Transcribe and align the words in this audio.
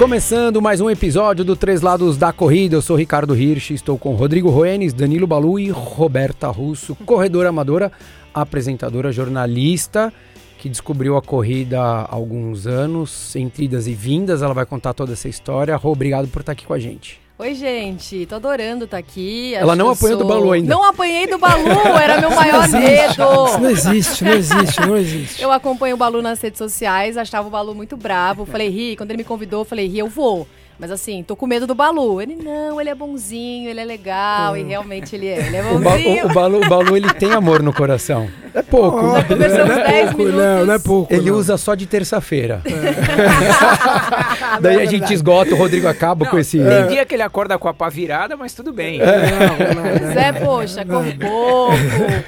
Começando 0.00 0.62
mais 0.62 0.80
um 0.80 0.88
episódio 0.88 1.44
do 1.44 1.54
Três 1.54 1.82
Lados 1.82 2.16
da 2.16 2.32
Corrida, 2.32 2.74
eu 2.74 2.80
sou 2.80 2.96
Ricardo 2.96 3.36
Hirsch, 3.36 3.72
estou 3.72 3.98
com 3.98 4.14
Rodrigo 4.14 4.48
Roenes, 4.48 4.94
Danilo 4.94 5.26
Balu 5.26 5.58
e 5.58 5.68
Roberta 5.68 6.48
Russo, 6.48 6.96
corredora 7.04 7.50
amadora, 7.50 7.92
apresentadora, 8.32 9.12
jornalista, 9.12 10.10
que 10.58 10.70
descobriu 10.70 11.18
a 11.18 11.22
corrida 11.22 11.80
há 11.80 12.14
alguns 12.14 12.66
anos, 12.66 13.36
entre 13.36 13.66
idas 13.66 13.86
e 13.86 13.92
vindas, 13.92 14.40
ela 14.40 14.54
vai 14.54 14.64
contar 14.64 14.94
toda 14.94 15.12
essa 15.12 15.28
história. 15.28 15.76
Rô, 15.76 15.92
obrigado 15.92 16.28
por 16.28 16.40
estar 16.40 16.52
aqui 16.52 16.64
com 16.64 16.72
a 16.72 16.78
gente. 16.78 17.20
Oi, 17.40 17.54
gente, 17.54 18.26
tô 18.26 18.34
adorando 18.34 18.84
estar 18.84 18.98
aqui. 18.98 19.54
Ela 19.54 19.74
não 19.74 19.88
apanhou 19.88 20.18
sou... 20.18 20.26
do 20.26 20.30
Balu 20.30 20.52
ainda. 20.52 20.68
Não 20.68 20.84
apanhei 20.84 21.26
do 21.26 21.38
Balu, 21.38 21.70
era 21.98 22.20
meu 22.20 22.28
maior 22.28 22.66
isso 22.66 22.76
medo. 22.76 23.12
Isso 23.12 23.58
não 23.58 23.70
existe, 23.70 24.24
não 24.24 24.32
existe, 24.32 24.80
não 24.82 24.96
existe. 24.98 25.42
Eu 25.42 25.50
acompanho 25.50 25.94
o 25.94 25.98
Balu 25.98 26.20
nas 26.20 26.38
redes 26.38 26.58
sociais, 26.58 27.16
achava 27.16 27.48
o 27.48 27.50
Balu 27.50 27.74
muito 27.74 27.96
bravo. 27.96 28.44
Falei, 28.44 28.68
Ri, 28.68 28.94
quando 28.94 29.12
ele 29.12 29.16
me 29.16 29.24
convidou, 29.24 29.64
falei, 29.64 29.86
Ri, 29.86 30.00
eu 30.00 30.06
vou. 30.06 30.46
Mas 30.80 30.90
assim, 30.90 31.22
tô 31.22 31.36
com 31.36 31.46
medo 31.46 31.66
do 31.66 31.74
Balu. 31.74 32.22
Ele, 32.22 32.34
não, 32.36 32.80
ele 32.80 32.88
é 32.88 32.94
bonzinho, 32.94 33.68
ele 33.68 33.80
é 33.80 33.84
legal, 33.84 34.56
e 34.56 34.62
realmente 34.62 35.14
ele 35.14 35.26
é. 35.26 35.46
Ele 35.46 35.56
é 35.56 35.62
bonzinho. 35.62 36.24
O, 36.24 36.28
ba 36.28 36.30
o, 36.30 36.34
Balu, 36.34 36.64
o 36.64 36.68
Balu, 36.68 36.96
ele 36.96 37.12
tem 37.12 37.32
amor 37.32 37.62
no 37.62 37.70
coração. 37.70 38.30
É 38.54 38.62
pouco. 38.62 38.98
Oh, 38.98 39.24
conversamos 39.24 39.76
não, 39.76 39.82
é 39.82 40.06
pouco, 40.06 40.24
não, 40.24 40.66
não 40.66 40.74
é 40.74 40.78
pouco. 40.78 41.12
Ele 41.14 41.30
não. 41.30 41.36
usa 41.36 41.56
só 41.56 41.74
de 41.74 41.86
terça-feira. 41.86 42.62
É. 42.64 42.70
Daí 44.60 44.80
a 44.80 44.86
gente 44.86 45.12
esgota, 45.12 45.54
o 45.54 45.56
Rodrigo 45.58 45.86
acaba 45.86 46.24
não, 46.24 46.30
com 46.30 46.38
esse... 46.38 46.58
Tem 46.58 46.88
dia 46.88 47.04
que 47.04 47.14
ele 47.14 47.22
acorda 47.22 47.58
com 47.58 47.68
a 47.68 47.74
pá 47.74 47.88
virada, 47.88 48.36
mas 48.36 48.54
tudo 48.54 48.72
bem. 48.72 49.00
É. 49.00 50.14
Zé, 50.14 50.32
poxa, 50.32 50.84
corre 50.84 51.12
pouco, 51.12 51.76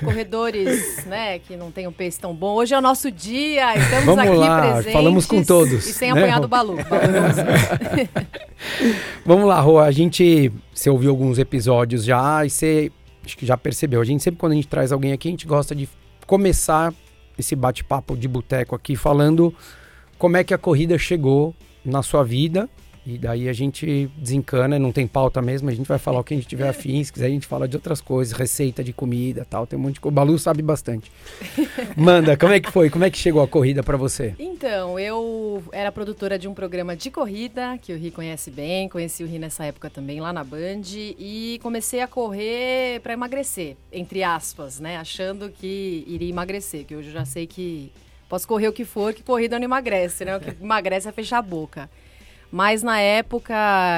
corredores, 0.05 1.05
né, 1.07 1.39
que 1.39 1.57
não 1.57 1.71
tem 1.71 1.87
um 1.87 1.93
pace 1.93 2.21
tão 2.21 2.35
bom. 2.35 2.55
Hoje 2.55 2.75
é 2.75 2.79
o 2.79 2.83
nosso 2.83 3.11
dia, 3.11 3.77
estamos 3.77 4.05
Vamos 4.05 4.25
aqui 4.25 4.37
lá, 4.37 4.61
presentes. 4.61 4.93
falamos 4.93 5.27
com 5.27 5.43
todos. 5.43 5.87
E 5.87 5.93
sem 5.93 6.13
né? 6.13 6.21
apanhar 6.21 6.41
do 6.41 6.49
Balu. 6.49 6.77
Vamos 9.25 9.47
lá, 9.47 9.61
Rô, 9.61 9.79
a 9.79 9.91
gente, 9.91 10.53
você 10.73 10.91
ouviu 10.91 11.11
alguns 11.11 11.39
episódios 11.39 12.05
já 12.05 12.45
e 12.45 12.51
você, 12.51 12.91
acho 13.25 13.37
que 13.37 13.47
já 13.47 13.57
percebeu, 13.57 14.01
a 14.01 14.05
gente 14.05 14.23
sempre 14.23 14.39
quando 14.39 14.53
a 14.53 14.57
gente 14.57 14.69
traz 14.69 14.93
alguém 14.93 15.13
aqui, 15.13 15.29
a 15.29 15.31
gente 15.31 15.47
gosta 15.47 15.75
de 15.75 15.89
começar 16.27 16.93
esse 17.39 17.57
bate-papo 17.57 18.17
de 18.17 18.29
boteco 18.29 18.75
aqui 18.75 18.95
falando 18.95 19.55
como 20.19 20.37
é 20.37 20.45
que 20.45 20.55
a 20.55 20.59
corrida 20.59 20.97
chegou 20.99 21.55
na 21.85 22.03
sua 22.03 22.23
vida 22.23 22.69
e 23.05 23.19
daí 23.19 23.49
a 23.49 23.53
gente 23.53 24.09
desencana, 24.17 24.79
não 24.79 24.93
tem 24.93 25.07
pauta 25.07 25.43
mesmo, 25.43 25.69
a 25.69 25.75
gente 25.75 25.87
vai 25.87 25.99
falar 25.99 26.21
o 26.21 26.25
que 26.25 26.35
a 26.35 26.37
gente 26.37 26.47
tiver 26.47 26.69
afim, 26.69 27.03
se 27.03 27.13
quiser 27.13 27.27
a 27.27 27.31
gente 27.31 27.47
fala 27.47 27.67
de 27.67 27.77
outras 27.77 28.01
coisas, 28.01 28.33
receita 28.33 28.83
de 28.83 28.93
comida 28.93 29.45
tal, 29.49 29.67
tem 29.67 29.77
um 29.79 29.83
monte 29.83 29.95
de 29.95 30.01
coisa. 30.01 30.13
O 30.13 30.15
Balu 30.15 30.39
sabe 30.39 30.63
bastante. 30.63 31.11
Manda, 31.97 32.37
como 32.37 32.53
é 32.53 32.61
que 32.61 32.71
foi? 32.71 32.91
Como 32.91 33.05
é 33.05 33.11
que 33.11 33.19
chegou 33.19 33.43
a 33.43 33.49
corrida 33.49 33.83
para 33.83 33.97
você? 33.97 34.35
Então, 34.39 34.99
eu 34.99 35.63
era 35.73 35.91
produtora 35.91 36.39
de 36.39 36.47
um 36.47 36.55
programa 36.55 36.95
de 36.95 37.11
corrida, 37.11 37.77
que 37.79 37.93
o 37.93 37.99
Ri 37.99 38.13
conhece 38.13 38.51
bem, 38.51 38.89
conheci 38.89 39.25
o 39.25 39.27
Ri 39.27 39.39
nessa 39.39 39.65
época 39.65 39.91
também, 39.91 40.21
lá 40.21 40.33
na 40.33 40.45
Band, 40.45 40.83
e 40.95 41.59
comecei 41.61 42.01
a 42.01 42.07
correr 42.07 43.01
para 43.01 43.13
emagrecer, 43.15 43.77
entre 43.93 44.23
aspas, 44.23 44.79
né? 44.79 44.97
Achando 44.97 45.51
que 45.51 46.05
iria 46.07 46.31
emagrecer, 46.31 46.85
que 46.85 46.95
hoje 46.95 47.09
eu 47.09 47.13
já 47.13 47.25
sei 47.25 47.49
que 47.49 47.91
posso 48.29 48.47
correr 48.47 48.69
o 48.69 48.73
que 48.73 48.85
for, 48.85 49.13
que 49.13 49.23
corrida 49.23 49.59
não 49.59 49.65
emagrece, 49.65 50.25
né? 50.25 50.37
O 50.37 50.41
que 50.41 50.51
emagrece 50.63 51.09
é 51.09 51.13
fechar 51.13 51.39
a 51.39 51.43
boca. 51.43 51.91
Mas 52.53 52.83
na 52.83 53.01
época 53.01 53.55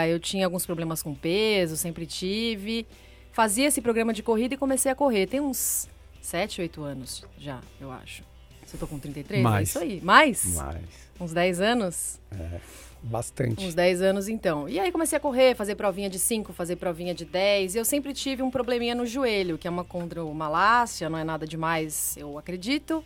eu 0.09 0.21
tinha 0.21 0.47
alguns 0.47 0.65
problemas 0.65 1.03
com 1.03 1.13
peso, 1.13 1.77
sempre 1.77 2.07
tive. 2.07 2.87
Fazia 3.33 3.67
esse 3.67 3.83
programa 3.83 4.13
de 4.13 4.23
corrida 4.23 4.55
e 4.55 4.57
comecei 4.57 4.93
a 4.93 4.95
correr. 4.95 5.27
Tem 5.27 5.41
uns 5.41 5.89
7, 6.23 6.61
8 6.61 6.83
anos 6.85 7.25
já, 7.37 7.61
eu 7.81 7.91
acho. 7.91 8.23
Se 8.65 8.77
eu 8.77 8.81
tô 8.81 8.87
com 8.87 8.97
33, 8.97 9.43
Mais. 9.43 9.59
é 9.59 9.63
isso 9.65 9.79
aí. 9.81 10.01
Mais? 10.01 10.55
Mais. 10.55 10.83
Uns 11.21 11.33
10 11.33 11.61
anos? 11.61 12.21
É, 12.31 12.61
bastante. 13.03 13.67
Uns 13.67 13.75
10 13.75 14.03
anos 14.03 14.29
então. 14.29 14.69
E 14.69 14.79
aí 14.79 14.93
comecei 14.93 15.19
a 15.19 15.21
correr, 15.21 15.57
fazer 15.57 15.75
provinha 15.75 16.09
de 16.09 16.21
5, 16.21 16.53
fazer 16.53 16.77
provinha 16.77 17.13
de 17.13 17.25
10. 17.25 17.75
E 17.75 17.79
eu 17.79 17.85
sempre 17.85 18.15
tive 18.15 18.41
um 18.41 18.53
probleminha 18.53 18.95
no 18.95 19.05
joelho, 19.05 19.59
que 19.59 19.67
é 19.67 19.71
uma 19.71 19.85
condromalácia, 19.85 21.11
não 21.11 21.19
é 21.19 21.25
nada 21.25 21.45
demais, 21.45 22.17
eu 22.17 22.39
acredito 22.39 23.05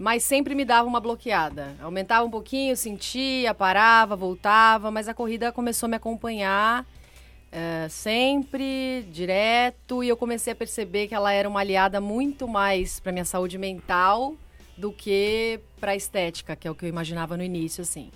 mas 0.00 0.24
sempre 0.24 0.54
me 0.54 0.64
dava 0.64 0.88
uma 0.88 0.98
bloqueada. 0.98 1.76
Aumentava 1.78 2.24
um 2.24 2.30
pouquinho, 2.30 2.74
sentia, 2.74 3.52
parava, 3.52 4.16
voltava, 4.16 4.90
mas 4.90 5.08
a 5.08 5.12
corrida 5.12 5.52
começou 5.52 5.86
a 5.86 5.90
me 5.90 5.96
acompanhar 5.96 6.84
uh, 6.84 7.90
sempre, 7.90 9.06
direto, 9.12 10.02
e 10.02 10.08
eu 10.08 10.16
comecei 10.16 10.54
a 10.54 10.56
perceber 10.56 11.06
que 11.06 11.14
ela 11.14 11.34
era 11.34 11.46
uma 11.46 11.60
aliada 11.60 12.00
muito 12.00 12.48
mais 12.48 12.98
para 12.98 13.12
minha 13.12 13.26
saúde 13.26 13.58
mental 13.58 14.34
do 14.74 14.90
que 14.90 15.60
para 15.78 15.94
estética, 15.94 16.56
que 16.56 16.66
é 16.66 16.70
o 16.70 16.74
que 16.74 16.86
eu 16.86 16.88
imaginava 16.88 17.36
no 17.36 17.42
início, 17.42 17.82
assim. 17.82 18.10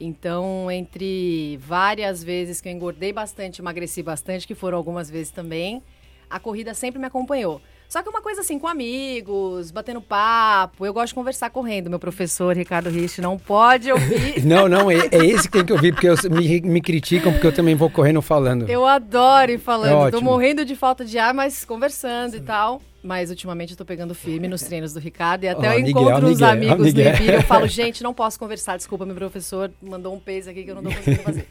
Então, 0.00 0.68
entre 0.68 1.56
várias 1.58 2.24
vezes 2.24 2.60
que 2.60 2.68
eu 2.68 2.72
engordei 2.72 3.12
bastante, 3.12 3.60
emagreci 3.60 4.02
bastante, 4.02 4.48
que 4.48 4.54
foram 4.56 4.76
algumas 4.76 5.08
vezes 5.08 5.30
também, 5.30 5.80
a 6.28 6.40
corrida 6.40 6.74
sempre 6.74 6.98
me 6.98 7.06
acompanhou. 7.06 7.62
Só 7.88 8.02
que 8.02 8.08
uma 8.08 8.20
coisa 8.20 8.40
assim, 8.40 8.58
com 8.58 8.66
amigos, 8.66 9.70
batendo 9.70 10.00
papo. 10.00 10.84
Eu 10.84 10.92
gosto 10.92 11.08
de 11.08 11.14
conversar 11.14 11.50
correndo. 11.50 11.88
Meu 11.88 11.98
professor, 11.98 12.56
Ricardo 12.56 12.90
Rich, 12.90 13.20
não 13.20 13.38
pode 13.38 13.90
ouvir. 13.92 14.42
não, 14.46 14.68
não, 14.68 14.90
é, 14.90 15.06
é, 15.12 15.24
esse 15.24 15.48
que 15.48 15.58
tem 15.58 15.64
que 15.64 15.72
ouvir, 15.72 15.92
porque 15.92 16.08
eu, 16.08 16.16
me, 16.30 16.60
me, 16.62 16.80
criticam, 16.80 17.32
porque 17.32 17.46
eu 17.46 17.52
também 17.52 17.74
vou 17.74 17.88
correndo 17.88 18.20
falando. 18.20 18.68
Eu 18.68 18.84
adoro 18.84 19.52
ir 19.52 19.58
falando. 19.58 20.08
É 20.08 20.10
tô 20.10 20.20
morrendo 20.20 20.64
de 20.64 20.74
falta 20.74 21.04
de 21.04 21.18
ar, 21.18 21.32
mas 21.32 21.64
conversando 21.64 22.32
Sim. 22.32 22.38
e 22.38 22.40
tal. 22.40 22.82
Mas 23.02 23.28
ultimamente 23.28 23.72
eu 23.72 23.76
tô 23.76 23.84
pegando 23.84 24.14
firme 24.14 24.48
nos 24.48 24.62
treinos 24.62 24.94
do 24.94 24.98
Ricardo. 24.98 25.44
E 25.44 25.48
até 25.48 25.68
oh, 25.68 25.72
eu 25.74 25.82
Miguel, 25.82 26.02
encontro 26.02 26.26
uns 26.26 26.30
Miguel, 26.30 26.48
amigos 26.48 26.78
no 26.78 26.84
Miguel. 26.84 27.14
Ibira. 27.14 27.36
Eu 27.36 27.42
falo, 27.42 27.68
gente, 27.68 28.02
não 28.02 28.14
posso 28.14 28.38
conversar. 28.38 28.78
Desculpa, 28.78 29.04
meu 29.04 29.14
professor 29.14 29.70
mandou 29.82 30.14
um 30.14 30.18
peso 30.18 30.48
aqui 30.48 30.64
que 30.64 30.70
eu 30.70 30.74
não 30.74 30.82
tô 30.82 30.90
conseguindo 30.90 31.22
fazer. 31.22 31.46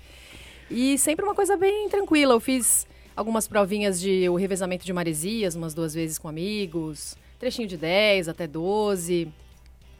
E 0.69 0.97
sempre 0.97 1.23
uma 1.23 1.35
coisa 1.35 1.55
bem 1.55 1.87
tranquila. 1.89 2.33
Eu 2.33 2.39
fiz 2.39 2.87
algumas 3.15 3.47
provinhas 3.47 3.99
de 3.99 4.27
o 4.29 4.35
revezamento 4.35 4.85
de 4.85 4.93
maresias, 4.93 5.55
umas 5.55 5.73
duas 5.73 5.93
vezes 5.93 6.17
com 6.17 6.27
amigos, 6.27 7.15
trechinho 7.39 7.67
de 7.67 7.77
10 7.77 8.29
até 8.29 8.47
12. 8.47 9.27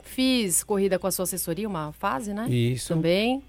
Fiz 0.03 0.63
corrida 0.63 0.99
com 0.99 1.07
a 1.07 1.11
sua 1.11 1.23
assessoria, 1.23 1.67
uma 1.67 1.91
fase, 1.93 2.33
né? 2.33 2.47
Isso. 2.49 2.93
Também. 2.93 3.41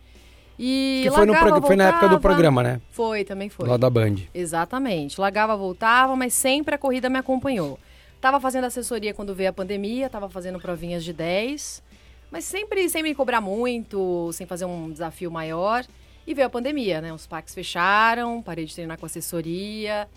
E 0.58 1.00
que 1.02 1.10
foi, 1.10 1.26
no 1.26 1.32
lagava, 1.32 1.66
foi 1.66 1.76
na 1.76 1.88
época 1.88 2.08
do 2.08 2.20
programa, 2.20 2.62
né? 2.62 2.80
Foi, 2.90 3.24
também 3.24 3.48
foi. 3.48 3.68
Lá 3.68 3.76
da 3.76 3.90
Band. 3.90 4.16
Exatamente. 4.32 5.20
Lagava, 5.20 5.56
voltava, 5.56 6.14
mas 6.14 6.32
sempre 6.32 6.74
a 6.74 6.78
corrida 6.78 7.08
me 7.08 7.18
acompanhou. 7.18 7.78
Tava 8.20 8.40
fazendo 8.40 8.64
assessoria 8.64 9.12
quando 9.12 9.34
veio 9.34 9.50
a 9.50 9.52
pandemia, 9.52 10.08
tava 10.08 10.28
fazendo 10.30 10.60
provinhas 10.60 11.04
de 11.04 11.12
10, 11.12 11.82
mas 12.30 12.44
sempre 12.44 12.88
sem 12.88 13.02
me 13.02 13.14
cobrar 13.14 13.40
muito, 13.40 14.30
sem 14.32 14.46
fazer 14.46 14.64
um 14.64 14.90
desafio 14.90 15.30
maior. 15.30 15.84
E 16.26 16.34
veio 16.34 16.46
a 16.46 16.50
pandemia, 16.50 17.00
né? 17.00 17.12
Os 17.12 17.26
parques 17.26 17.54
fecharam, 17.54 18.40
parei 18.42 18.64
de 18.64 18.74
treinar 18.74 18.98
com 18.98 19.06
assessoria. 19.06 20.08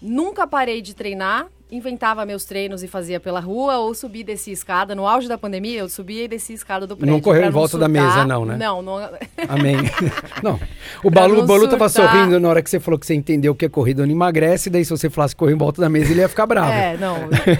Nunca 0.00 0.48
parei 0.48 0.82
de 0.82 0.96
treinar, 0.96 1.46
inventava 1.70 2.26
meus 2.26 2.44
treinos 2.44 2.82
e 2.82 2.88
fazia 2.88 3.20
pela 3.20 3.38
rua 3.38 3.78
ou 3.78 3.94
subia 3.94 4.22
e 4.22 4.24
descia 4.24 4.52
escada. 4.52 4.96
No 4.96 5.06
auge 5.06 5.28
da 5.28 5.38
pandemia, 5.38 5.78
eu 5.78 5.88
subia 5.88 6.24
e 6.24 6.28
descia 6.28 6.56
escada 6.56 6.88
do 6.88 6.96
prédio. 6.96 7.14
Não 7.14 7.20
correu 7.20 7.42
em 7.42 7.44
não 7.44 7.52
volta 7.52 7.78
da 7.78 7.86
surtar. 7.86 8.04
mesa, 8.04 8.24
não, 8.24 8.44
né? 8.44 8.56
Não, 8.56 8.82
não. 8.82 8.96
Amém. 9.48 9.76
não. 10.42 10.58
O 11.04 11.10
Balu, 11.10 11.36
não 11.36 11.44
o 11.44 11.46
Balu 11.46 11.68
tava 11.68 11.88
sorrindo 11.88 12.40
na 12.40 12.48
hora 12.48 12.60
que 12.60 12.68
você 12.68 12.80
falou 12.80 12.98
que 12.98 13.06
você 13.06 13.14
entendeu 13.14 13.54
que 13.54 13.64
a 13.64 13.70
corrida 13.70 14.04
não 14.04 14.12
emagrece, 14.12 14.68
daí 14.68 14.84
se 14.84 14.90
você 14.90 15.08
falasse 15.08 15.36
correr 15.36 15.52
em 15.52 15.58
volta 15.58 15.80
da 15.80 15.88
mesa, 15.88 16.10
ele 16.10 16.20
ia 16.20 16.28
ficar 16.28 16.46
bravo. 16.46 16.72
É, 16.72 16.96
não, 16.96 17.16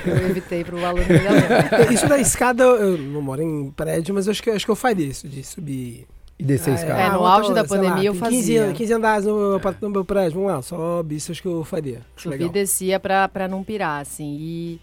eu, 0.07 0.31
evitei 0.31 0.65
pro 0.65 0.85
aluno 0.85 1.05
me 1.07 1.95
Isso 1.95 2.09
da 2.09 2.19
escada, 2.19 2.65
eu 2.65 2.99
não 2.99 3.23
moro 3.23 3.41
em 3.41 3.71
prédio, 3.71 4.13
mas 4.13 4.27
eu 4.27 4.33
acho 4.33 4.43
que, 4.43 4.51
acho 4.51 4.65
que 4.65 4.71
eu 4.71 4.77
faria 4.77 5.07
isso, 5.07 5.29
de 5.29 5.45
subir. 5.45 6.09
E 6.43 6.45
descer 6.45 6.71
a 6.71 6.73
Ah, 6.73 6.77
escada. 6.77 7.01
É, 7.01 7.09
no 7.11 7.15
eu 7.19 7.27
auge 7.27 7.49
tô, 7.49 7.55
da 7.55 7.65
pandemia 7.65 8.09
eu 8.09 8.13
tem 8.15 8.23
15, 8.23 8.37
fazia. 8.59 8.73
15 8.73 8.93
andares 8.93 9.27
no, 9.27 9.61
no 9.81 9.91
meu 9.91 10.05
prédio, 10.05 10.33
vamos 10.41 10.51
lá, 10.53 10.61
sobe, 10.61 11.15
isso 11.15 11.31
acho 11.31 11.41
que 11.41 11.47
eu 11.47 11.63
faria. 11.63 12.03
Acho 12.17 12.31
Subi 12.31 12.45
e 12.45 12.49
descia 12.49 12.99
pra, 12.99 13.29
pra 13.29 13.47
não 13.47 13.63
pirar, 13.63 14.01
assim. 14.01 14.37
E, 14.41 14.81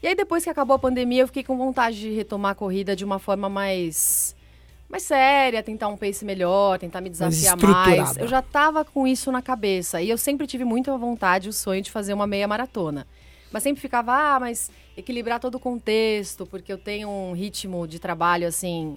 e 0.00 0.06
aí, 0.06 0.14
depois 0.14 0.44
que 0.44 0.50
acabou 0.50 0.76
a 0.76 0.78
pandemia, 0.78 1.22
eu 1.22 1.26
fiquei 1.26 1.42
com 1.42 1.56
vontade 1.58 1.98
de 1.98 2.10
retomar 2.12 2.52
a 2.52 2.54
corrida 2.54 2.94
de 2.94 3.04
uma 3.04 3.18
forma 3.18 3.48
mais, 3.48 4.36
mais 4.88 5.02
séria, 5.02 5.62
tentar 5.64 5.88
um 5.88 5.96
pace 5.96 6.24
melhor, 6.24 6.78
tentar 6.78 7.00
me 7.00 7.10
desafiar 7.10 7.56
mais. 7.56 8.16
Eu 8.16 8.28
já 8.28 8.40
tava 8.40 8.84
com 8.84 9.04
isso 9.04 9.32
na 9.32 9.42
cabeça. 9.42 10.00
E 10.00 10.08
eu 10.08 10.16
sempre 10.16 10.46
tive 10.46 10.64
muita 10.64 10.96
vontade, 10.96 11.48
o 11.48 11.52
sonho 11.52 11.82
de 11.82 11.90
fazer 11.90 12.14
uma 12.14 12.26
meia 12.26 12.46
maratona. 12.46 13.04
Mas 13.52 13.64
sempre 13.64 13.80
ficava, 13.80 14.12
ah, 14.12 14.38
mas 14.38 14.70
equilibrar 14.96 15.40
todo 15.40 15.56
o 15.56 15.60
contexto, 15.60 16.46
porque 16.46 16.72
eu 16.72 16.78
tenho 16.78 17.08
um 17.08 17.32
ritmo 17.32 17.84
de 17.86 17.98
trabalho, 17.98 18.46
assim, 18.46 18.96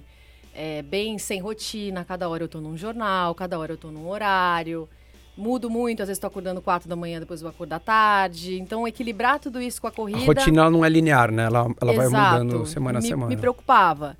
é, 0.54 0.82
bem 0.82 1.18
sem 1.18 1.40
rotina. 1.40 2.04
Cada 2.04 2.28
hora 2.28 2.44
eu 2.44 2.48
tô 2.48 2.60
num 2.60 2.76
jornal, 2.76 3.34
cada 3.34 3.58
hora 3.58 3.72
eu 3.72 3.76
tô 3.76 3.90
num 3.90 4.08
horário. 4.08 4.88
Mudo 5.36 5.68
muito, 5.68 6.00
às 6.00 6.06
vezes 6.06 6.20
tô 6.20 6.28
acordando 6.28 6.62
quatro 6.62 6.88
da 6.88 6.94
manhã, 6.94 7.18
depois 7.18 7.40
vou 7.40 7.50
acordar 7.50 7.80
tarde. 7.80 8.58
Então, 8.60 8.86
equilibrar 8.86 9.40
tudo 9.40 9.60
isso 9.60 9.80
com 9.80 9.88
a 9.88 9.90
corrida... 9.90 10.20
A 10.20 10.26
rotina 10.26 10.70
não 10.70 10.84
é 10.84 10.88
linear, 10.88 11.32
né? 11.32 11.46
Ela, 11.46 11.66
ela 11.80 11.92
vai 11.92 12.06
mudando 12.06 12.64
semana 12.66 13.00
a 13.00 13.02
semana. 13.02 13.26
Me 13.26 13.36
preocupava. 13.36 14.16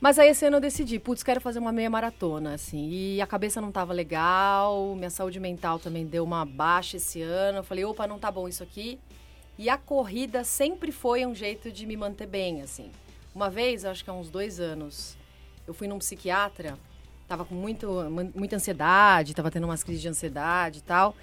Mas 0.00 0.18
aí 0.18 0.30
esse 0.30 0.46
ano 0.46 0.56
eu 0.56 0.60
decidi, 0.60 0.98
putz, 0.98 1.22
quero 1.22 1.40
fazer 1.40 1.58
uma 1.58 1.72
meia 1.72 1.90
maratona, 1.90 2.54
assim. 2.54 2.88
E 2.88 3.20
a 3.20 3.26
cabeça 3.26 3.60
não 3.60 3.70
tava 3.70 3.92
legal, 3.92 4.94
minha 4.94 5.10
saúde 5.10 5.38
mental 5.38 5.78
também 5.78 6.06
deu 6.06 6.24
uma 6.24 6.46
baixa 6.46 6.96
esse 6.96 7.20
ano. 7.20 7.58
Eu 7.58 7.64
falei, 7.64 7.84
opa, 7.84 8.06
não 8.06 8.18
tá 8.18 8.30
bom 8.30 8.48
isso 8.48 8.62
aqui. 8.62 8.98
E 9.58 9.68
a 9.68 9.76
corrida 9.76 10.44
sempre 10.44 10.92
foi 10.92 11.26
um 11.26 11.34
jeito 11.34 11.70
de 11.72 11.84
me 11.84 11.96
manter 11.96 12.26
bem, 12.26 12.62
assim. 12.62 12.90
Uma 13.34 13.50
vez, 13.50 13.84
acho 13.84 14.04
que 14.04 14.08
há 14.08 14.12
uns 14.12 14.30
dois 14.30 14.60
anos, 14.60 15.17
eu 15.68 15.74
fui 15.74 15.86
num 15.86 15.98
psiquiatra, 15.98 16.78
tava 17.28 17.44
com 17.44 17.54
muito, 17.54 17.86
muita 18.34 18.56
ansiedade, 18.56 19.34
tava 19.34 19.50
tendo 19.50 19.64
umas 19.64 19.84
crises 19.84 20.00
de 20.00 20.08
ansiedade 20.08 20.78
e 20.78 20.82
tal. 20.82 21.14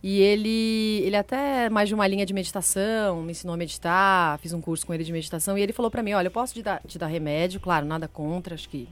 E 0.00 0.20
ele, 0.20 1.02
ele 1.04 1.16
até 1.16 1.68
mais 1.68 1.88
de 1.88 1.94
uma 1.96 2.06
linha 2.06 2.24
de 2.24 2.32
meditação, 2.32 3.20
me 3.22 3.32
ensinou 3.32 3.54
a 3.54 3.56
meditar, 3.56 4.38
fiz 4.38 4.52
um 4.52 4.60
curso 4.60 4.86
com 4.86 4.94
ele 4.94 5.02
de 5.02 5.10
meditação 5.10 5.58
e 5.58 5.60
ele 5.60 5.72
falou 5.72 5.90
para 5.90 6.04
mim, 6.04 6.12
olha, 6.12 6.28
eu 6.28 6.30
posso 6.30 6.54
te 6.54 6.62
dar, 6.62 6.80
te 6.86 6.96
dar 6.96 7.08
remédio, 7.08 7.58
claro, 7.58 7.84
nada 7.84 8.06
contra, 8.06 8.54
acho 8.54 8.68
que 8.68 8.88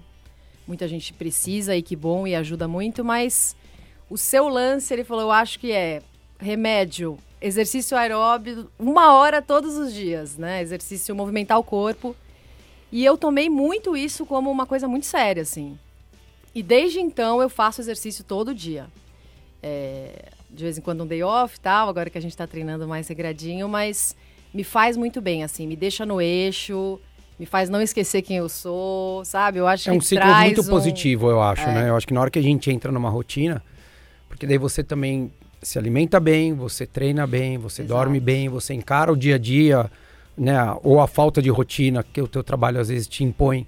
muita 0.66 0.88
gente 0.88 1.12
precisa 1.12 1.76
e 1.76 1.82
que 1.82 1.94
bom 1.94 2.26
e 2.26 2.34
ajuda 2.34 2.66
muito, 2.66 3.04
mas 3.04 3.54
o 4.10 4.18
seu 4.18 4.48
lance, 4.48 4.92
ele 4.92 5.04
falou, 5.04 5.22
eu 5.22 5.30
acho 5.30 5.60
que 5.60 5.70
é 5.70 6.02
remédio, 6.40 7.16
exercício 7.40 7.96
aeróbio, 7.96 8.68
uma 8.76 9.12
hora 9.12 9.40
todos 9.40 9.76
os 9.76 9.94
dias, 9.94 10.36
né? 10.36 10.60
Exercício 10.60 11.14
movimentar 11.14 11.56
o 11.56 11.62
corpo. 11.62 12.16
E 12.90 13.04
eu 13.04 13.16
tomei 13.16 13.48
muito 13.48 13.96
isso 13.96 14.24
como 14.24 14.50
uma 14.50 14.66
coisa 14.66 14.86
muito 14.86 15.06
séria, 15.06 15.42
assim. 15.42 15.78
E 16.54 16.62
desde 16.62 17.00
então 17.00 17.42
eu 17.42 17.48
faço 17.48 17.80
exercício 17.80 18.24
todo 18.24 18.54
dia. 18.54 18.86
É, 19.62 20.30
de 20.50 20.64
vez 20.64 20.78
em 20.78 20.80
quando 20.80 21.02
um 21.02 21.06
day 21.06 21.22
off 21.22 21.58
tal, 21.60 21.88
agora 21.88 22.08
que 22.08 22.16
a 22.16 22.20
gente 22.20 22.30
está 22.30 22.46
treinando 22.46 22.86
mais 22.86 23.08
regradinho, 23.08 23.68
mas 23.68 24.16
me 24.54 24.64
faz 24.64 24.96
muito 24.96 25.20
bem, 25.20 25.44
assim, 25.44 25.66
me 25.66 25.76
deixa 25.76 26.06
no 26.06 26.20
eixo, 26.20 26.98
me 27.38 27.44
faz 27.44 27.68
não 27.68 27.82
esquecer 27.82 28.22
quem 28.22 28.38
eu 28.38 28.48
sou, 28.48 29.24
sabe? 29.24 29.58
Eu 29.58 29.66
acho 29.66 29.90
é 29.90 29.92
que 29.92 29.98
um 29.98 30.00
ciclo 30.00 30.26
muito 30.26 30.62
um... 30.62 30.64
positivo, 30.64 31.28
eu 31.28 31.42
acho, 31.42 31.62
é. 31.62 31.74
né? 31.74 31.88
Eu 31.90 31.96
acho 31.96 32.06
que 32.06 32.14
na 32.14 32.20
hora 32.20 32.30
que 32.30 32.38
a 32.38 32.42
gente 32.42 32.70
entra 32.70 32.90
numa 32.90 33.10
rotina, 33.10 33.62
porque 34.28 34.46
daí 34.46 34.56
você 34.56 34.82
também 34.82 35.30
se 35.62 35.78
alimenta 35.78 36.18
bem, 36.18 36.54
você 36.54 36.86
treina 36.86 37.26
bem, 37.26 37.58
você 37.58 37.82
Exato. 37.82 37.98
dorme 37.98 38.20
bem, 38.20 38.48
você 38.48 38.72
encara 38.72 39.12
o 39.12 39.16
dia 39.16 39.34
a 39.34 39.38
dia, 39.38 39.90
né? 40.36 40.56
Ou 40.82 41.00
a 41.00 41.06
falta 41.06 41.40
de 41.40 41.48
rotina 41.48 42.02
que 42.02 42.20
o 42.20 42.28
teu 42.28 42.42
trabalho 42.42 42.80
às 42.80 42.88
vezes 42.88 43.06
te 43.06 43.24
impõe. 43.24 43.66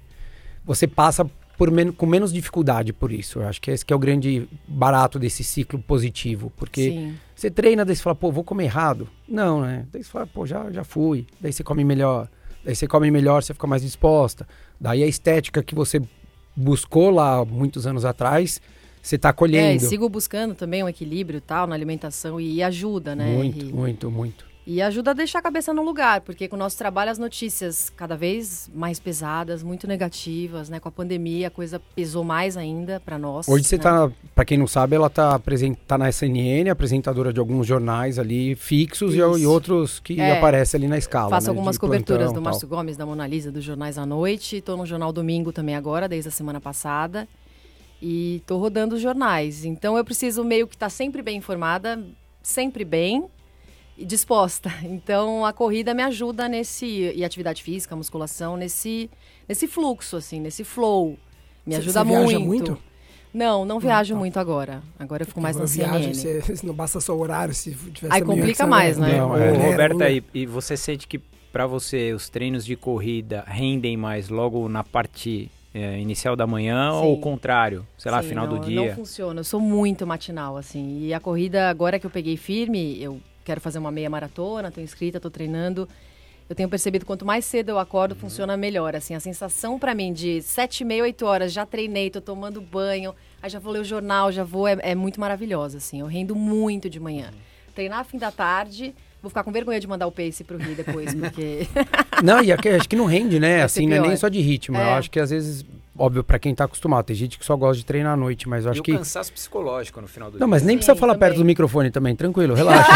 Você 0.65 0.87
passa 0.87 1.29
por 1.57 1.71
men 1.71 1.91
com 1.91 2.05
menos 2.05 2.31
dificuldade 2.31 2.93
por 2.93 3.11
isso. 3.11 3.39
Eu 3.39 3.47
acho 3.47 3.61
que 3.61 3.69
esse 3.69 3.85
que 3.85 3.91
é 3.91 3.95
o 3.95 3.99
grande 3.99 4.47
barato 4.67 5.19
desse 5.19 5.43
ciclo 5.43 5.79
positivo. 5.79 6.51
Porque 6.55 6.91
Sim. 6.91 7.15
você 7.35 7.51
treina, 7.51 7.83
daí 7.83 7.95
você 7.95 8.01
fala, 8.01 8.15
pô, 8.15 8.31
vou 8.31 8.43
comer 8.43 8.65
errado. 8.65 9.09
Não, 9.27 9.61
né? 9.61 9.85
Daí 9.91 10.03
você 10.03 10.09
fala, 10.09 10.27
pô, 10.27 10.45
já, 10.45 10.71
já 10.71 10.83
fui. 10.83 11.27
Daí 11.41 11.51
você 11.51 11.63
come 11.63 11.83
melhor. 11.83 12.29
Daí 12.63 12.75
você 12.75 12.87
come 12.87 13.11
melhor, 13.11 13.43
você 13.43 13.53
fica 13.53 13.67
mais 13.67 13.81
disposta. 13.81 14.47
Daí 14.79 15.03
a 15.03 15.07
estética 15.07 15.61
que 15.61 15.75
você 15.75 16.01
buscou 16.55 17.09
lá 17.09 17.43
muitos 17.43 17.87
anos 17.87 18.05
atrás, 18.05 18.61
você 19.01 19.15
está 19.15 19.33
colhendo. 19.33 19.83
É, 19.83 19.87
sigo 19.87 20.07
buscando 20.07 20.55
também 20.55 20.83
um 20.83 20.89
equilíbrio 20.89 21.41
tal 21.41 21.67
na 21.67 21.75
alimentação 21.75 22.39
e 22.39 22.61
ajuda, 22.63 23.15
né? 23.15 23.35
Muito, 23.35 23.65
e... 23.65 23.73
muito, 23.73 24.11
muito. 24.11 24.48
E 24.71 24.83
ajuda 24.83 25.09
a 25.09 25.13
deixar 25.15 25.39
a 25.39 25.41
cabeça 25.41 25.73
no 25.73 25.81
lugar, 25.81 26.21
porque 26.21 26.47
com 26.47 26.55
o 26.55 26.59
nosso 26.59 26.77
trabalho 26.77 27.09
as 27.09 27.17
notícias 27.17 27.89
cada 27.89 28.15
vez 28.15 28.69
mais 28.71 28.99
pesadas, 28.99 29.63
muito 29.63 29.87
negativas, 29.87 30.69
né? 30.69 30.79
Com 30.79 30.87
a 30.87 30.91
pandemia 30.91 31.47
a 31.47 31.49
coisa 31.49 31.81
pesou 31.95 32.23
mais 32.23 32.55
ainda 32.55 32.99
para 32.99 33.17
nós. 33.17 33.47
Hoje 33.49 33.63
você 33.63 33.77
né? 33.77 33.81
tá, 33.83 34.11
para 34.35 34.45
quem 34.45 34.59
não 34.59 34.67
sabe, 34.67 34.95
ela 34.95 35.09
tá, 35.09 35.41
tá 35.87 35.97
na 35.97 36.07
SNN, 36.09 36.69
apresentadora 36.69 37.33
de 37.33 37.39
alguns 37.39 37.65
jornais 37.65 38.19
ali 38.19 38.53
fixos 38.53 39.15
e, 39.15 39.17
e, 39.17 39.47
outros 39.47 39.99
que 39.99 40.21
é, 40.21 40.37
aparecem 40.37 40.77
ali 40.77 40.87
na 40.87 40.99
escala. 40.99 41.31
Faço 41.31 41.47
né? 41.47 41.49
algumas 41.49 41.73
de 41.73 41.79
coberturas 41.79 42.25
plantão, 42.25 42.39
do 42.39 42.45
Márcio 42.45 42.67
Gomes, 42.67 42.95
da 42.95 43.07
Mona 43.07 43.25
Lisa, 43.25 43.51
dos 43.51 43.63
jornais 43.63 43.97
à 43.97 44.05
noite. 44.05 44.57
Estou 44.57 44.77
no 44.77 44.85
Jornal 44.85 45.11
Domingo 45.11 45.51
também 45.51 45.75
agora, 45.75 46.07
desde 46.07 46.27
a 46.27 46.31
semana 46.31 46.61
passada. 46.61 47.27
E 47.99 48.35
estou 48.35 48.59
rodando 48.59 48.93
os 48.93 49.01
jornais. 49.01 49.65
Então 49.65 49.97
eu 49.97 50.05
preciso 50.05 50.43
meio 50.43 50.67
que 50.67 50.75
estar 50.75 50.85
tá 50.85 50.89
sempre 50.91 51.23
bem 51.23 51.37
informada, 51.37 51.99
sempre 52.43 52.85
bem 52.85 53.25
disposta. 54.05 54.71
Então 54.83 55.45
a 55.45 55.53
corrida 55.53 55.93
me 55.93 56.03
ajuda 56.03 56.47
nesse 56.47 56.85
e 57.15 57.23
atividade 57.23 57.61
física, 57.63 57.95
musculação 57.95 58.57
nesse 58.57 59.09
nesse 59.47 59.67
fluxo 59.67 60.17
assim, 60.17 60.39
nesse 60.39 60.63
flow. 60.63 61.17
Me 61.65 61.75
ajuda 61.75 61.99
cê 61.99 62.05
muito. 62.05 62.41
muito. 62.41 62.77
Não, 63.31 63.63
não 63.63 63.79
viajo 63.79 64.13
não, 64.13 64.19
muito 64.19 64.39
agora. 64.39 64.81
Agora 64.97 65.21
eu 65.21 65.27
fico 65.27 65.39
mais 65.39 65.55
na 65.55 65.67
CNN. 65.67 66.13
Cê, 66.15 66.41
não 66.63 66.73
basta 66.73 66.99
só 66.99 67.15
o 67.15 67.19
horário, 67.19 67.53
se 67.53 67.71
tivesse 67.71 68.15
Aí 68.15 68.21
complica 68.23 68.65
mais, 68.65 68.97
né? 68.97 69.17
Não, 69.17 69.37
é. 69.37 69.51
Roberta, 69.51 70.09
e, 70.09 70.23
e 70.33 70.45
você 70.47 70.75
sente 70.75 71.07
que 71.07 71.19
para 71.51 71.67
você 71.67 72.13
os 72.13 72.29
treinos 72.29 72.65
de 72.65 72.75
corrida 72.75 73.43
rendem 73.47 73.95
mais 73.95 74.29
logo 74.29 74.67
na 74.67 74.83
parte 74.83 75.51
é, 75.73 75.99
inicial 75.99 76.35
da 76.35 76.47
manhã 76.47 76.91
Sim. 76.91 76.97
ou 76.97 77.13
o 77.13 77.19
contrário, 77.19 77.85
sei 77.97 78.11
lá, 78.11 78.21
Sim, 78.21 78.29
final 78.29 78.47
não, 78.47 78.57
do 78.57 78.65
dia? 78.65 78.89
Não 78.89 78.95
funciona. 78.95 79.39
Eu 79.39 79.43
sou 79.43 79.59
muito 79.59 80.05
matinal, 80.07 80.57
assim. 80.57 80.99
E 81.01 81.13
a 81.13 81.19
corrida, 81.19 81.69
agora 81.69 81.99
que 81.99 82.05
eu 82.05 82.11
peguei 82.11 82.35
firme, 82.37 83.01
eu 83.01 83.19
quero 83.49 83.59
fazer 83.59 83.79
uma 83.79 83.91
meia 83.91 84.09
maratona, 84.09 84.67
estou 84.67 84.83
inscrita, 84.83 85.17
estou 85.17 85.31
treinando. 85.31 85.89
Eu 86.47 86.55
tenho 86.55 86.69
percebido 86.69 87.03
quanto 87.03 87.25
mais 87.25 87.45
cedo 87.45 87.69
eu 87.69 87.79
acordo, 87.79 88.13
uhum. 88.13 88.19
funciona 88.19 88.55
melhor. 88.55 88.95
Assim, 88.95 89.15
a 89.15 89.19
sensação 89.19 89.79
para 89.79 89.95
mim 89.95 90.13
de 90.13 90.39
sete 90.43 90.81
e 90.81 90.85
meia, 90.85 91.01
oito 91.01 91.25
horas, 91.25 91.51
já 91.51 91.65
treinei, 91.65 92.07
estou 92.07 92.21
tomando 92.21 92.61
banho, 92.61 93.13
aí 93.41 93.49
já 93.49 93.57
vou 93.57 93.73
ler 93.73 93.79
o 93.79 93.83
jornal, 93.83 94.31
já 94.31 94.43
vou, 94.43 94.67
é, 94.67 94.77
é 94.81 94.95
muito 94.95 95.19
maravilhosa, 95.19 95.77
assim. 95.77 95.99
Eu 95.99 96.05
rendo 96.05 96.35
muito 96.35 96.89
de 96.89 96.99
manhã. 96.99 97.31
Uhum. 97.33 97.73
Treinar 97.73 98.05
fim 98.05 98.17
da 98.17 98.31
tarde, 98.31 98.93
Vou 99.21 99.29
ficar 99.29 99.43
com 99.43 99.51
vergonha 99.51 99.81
de 99.81 99.87
mandar 99.87 100.07
o 100.07 100.11
pace 100.13 100.45
pro 100.45 100.57
Rio 100.57 100.75
depois, 100.75 101.13
porque. 101.19 101.67
não, 102.23 102.41
e 102.41 102.53
acho 102.53 102.87
que 102.87 102.95
não 102.95 103.05
rende, 103.05 103.37
né? 103.37 103.63
assim, 103.63 103.85
não 103.85 103.97
é 103.97 103.99
nem 103.99 104.15
só 104.15 104.29
de 104.29 104.39
ritmo. 104.39 104.77
É. 104.77 104.81
Eu 104.81 104.89
acho 104.91 105.11
que 105.11 105.19
às 105.19 105.29
vezes 105.29 105.65
óbvio, 105.99 106.23
para 106.23 106.39
quem 106.39 106.55
tá 106.55 106.63
acostumado. 106.63 107.05
Tem 107.05 107.15
gente 107.15 107.37
que 107.37 107.45
só 107.45 107.55
gosta 107.55 107.77
de 107.77 107.85
treinar 107.85 108.13
à 108.13 108.17
noite, 108.17 108.47
mas 108.47 108.65
eu 108.65 108.71
acho 108.71 108.79
e 108.79 108.83
que. 108.83 108.93
o 108.93 108.97
cansaço 108.97 109.31
psicológico 109.33 109.99
no 110.01 110.07
final 110.07 110.29
do 110.31 110.39
Não, 110.39 110.39
dia. 110.39 110.47
mas 110.47 110.63
nem 110.63 110.75
Sim, 110.75 110.77
precisa 110.77 110.95
falar 110.95 111.13
também. 111.13 111.29
perto 111.29 111.37
do 111.39 111.45
microfone 111.45 111.91
também, 111.91 112.15
tranquilo, 112.15 112.53
relaxa. 112.55 112.89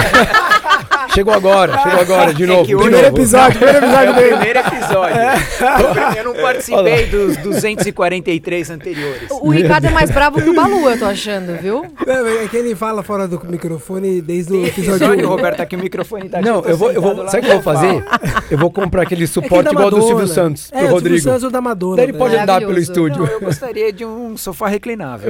chegou 1.14 1.34
agora, 1.34 1.78
chegou 1.80 2.00
agora, 2.00 2.34
de 2.34 2.44
é 2.44 2.48
novo. 2.48 2.62
É 2.62 2.66
primeiro 2.66 3.08
novo. 3.08 3.18
episódio, 3.18 3.60
primeiro 3.60 3.86
episódio 3.86 4.10
é 4.10 4.14
primeiro 4.38 4.60
episódio. 4.60 5.18
É. 5.18 6.20
Eu 6.20 6.24
não 6.24 6.34
participei 6.34 7.06
dos 7.08 7.38
243 7.38 8.70
anteriores. 8.70 9.32
O, 9.32 9.48
o 9.48 9.50
Ricardo 9.50 9.86
é 9.86 9.90
mais 9.90 10.10
bravo 10.10 10.42
que 10.42 10.50
o 10.50 10.56
Balu, 10.56 10.90
eu 10.90 10.98
tô 10.98 11.06
achando, 11.06 11.60
viu? 11.62 11.86
Não, 12.06 12.28
é 12.28 12.48
que 12.48 12.58
ele 12.58 12.76
fala 12.76 13.04
fora 13.04 13.28
do 13.28 13.40
microfone 13.46 14.22
desde 14.22 14.54
o 14.54 14.66
episódio. 14.66 15.06
Episódio, 15.06 15.28
Roberto, 15.28 15.62
aqui 15.62 15.76
o 15.76 15.80
microfone 15.80 16.30
tá. 16.30 16.42
Não, 16.42 16.62
eu 16.62 16.78
vou, 16.78 16.92
eu 16.92 17.02
vou, 17.02 17.28
sabe 17.28 17.40
o 17.40 17.42
que 17.42 17.50
eu 17.50 17.62
vou 17.62 17.64
fazer? 17.64 18.04
Eu 18.50 18.58
vou 18.58 18.72
comprar 18.72 19.04
aquele 19.04 19.28
suporte 19.28 19.72
igual 19.72 19.90
do 19.90 20.02
Silvio 20.02 20.28
Santos, 20.28 20.70
pro 20.70 20.88
Rodrigo. 20.88 21.16
Silvio 21.16 21.22
Santos 21.22 21.44
ou 21.44 21.52
da 21.52 21.62
Madonna. 21.62 21.98
Daí 21.98 22.06
ele 22.06 22.14
pode 22.14 22.36
andar 22.36 22.60
pelo 22.60 22.78
estúdio. 22.94 23.24
Não, 23.24 23.28
eu 23.28 23.42
gostaria 23.42 23.92
de 23.92 24.06
um 24.06 24.38
sofá 24.38 24.68
reclinável. 24.68 25.30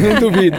Não 0.00 0.20
duvido. 0.30 0.58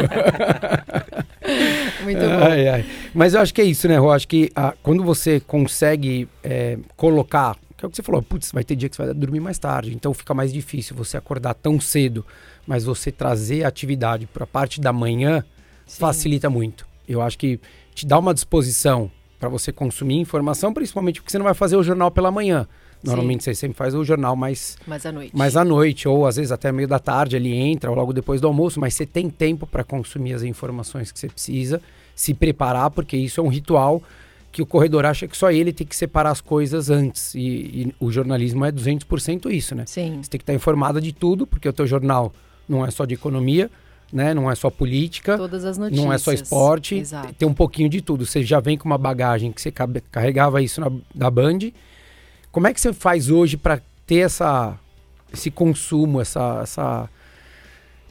Muito 2.03 2.19
bom. 2.19 2.43
Ai, 2.43 2.67
ai. 2.67 2.85
Mas 3.13 3.33
eu 3.33 3.41
acho 3.41 3.53
que 3.53 3.61
é 3.61 3.63
isso, 3.63 3.87
né, 3.87 3.97
Rô? 3.97 4.11
Acho 4.11 4.27
que 4.27 4.51
ah, 4.55 4.73
quando 4.83 5.03
você 5.03 5.39
consegue 5.39 6.27
é, 6.43 6.77
colocar, 6.95 7.55
que 7.77 7.85
é 7.85 7.87
o 7.87 7.89
que 7.89 7.95
você 7.95 8.03
falou, 8.03 8.21
putz, 8.21 8.51
vai 8.51 8.63
ter 8.63 8.75
dia 8.75 8.89
que 8.89 8.95
você 8.95 9.05
vai 9.05 9.13
dormir 9.13 9.39
mais 9.39 9.57
tarde, 9.57 9.93
então 9.93 10.13
fica 10.13 10.33
mais 10.33 10.51
difícil 10.51 10.95
você 10.95 11.17
acordar 11.17 11.53
tão 11.53 11.79
cedo, 11.79 12.25
mas 12.65 12.83
você 12.83 13.11
trazer 13.11 13.63
a 13.63 13.67
atividade 13.67 14.25
para 14.25 14.43
a 14.43 14.47
parte 14.47 14.81
da 14.81 14.91
manhã 14.91 15.43
Sim. 15.85 15.99
facilita 15.99 16.49
muito. 16.49 16.85
Eu 17.07 17.21
acho 17.21 17.37
que 17.37 17.59
te 17.95 18.05
dá 18.05 18.19
uma 18.19 18.33
disposição 18.33 19.09
para 19.39 19.49
você 19.49 19.71
consumir 19.71 20.19
informação, 20.19 20.73
principalmente 20.73 21.21
porque 21.21 21.31
você 21.31 21.37
não 21.37 21.45
vai 21.45 21.53
fazer 21.53 21.75
o 21.75 21.83
jornal 21.83 22.11
pela 22.11 22.31
manhã. 22.31 22.67
Normalmente 23.03 23.43
Sim. 23.43 23.51
você 23.51 23.55
sempre 23.55 23.77
faz 23.77 23.93
o 23.93 24.03
jornal 24.03 24.35
mais, 24.35 24.77
mais 24.87 25.05
à 25.05 25.11
noite. 25.11 25.35
Mais 25.35 25.55
à 25.55 25.63
noite, 25.63 26.07
ou 26.07 26.25
às 26.25 26.35
vezes 26.35 26.51
até 26.51 26.71
meio 26.71 26.87
da 26.87 26.99
tarde 26.99 27.35
ele 27.35 27.53
entra, 27.53 27.89
ou 27.89 27.95
logo 27.95 28.11
depois 28.11 28.41
do 28.41 28.47
almoço, 28.47 28.79
mas 28.79 28.93
você 28.93 29.05
tem 29.05 29.29
tempo 29.29 29.67
para 29.67 29.83
consumir 29.83 30.33
as 30.33 30.43
informações 30.43 31.11
que 31.11 31.19
você 31.19 31.27
precisa, 31.27 31.81
se 32.15 32.33
preparar, 32.33 32.89
porque 32.89 33.15
isso 33.15 33.39
é 33.39 33.43
um 33.43 33.49
ritual 33.49 34.01
que 34.51 34.61
o 34.61 34.65
corredor 34.65 35.05
acha 35.05 35.27
que 35.27 35.37
só 35.37 35.51
ele 35.51 35.71
tem 35.71 35.85
que 35.85 35.95
separar 35.95 36.31
as 36.31 36.41
coisas 36.41 36.89
antes. 36.89 37.35
E, 37.35 37.39
e 37.39 37.95
o 37.99 38.11
jornalismo 38.11 38.65
é 38.65 38.71
200% 38.71 39.51
isso, 39.51 39.75
né? 39.75 39.83
Sim. 39.85 40.19
Você 40.21 40.29
tem 40.29 40.39
que 40.39 40.43
estar 40.43 40.53
informado 40.53 40.99
de 40.99 41.13
tudo, 41.13 41.45
porque 41.45 41.69
o 41.69 41.73
teu 41.73 41.85
jornal 41.85 42.33
não 42.67 42.83
é 42.83 42.89
só 42.89 43.05
de 43.05 43.13
economia, 43.13 43.69
né? 44.11 44.33
Não 44.33 44.49
é 44.49 44.55
só 44.55 44.71
política. 44.71 45.37
Todas 45.37 45.63
as 45.63 45.77
notícias. 45.77 46.03
Não 46.03 46.11
é 46.11 46.17
só 46.17 46.31
esporte. 46.31 46.95
Exato. 46.95 47.33
Tem 47.33 47.47
um 47.47 47.53
pouquinho 47.53 47.87
de 47.87 48.01
tudo. 48.01 48.25
Você 48.25 48.41
já 48.41 48.59
vem 48.59 48.77
com 48.77 48.85
uma 48.85 48.97
bagagem 48.97 49.51
que 49.51 49.61
você 49.61 49.71
carregava 49.71 50.61
isso 50.61 50.81
na, 50.81 50.91
da 51.13 51.29
Band 51.29 51.59
como 52.51 52.67
é 52.67 52.73
que 52.73 52.81
você 52.81 52.93
faz 52.93 53.29
hoje 53.29 53.57
para 53.57 53.81
ter 54.05 54.19
essa, 54.19 54.79
esse 55.33 55.51
consumo, 55.51 56.21
essa, 56.21 56.59
essa, 56.63 57.09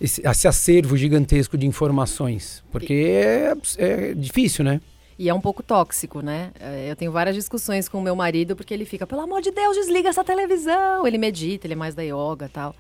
esse, 0.01 0.23
esse 0.27 0.49
acervo 0.49 0.97
gigantesco 0.97 1.57
de 1.57 1.67
informações? 1.67 2.63
Porque 2.71 2.93
é, 2.95 3.55
é 3.79 4.15
difícil, 4.15 4.65
né? 4.65 4.81
E 5.19 5.31
é 5.31 5.35
um 5.35 5.41
pouco 5.41 5.63
tóxico, 5.63 6.21
né? 6.21 6.51
É, 6.61 6.91
eu 6.91 6.97
tenho 6.97 7.11
várias 7.11 7.35
discussões 7.35 7.89
com 7.89 7.99
o 7.99 8.03
meu 8.03 8.15
marido, 8.15 8.55
porque 8.55 8.75
ele 8.75 8.85
fica, 8.85 9.07
pelo 9.07 9.23
amor 9.23 9.41
de 9.41 9.51
Deus, 9.51 9.75
desliga 9.75 10.11
essa 10.11 10.23
televisão. 10.23 11.07
Ele 11.07 11.17
medita, 11.17 11.67
ele 11.67 11.73
é 11.73 11.77
mais 11.77 11.95
da 11.95 12.03
yoga 12.03 12.51
tal. 12.53 12.75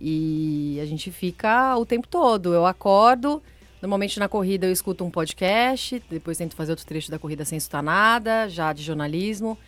E 0.00 0.78
a 0.80 0.86
gente 0.86 1.10
fica 1.10 1.76
o 1.76 1.84
tempo 1.84 2.08
todo. 2.08 2.54
Eu 2.54 2.64
acordo, 2.64 3.42
normalmente 3.82 4.18
na 4.18 4.26
corrida 4.26 4.66
eu 4.66 4.72
escuto 4.72 5.04
um 5.04 5.10
podcast, 5.10 6.02
depois 6.08 6.38
tento 6.38 6.56
fazer 6.56 6.72
outro 6.72 6.86
trecho 6.86 7.10
da 7.10 7.18
corrida 7.18 7.44
sem 7.44 7.58
escutar 7.58 7.82
nada, 7.82 8.48
já 8.48 8.72
de 8.72 8.82
jornalismo. 8.82 9.58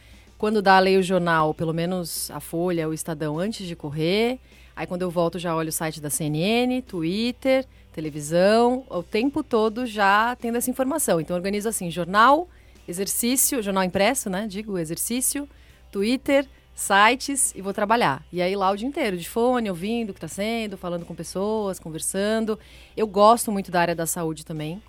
Quando 0.42 0.60
dá, 0.60 0.76
leio 0.80 0.98
o 0.98 1.02
jornal, 1.04 1.54
pelo 1.54 1.72
menos 1.72 2.28
a 2.32 2.40
Folha, 2.40 2.88
o 2.88 2.92
Estadão, 2.92 3.38
antes 3.38 3.64
de 3.64 3.76
correr. 3.76 4.40
Aí 4.74 4.88
quando 4.88 5.02
eu 5.02 5.08
volto 5.08 5.38
já 5.38 5.54
olho 5.54 5.68
o 5.68 5.72
site 5.72 6.00
da 6.00 6.10
CNN, 6.10 6.82
Twitter, 6.82 7.64
televisão, 7.92 8.84
o 8.90 9.04
tempo 9.04 9.44
todo 9.44 9.86
já 9.86 10.34
tendo 10.34 10.58
essa 10.58 10.68
informação. 10.68 11.20
Então 11.20 11.36
organizo 11.36 11.68
assim, 11.68 11.92
jornal, 11.92 12.48
exercício, 12.88 13.62
jornal 13.62 13.84
impresso, 13.84 14.28
né? 14.28 14.48
Digo, 14.48 14.76
exercício, 14.78 15.48
Twitter, 15.92 16.44
sites 16.74 17.54
e 17.54 17.62
vou 17.62 17.72
trabalhar. 17.72 18.24
E 18.32 18.42
aí 18.42 18.56
lá 18.56 18.68
o 18.72 18.76
dia 18.76 18.88
inteiro, 18.88 19.16
de 19.16 19.28
fone, 19.28 19.70
ouvindo 19.70 20.10
o 20.10 20.12
que 20.12 20.18
está 20.18 20.26
sendo, 20.26 20.76
falando 20.76 21.06
com 21.06 21.14
pessoas, 21.14 21.78
conversando. 21.78 22.58
Eu 22.96 23.06
gosto 23.06 23.52
muito 23.52 23.70
da 23.70 23.80
área 23.80 23.94
da 23.94 24.06
saúde 24.06 24.44
também. 24.44 24.82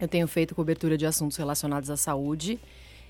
Eu 0.00 0.08
tenho 0.08 0.26
feito 0.26 0.54
cobertura 0.54 0.96
de 0.96 1.04
assuntos 1.04 1.36
relacionados 1.36 1.90
à 1.90 1.96
saúde. 1.98 2.58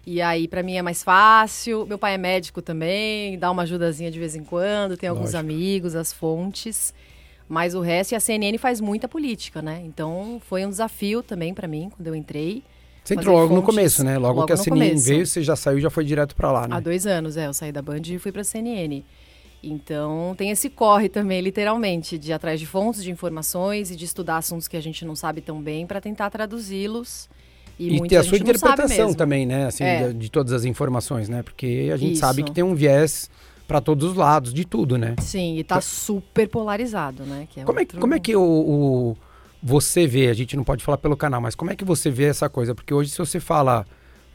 E 0.07 0.23
aí, 0.23 0.49
para 0.49 0.63
mim, 0.63 0.77
é 0.77 0.83
mais 0.83 1.03
fácil. 1.03 1.87
Meu 1.87 1.99
pai 1.99 2.15
é 2.15 2.19
médico 2.19 2.63
também, 2.63 3.39
dá 3.39 3.51
uma 3.51 3.63
ajudazinha 3.63 4.11
de 4.11 4.19
vez 4.19 4.35
em 4.35 4.43
quando, 4.45 4.97
tem 4.97 5.09
alguns 5.09 5.33
Lógico. 5.35 5.41
amigos, 5.41 5.95
as 5.95 6.13
fontes. 6.13 6.95
Mas 7.49 7.75
o 7.75 7.81
resto, 7.81 8.13
e 8.13 8.15
a 8.15 8.21
CNN 8.21 8.59
faz 8.59 8.81
muita 8.81 9.09
política, 9.09 9.63
né? 9.63 9.83
Então, 9.85 10.41
foi 10.47 10.67
um 10.67 10.71
desafio 10.71 11.23
também 11.23 11.55
para 11.55 11.67
mim, 11.67 11.91
quando 11.95 12.07
eu 12.07 12.15
entrei. 12.15 12.63
Você 13.03 13.15
entrou 13.15 13.37
logo 13.37 13.55
no 13.55 13.63
fontes 13.63 13.75
começo, 13.75 14.05
né? 14.05 14.19
Logo, 14.19 14.41
logo 14.41 14.47
que 14.47 14.53
a 14.53 14.57
no 14.57 14.63
CNN 14.63 14.89
começo. 14.89 15.07
veio, 15.07 15.27
você 15.27 15.43
já 15.43 15.57
saiu 15.57 15.81
já 15.81 15.89
foi 15.89 16.05
direto 16.05 16.37
pra 16.37 16.53
lá, 16.53 16.69
né? 16.69 16.77
Há 16.77 16.81
dois 16.81 17.07
anos, 17.07 17.39
é. 17.39 17.47
Eu 17.47 17.55
saí 17.55 17.73
da 17.73 17.81
Band 17.81 18.03
e 18.05 18.19
fui 18.19 18.31
pra 18.31 18.45
CNN. 18.45 19.03
Então, 19.63 20.35
tem 20.37 20.51
esse 20.51 20.69
corre 20.69 21.09
também, 21.09 21.41
literalmente, 21.41 22.19
de 22.19 22.31
ir 22.31 22.33
atrás 22.35 22.61
de 22.61 22.67
fontes 22.67 23.03
de 23.03 23.11
informações 23.11 23.91
e 23.91 23.97
de 23.97 24.05
estudar 24.05 24.37
assuntos 24.37 24.69
que 24.69 24.77
a 24.77 24.81
gente 24.81 25.05
não 25.05 25.17
sabe 25.17 25.41
tão 25.41 25.61
bem 25.61 25.87
para 25.87 26.01
tentar 26.01 26.31
traduzi-los. 26.31 27.29
E, 27.79 27.97
E 27.97 28.09
ter 28.09 28.17
a 28.17 28.23
sua 28.25 28.39
interpretação 28.39 29.15
também, 29.15 29.47
né? 29.47 29.67
Assim, 29.67 29.85
É. 29.85 30.09
de, 30.09 30.15
de 30.15 30.31
todas 30.31 30.53
as 30.53 30.65
informações, 30.65 31.29
né? 31.29 31.43
Porque 31.43 31.91
a 31.93 31.97
gente 31.97 32.13
Isso. 32.13 32.21
sabe 32.21 32.43
que 32.43 32.51
tem 32.51 32.65
um 32.65 32.75
viés 32.75 33.31
pra 33.67 33.81
todos 33.81 34.11
os 34.11 34.17
lados, 34.17 34.53
de 34.53 34.65
tudo, 34.65 34.97
né? 34.99 35.15
Sim, 35.21 35.59
e 35.59 35.63
tá 35.65 35.81
super 35.81 36.49
polarizado, 36.49 37.23
né? 37.25 37.47
É 37.57 37.63
Como 37.65 37.79
é, 37.79 37.85
que- 37.85 37.95
outro- 37.95 38.01
como 38.01 38.15
é 38.15 38.19
que 38.19 38.35
o, 38.35 38.41
o- 38.43 39.17
você 39.63 40.07
vê, 40.07 40.29
a 40.29 40.33
gente 40.35 40.57
não 40.57 40.65
pode 40.65 40.83
falar 40.83 40.99
pelo 40.99 41.17
canal, 41.17 41.41
mas 41.41 41.55
como 41.55 41.71
é 41.71 41.77
que 41.77 41.85
você 41.85 42.11
vê 42.11 42.25
essa 42.25 42.49
coisa? 42.49 42.75
Porque 42.75 42.93
hoje 42.95 43.11
se 43.11 43.19
você 43.19 43.39
fala 43.39 43.85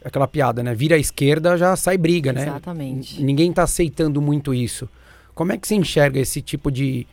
aquela 0.04 0.28
piada, 0.28 0.62
né? 0.62 0.74
Vira 0.74 0.96
à 0.96 0.98
esquerda, 0.98 1.56
já 1.56 1.74
sai 1.76 1.96
briga, 1.98 2.32
né? 2.32 2.42
Exatamente. 2.42 3.22
Ninguém 3.22 3.52
tá 3.52 3.62
aceitando 3.64 4.20
muito 4.22 4.54
isso. 4.54 4.88
Como 5.34 5.50
é 5.52 5.58
que 5.58 5.66
você 5.66 5.74
enxerga 5.74 6.20
esse 6.20 6.40
tipo 6.40 6.70
de... 6.70 7.06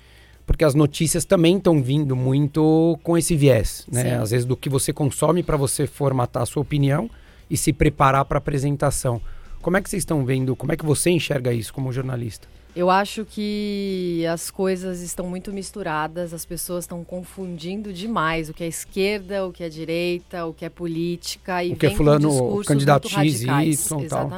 Porque 0.45 0.63
as 0.63 0.75
notícias 0.75 1.25
também 1.25 1.57
estão 1.57 1.81
vindo 1.81 2.15
muito 2.15 2.99
com 3.03 3.17
esse 3.17 3.35
viés, 3.35 3.85
né? 3.91 4.03
Sim. 4.03 4.11
Às 4.11 4.31
vezes 4.31 4.45
do 4.45 4.57
que 4.57 4.69
você 4.69 4.91
consome 4.91 5.43
para 5.43 5.57
você 5.57 5.87
formatar 5.87 6.43
a 6.43 6.45
sua 6.45 6.61
opinião 6.61 7.09
e 7.49 7.57
se 7.57 7.71
preparar 7.71 8.25
para 8.25 8.37
apresentação. 8.37 9.21
Como 9.61 9.77
é 9.77 9.81
que 9.81 9.89
vocês 9.89 10.01
estão 10.01 10.25
vendo? 10.25 10.55
Como 10.55 10.71
é 10.71 10.77
que 10.77 10.85
você 10.85 11.11
enxerga 11.11 11.53
isso 11.53 11.73
como 11.73 11.91
jornalista? 11.93 12.47
Eu 12.73 12.89
acho 12.89 13.25
que 13.25 14.25
as 14.31 14.49
coisas 14.49 15.01
estão 15.01 15.27
muito 15.27 15.51
misturadas, 15.51 16.33
as 16.33 16.45
pessoas 16.45 16.85
estão 16.85 17.03
confundindo 17.03 17.91
demais 17.91 18.49
o 18.49 18.53
que 18.53 18.63
é 18.63 18.67
esquerda, 18.67 19.45
o 19.45 19.51
que 19.51 19.61
é 19.61 19.67
direita, 19.67 20.45
o 20.45 20.53
que 20.53 20.63
é 20.63 20.69
política 20.69 21.61
e 21.63 21.73
O 21.73 21.75
que 21.75 21.87
é 21.87 21.89
fulano, 21.89 22.63
candidato 22.63 23.11
muito 23.11 23.29
X, 23.29 23.43
radicais. 23.43 23.91
Y, 23.91 24.07
tal. 24.07 24.29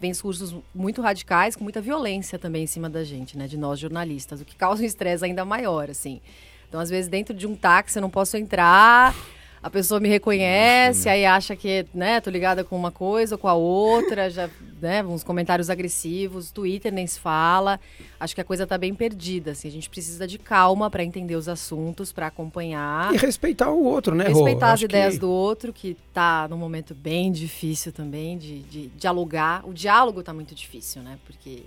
Vem 0.00 0.12
discursos 0.12 0.54
muito 0.74 1.02
radicais, 1.02 1.56
com 1.56 1.64
muita 1.64 1.80
violência 1.80 2.38
também 2.38 2.64
em 2.64 2.66
cima 2.66 2.88
da 2.88 3.02
gente, 3.02 3.36
né, 3.36 3.48
de 3.48 3.56
nós 3.56 3.78
jornalistas, 3.78 4.40
o 4.40 4.44
que 4.44 4.54
causa 4.54 4.82
um 4.82 4.86
estresse 4.86 5.24
ainda 5.24 5.44
maior, 5.44 5.90
assim. 5.90 6.20
Então, 6.68 6.80
às 6.80 6.90
vezes, 6.90 7.08
dentro 7.08 7.34
de 7.34 7.46
um 7.46 7.56
táxi 7.56 7.98
eu 7.98 8.02
não 8.02 8.10
posso 8.10 8.36
entrar, 8.36 9.14
a 9.62 9.68
pessoa 9.70 9.98
me 10.00 10.08
reconhece, 10.08 11.08
aí 11.08 11.26
acha 11.26 11.56
que, 11.56 11.84
né, 11.92 12.20
tô 12.20 12.30
ligada 12.30 12.62
com 12.62 12.76
uma 12.76 12.90
coisa 12.90 13.34
ou 13.34 13.38
com 13.38 13.48
a 13.48 13.54
outra, 13.54 14.30
já, 14.30 14.48
né, 14.80 15.02
uns 15.04 15.24
comentários 15.24 15.68
agressivos, 15.68 16.50
Twitter 16.50 16.92
nem 16.92 17.06
se 17.06 17.18
fala. 17.18 17.80
Acho 18.20 18.34
que 18.34 18.40
a 18.40 18.44
coisa 18.44 18.66
tá 18.66 18.78
bem 18.78 18.94
perdida, 18.94 19.50
assim, 19.52 19.66
a 19.68 19.70
gente 19.70 19.90
precisa 19.90 20.26
de 20.26 20.38
calma 20.38 20.88
para 20.90 21.02
entender 21.04 21.34
os 21.34 21.48
assuntos, 21.48 22.12
para 22.12 22.28
acompanhar. 22.28 23.12
E 23.14 23.16
respeitar 23.16 23.70
o 23.70 23.82
outro, 23.84 24.14
né, 24.14 24.24
Rô? 24.28 24.44
Respeitar 24.44 24.66
as 24.68 24.72
Acho 24.74 24.84
ideias 24.84 25.14
que- 25.14 25.20
do 25.20 25.30
outro, 25.30 25.72
que 25.72 25.96
tá 26.12 26.46
num 26.48 26.56
momento 26.58 26.94
bem 26.94 27.32
difícil 27.32 27.92
também 27.92 28.38
de, 28.38 28.60
de 28.62 28.86
dialogar. 28.96 29.68
O 29.68 29.72
diálogo 29.74 30.22
tá 30.22 30.32
muito 30.32 30.54
difícil, 30.54 31.02
né? 31.02 31.18
Porque 31.26 31.62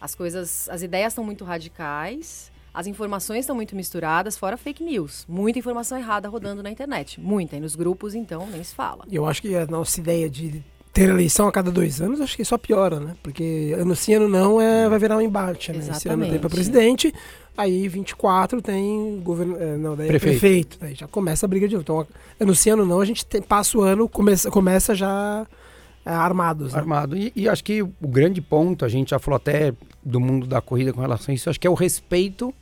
as 0.00 0.14
coisas, 0.14 0.68
as 0.70 0.80
ideias 0.82 1.12
estão 1.12 1.24
muito 1.24 1.44
radicais, 1.44 2.50
as 2.78 2.86
informações 2.86 3.40
estão 3.40 3.56
muito 3.56 3.74
misturadas, 3.74 4.38
fora 4.38 4.56
fake 4.56 4.84
news. 4.84 5.24
Muita 5.28 5.58
informação 5.58 5.98
errada 5.98 6.28
rodando 6.28 6.62
na 6.62 6.70
internet. 6.70 7.20
Muita. 7.20 7.56
E 7.56 7.60
nos 7.60 7.74
grupos, 7.74 8.14
então, 8.14 8.46
nem 8.46 8.62
se 8.62 8.72
fala. 8.72 9.04
Eu 9.10 9.26
acho 9.26 9.42
que 9.42 9.52
a 9.56 9.66
nossa 9.66 9.98
ideia 9.98 10.30
de 10.30 10.62
ter 10.92 11.08
eleição 11.08 11.48
a 11.48 11.52
cada 11.52 11.72
dois 11.72 12.00
anos, 12.00 12.20
acho 12.20 12.36
que 12.36 12.44
só 12.44 12.56
piora, 12.56 13.00
né? 13.00 13.16
Porque 13.20 13.74
ano 13.76 13.96
sim, 13.96 14.14
ano 14.14 14.28
não, 14.28 14.60
é, 14.60 14.88
vai 14.88 14.96
virar 14.96 15.16
um 15.16 15.20
embate, 15.20 15.72
né? 15.72 15.78
Esse 15.78 15.88
ano 15.88 15.96
Exatamente. 15.96 16.30
tem 16.30 16.38
para 16.38 16.50
presidente, 16.50 17.12
aí 17.56 17.88
24 17.88 18.62
tem 18.62 19.20
governo, 19.24 19.56
é, 19.56 19.76
não, 19.76 19.96
daí 19.96 20.06
é 20.06 20.10
Prefeito. 20.10 20.38
prefeito. 20.38 20.78
Daí 20.80 20.94
já 20.94 21.08
começa 21.08 21.46
a 21.46 21.48
briga 21.48 21.66
de 21.66 21.74
novo. 21.74 21.82
Então, 21.82 22.06
ano 22.38 22.54
sim, 22.54 22.70
ano 22.70 22.86
não, 22.86 23.00
a 23.00 23.04
gente 23.04 23.26
tem- 23.26 23.42
passa 23.42 23.76
o 23.76 23.80
ano, 23.82 24.08
começa, 24.08 24.52
começa 24.52 24.94
já 24.94 25.44
é, 26.06 26.10
armados, 26.10 26.72
né? 26.74 26.78
Armado. 26.78 27.16
E, 27.16 27.32
e 27.34 27.48
acho 27.48 27.64
que 27.64 27.82
o 27.82 27.90
grande 28.02 28.40
ponto, 28.40 28.84
a 28.84 28.88
gente 28.88 29.10
já 29.10 29.18
falou 29.18 29.34
até 29.34 29.74
do 30.00 30.20
mundo 30.20 30.46
da 30.46 30.60
corrida 30.60 30.92
com 30.92 31.00
relação 31.00 31.32
a 31.32 31.34
isso, 31.34 31.50
acho 31.50 31.58
que 31.58 31.66
é 31.66 31.70
o 31.70 31.74
respeito 31.74 32.54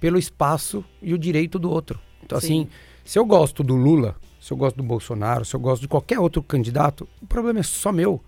pelo 0.00 0.18
espaço 0.18 0.84
e 1.02 1.12
o 1.14 1.18
direito 1.18 1.58
do 1.58 1.70
outro. 1.70 1.98
Então, 2.24 2.40
Sim. 2.40 2.46
assim, 2.62 2.68
se 3.04 3.18
eu 3.18 3.24
gosto 3.24 3.62
do 3.62 3.74
Lula, 3.76 4.16
se 4.40 4.52
eu 4.52 4.56
gosto 4.56 4.76
do 4.76 4.82
Bolsonaro, 4.82 5.44
se 5.44 5.54
eu 5.54 5.60
gosto 5.60 5.82
de 5.82 5.88
qualquer 5.88 6.18
outro 6.18 6.42
candidato, 6.42 7.08
o 7.22 7.26
problema 7.26 7.60
é 7.60 7.62
só 7.62 7.90
meu. 7.92 8.20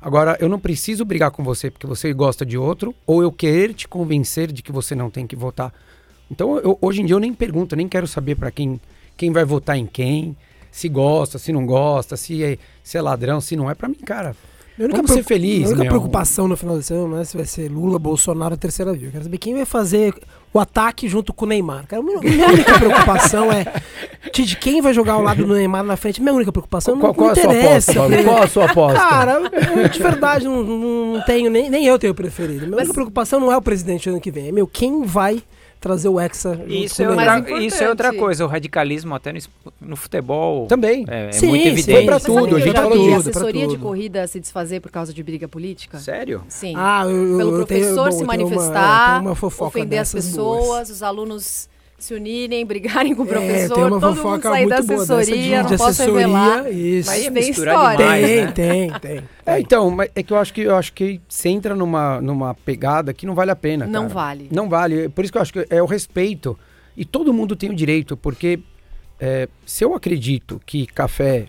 Agora, 0.00 0.36
eu 0.40 0.48
não 0.48 0.58
preciso 0.58 1.04
brigar 1.04 1.30
com 1.30 1.42
você 1.42 1.70
porque 1.70 1.86
você 1.86 2.12
gosta 2.12 2.44
de 2.44 2.58
outro, 2.58 2.94
ou 3.06 3.22
eu 3.22 3.32
querer 3.32 3.72
te 3.72 3.88
convencer 3.88 4.52
de 4.52 4.62
que 4.62 4.70
você 4.70 4.94
não 4.94 5.08
tem 5.08 5.26
que 5.26 5.34
votar. 5.34 5.72
Então, 6.30 6.58
eu- 6.58 6.76
hoje 6.80 7.00
em 7.00 7.06
dia, 7.06 7.14
eu 7.14 7.20
nem 7.20 7.32
pergunto, 7.32 7.74
nem 7.74 7.88
quero 7.88 8.06
saber 8.06 8.34
para 8.34 8.50
quem, 8.50 8.78
quem 9.16 9.30
vai 9.32 9.44
votar 9.44 9.76
em 9.78 9.86
quem, 9.86 10.36
se 10.70 10.88
gosta, 10.88 11.38
se 11.38 11.52
não 11.52 11.64
gosta, 11.64 12.16
se 12.16 12.42
é, 12.42 12.58
se 12.82 12.98
é 12.98 13.00
ladrão, 13.02 13.40
se 13.40 13.56
não 13.56 13.70
é. 13.70 13.74
Para 13.74 13.88
mim, 13.88 13.94
cara, 13.94 14.36
Minha 14.76 14.86
única 14.86 14.96
Vamos 15.02 15.12
ser 15.12 15.22
felizes, 15.22 15.58
Minha 15.58 15.68
única 15.68 15.82
meu. 15.84 15.90
preocupação 15.92 16.48
no 16.48 16.56
final 16.56 16.76
desse 16.76 16.92
ano 16.92 17.06
não 17.08 17.18
é 17.18 17.24
se 17.24 17.36
vai 17.36 17.46
ser 17.46 17.70
Lula, 17.70 17.96
Bolsonaro, 17.98 18.56
terceira 18.56 18.92
via. 18.92 19.06
Eu 19.08 19.12
quero 19.12 19.24
saber 19.24 19.38
quem 19.38 19.54
vai 19.54 19.64
fazer 19.64 20.12
o 20.54 20.60
ataque 20.60 21.08
junto 21.08 21.32
com 21.34 21.44
o 21.44 21.48
Neymar. 21.48 21.84
Cara, 21.88 22.00
minha 22.02 22.20
minha 22.20 22.46
única 22.48 22.78
preocupação 22.78 23.50
é 23.52 23.66
de 24.32 24.56
quem 24.56 24.80
vai 24.80 24.94
jogar 24.94 25.14
ao 25.14 25.22
lado 25.22 25.44
do 25.44 25.52
Neymar 25.54 25.82
na 25.82 25.96
frente. 25.96 26.22
Minha 26.22 26.32
única 26.32 26.52
preocupação 26.52 26.96
qual, 26.98 27.08
não, 27.08 27.14
qual 27.14 27.26
não 27.26 27.32
a 27.32 27.34
sua 27.34 27.44
interessa. 27.52 27.90
aposta, 27.90 27.94
Paulo? 27.94 28.10
porque- 28.10 28.24
Qual 28.24 28.42
a 28.42 28.46
sua 28.46 28.64
aposta? 28.66 28.98
Cara, 29.00 29.32
eu, 29.82 29.88
de 29.88 29.98
verdade 30.02 30.44
não, 30.46 30.62
não- 30.62 31.20
tenho, 31.26 31.50
nem, 31.50 31.68
nem 31.68 31.84
eu 31.84 31.98
tenho 31.98 32.14
preferido. 32.14 32.66
Minha 32.66 32.78
única 32.78 32.94
preocupação 32.94 33.40
não 33.40 33.50
é 33.52 33.56
o 33.56 33.62
presidente 33.62 34.08
ano 34.08 34.20
que 34.20 34.30
vem, 34.30 34.48
é 34.48 34.52
meu, 34.52 34.66
quem 34.66 35.02
vai 35.04 35.42
trazer 35.84 36.08
o 36.08 36.18
Hexa 36.18 36.54
junto 36.56 36.72
Isso 36.72 37.02
é, 37.02 37.08
outra, 37.10 37.60
isso 37.62 37.84
é 37.84 37.88
outra 37.90 38.12
coisa, 38.14 38.42
o 38.44 38.48
radicalismo 38.48 39.14
até 39.14 39.30
no, 39.32 39.36
es- 39.38 39.50
no 39.78 39.94
futebol 39.96 40.66
Também. 40.66 41.04
é, 41.06 41.28
é 41.28 41.32
Sim, 41.32 41.48
muito 41.48 41.62
sim. 41.62 41.68
evidente. 41.68 41.96
Foi 41.96 42.04
pra 42.06 42.18
tudo, 42.20 42.56
a 42.56 42.60
gente 42.60 42.74
falou 42.74 42.90
tudo, 42.98 43.14
assessoria 43.16 43.66
de 43.68 43.76
corrida 43.76 44.26
se 44.26 44.40
desfazer 44.40 44.80
por 44.80 44.90
causa 44.90 45.12
de 45.12 45.22
briga 45.22 45.46
política? 45.46 45.98
Sério? 45.98 46.42
Sim. 46.48 46.72
Ah, 46.74 47.02
eu, 47.04 47.36
Pelo 47.36 47.40
eu 47.60 47.66
tenho- 47.66 47.80
professor 47.82 48.04
bom, 48.06 48.12
se 48.12 48.26
tenho 48.26 48.30
uma- 48.30 48.36
manifestar, 48.36 49.18
é, 49.18 49.20
uma 49.20 49.34
fofoca 49.34 49.68
ofender 49.78 49.98
as 50.00 50.10
pessoas, 50.12 50.64
boas. 50.64 50.90
os 50.90 51.02
alunos 51.02 51.68
se 52.04 52.14
unirem, 52.14 52.66
brigarem 52.66 53.14
com 53.14 53.22
o 53.22 53.26
É, 53.26 53.28
professor, 53.28 53.74
tem 53.74 53.84
uma 53.84 54.00
todo 54.00 54.08
mundo 54.10 54.16
fofoca 54.16 54.48
sair 54.50 54.68
da 54.68 54.76
muito 54.76 54.86
boa 54.88 55.02
assessoria, 55.02 55.64
de, 55.64 55.78
não 55.78 55.86
assessoria, 55.86 56.14
revelar. 56.14 56.70
isso. 56.72 57.10
Mas 57.10 57.18
Aí 57.20 57.26
é 57.26 57.30
tem 57.30 57.50
história. 57.50 57.96
demais, 57.96 58.26
tem, 58.26 58.44
né? 58.44 58.52
tem, 58.52 59.00
tem. 59.00 59.24
É, 59.46 59.60
então, 59.60 59.90
mas 59.90 60.10
é 60.14 60.22
que 60.22 60.32
eu 60.32 60.36
acho 60.36 60.52
que 60.52 60.60
eu 60.60 60.76
acho 60.76 60.92
que 60.92 61.20
você 61.28 61.48
entra 61.48 61.74
numa, 61.74 62.20
numa 62.20 62.54
pegada 62.54 63.12
que 63.14 63.24
não 63.26 63.34
vale 63.34 63.50
a 63.50 63.56
pena. 63.56 63.86
Não 63.86 64.02
cara. 64.02 64.14
vale. 64.14 64.48
Não 64.52 64.68
vale. 64.68 65.08
Por 65.08 65.24
isso 65.24 65.32
que 65.32 65.38
eu 65.38 65.42
acho 65.42 65.52
que 65.52 65.66
é 65.70 65.82
o 65.82 65.86
respeito. 65.86 66.58
E 66.96 67.04
todo 67.04 67.32
mundo 67.32 67.56
tem 67.56 67.70
o 67.70 67.74
direito, 67.74 68.16
porque 68.16 68.60
é, 69.18 69.48
se 69.64 69.84
eu 69.84 69.94
acredito 69.94 70.60
que 70.66 70.86
café 70.86 71.46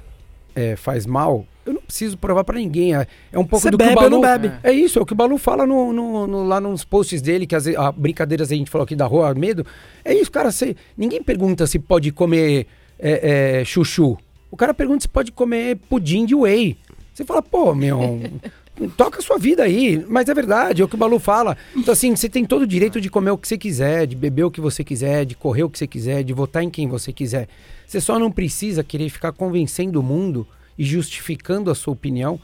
é, 0.55 0.75
faz 0.75 1.05
mal, 1.05 1.45
preciso 1.85 2.17
provar 2.17 2.43
pra 2.43 2.57
ninguém. 2.57 2.95
É, 2.95 3.07
é 3.31 3.39
um 3.39 3.45
pouco 3.45 3.63
Você 3.63 3.71
do 3.71 3.77
bebe 3.77 3.91
que 3.93 3.97
o 3.97 4.03
ou 4.03 4.09
Balu... 4.09 4.15
não 4.15 4.21
bebe? 4.21 4.51
É 4.63 4.71
isso, 4.71 4.99
é 4.99 5.01
o 5.01 5.05
que 5.05 5.13
o 5.13 5.15
Balu 5.15 5.37
fala 5.37 5.65
no, 5.65 5.93
no- 5.93 6.27
no- 6.27 6.43
lá 6.47 6.59
nos 6.59 6.83
posts 6.83 7.21
dele, 7.21 7.45
que 7.47 7.55
as 7.55 7.67
a, 7.67 7.91
brincadeiras 7.91 8.51
a 8.51 8.55
gente 8.55 8.69
falou 8.69 8.83
aqui 8.83 8.95
da 8.95 9.05
rua, 9.05 9.33
medo. 9.33 9.65
É 10.03 10.13
isso, 10.13 10.31
cara. 10.31 10.51
Você, 10.51 10.75
ninguém 10.97 11.23
pergunta 11.23 11.65
se 11.67 11.79
pode 11.79 12.11
comer 12.11 12.67
é, 12.99 13.59
é, 13.61 13.65
chuchu. 13.65 14.17
O 14.51 14.57
cara 14.57 14.73
pergunta 14.73 15.01
se 15.01 15.07
pode 15.09 15.31
comer 15.31 15.75
pudim 15.89 16.25
de 16.25 16.33
whey. 16.35 16.77
Você 17.13 17.23
fala, 17.23 17.41
pô, 17.41 17.73
meu, 17.73 18.21
toca 18.97 19.19
a 19.19 19.21
sua 19.21 19.37
vida 19.37 19.63
aí. 19.63 20.03
Mas 20.07 20.27
é 20.29 20.33
verdade, 20.33 20.81
é 20.81 20.85
o 20.85 20.87
que 20.87 20.95
o 20.95 20.97
Balu 20.97 21.19
fala. 21.19 21.57
Então, 21.75 21.91
assim, 21.93 22.15
você 22.15 22.27
tem 22.29 22.43
todo 22.45 22.63
o 22.63 22.67
direito 22.67 22.99
de 22.99 23.09
comer 23.09 23.31
o 23.31 23.37
que 23.37 23.47
você 23.47 23.57
quiser, 23.57 24.05
de 24.05 24.15
beber 24.15 24.43
o 24.43 24.51
que 24.51 24.59
você 24.61 24.83
quiser, 24.83 25.25
de 25.25 25.35
correr 25.35 25.63
o 25.63 25.69
que 25.69 25.77
você 25.77 25.87
quiser, 25.87 26.23
de 26.23 26.33
votar 26.33 26.63
em 26.63 26.69
quem 26.69 26.87
você 26.87 27.11
quiser. 27.13 27.47
Você 27.87 28.01
só 28.01 28.17
não 28.19 28.31
precisa 28.31 28.83
querer 28.83 29.09
ficar 29.09 29.31
convencendo 29.31 29.99
o 29.99 30.03
mundo 30.03 30.45
e 30.77 30.83
justificando 30.83 31.71
a 31.71 31.75
sua 31.75 31.93
opinião 31.93 32.39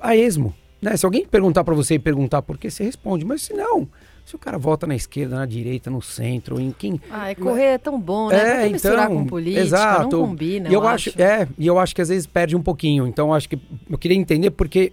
a 0.00 0.16
esmo. 0.16 0.54
Né? 0.80 0.96
Se 0.96 1.04
alguém 1.04 1.24
perguntar 1.26 1.64
pra 1.64 1.74
você 1.74 1.94
e 1.94 1.98
perguntar 1.98 2.42
por 2.42 2.58
quê, 2.58 2.70
você 2.70 2.84
responde. 2.84 3.24
Mas 3.24 3.42
se 3.42 3.54
não, 3.54 3.88
se 4.24 4.34
o 4.34 4.38
cara 4.38 4.58
vota 4.58 4.86
na 4.86 4.94
esquerda, 4.94 5.36
na 5.36 5.46
direita, 5.46 5.90
no 5.90 6.02
centro, 6.02 6.60
em 6.60 6.70
quem. 6.70 7.00
Ai, 7.10 7.34
correr 7.34 7.64
é 7.74 7.78
tão 7.78 7.98
bom, 7.98 8.28
né? 8.28 8.38
Pra 8.38 8.62
que 8.66 8.72
misturar 8.72 9.08
com 9.08 9.24
política? 9.26 9.60
Exato. 9.62 10.16
Não 10.16 10.28
combina, 10.28 10.68
E 10.68 10.72
eu, 10.72 10.86
acho, 10.86 11.10
acho. 11.10 11.22
é, 11.22 11.48
e 11.58 11.66
eu 11.66 11.78
acho 11.78 11.94
que 11.94 12.02
às 12.02 12.08
vezes 12.08 12.26
perde 12.26 12.54
um 12.56 12.62
pouquinho. 12.62 13.06
Então 13.06 13.28
eu 13.28 13.34
acho 13.34 13.48
que 13.48 13.58
eu 13.88 13.98
queria 13.98 14.16
entender 14.16 14.50
porque 14.50 14.92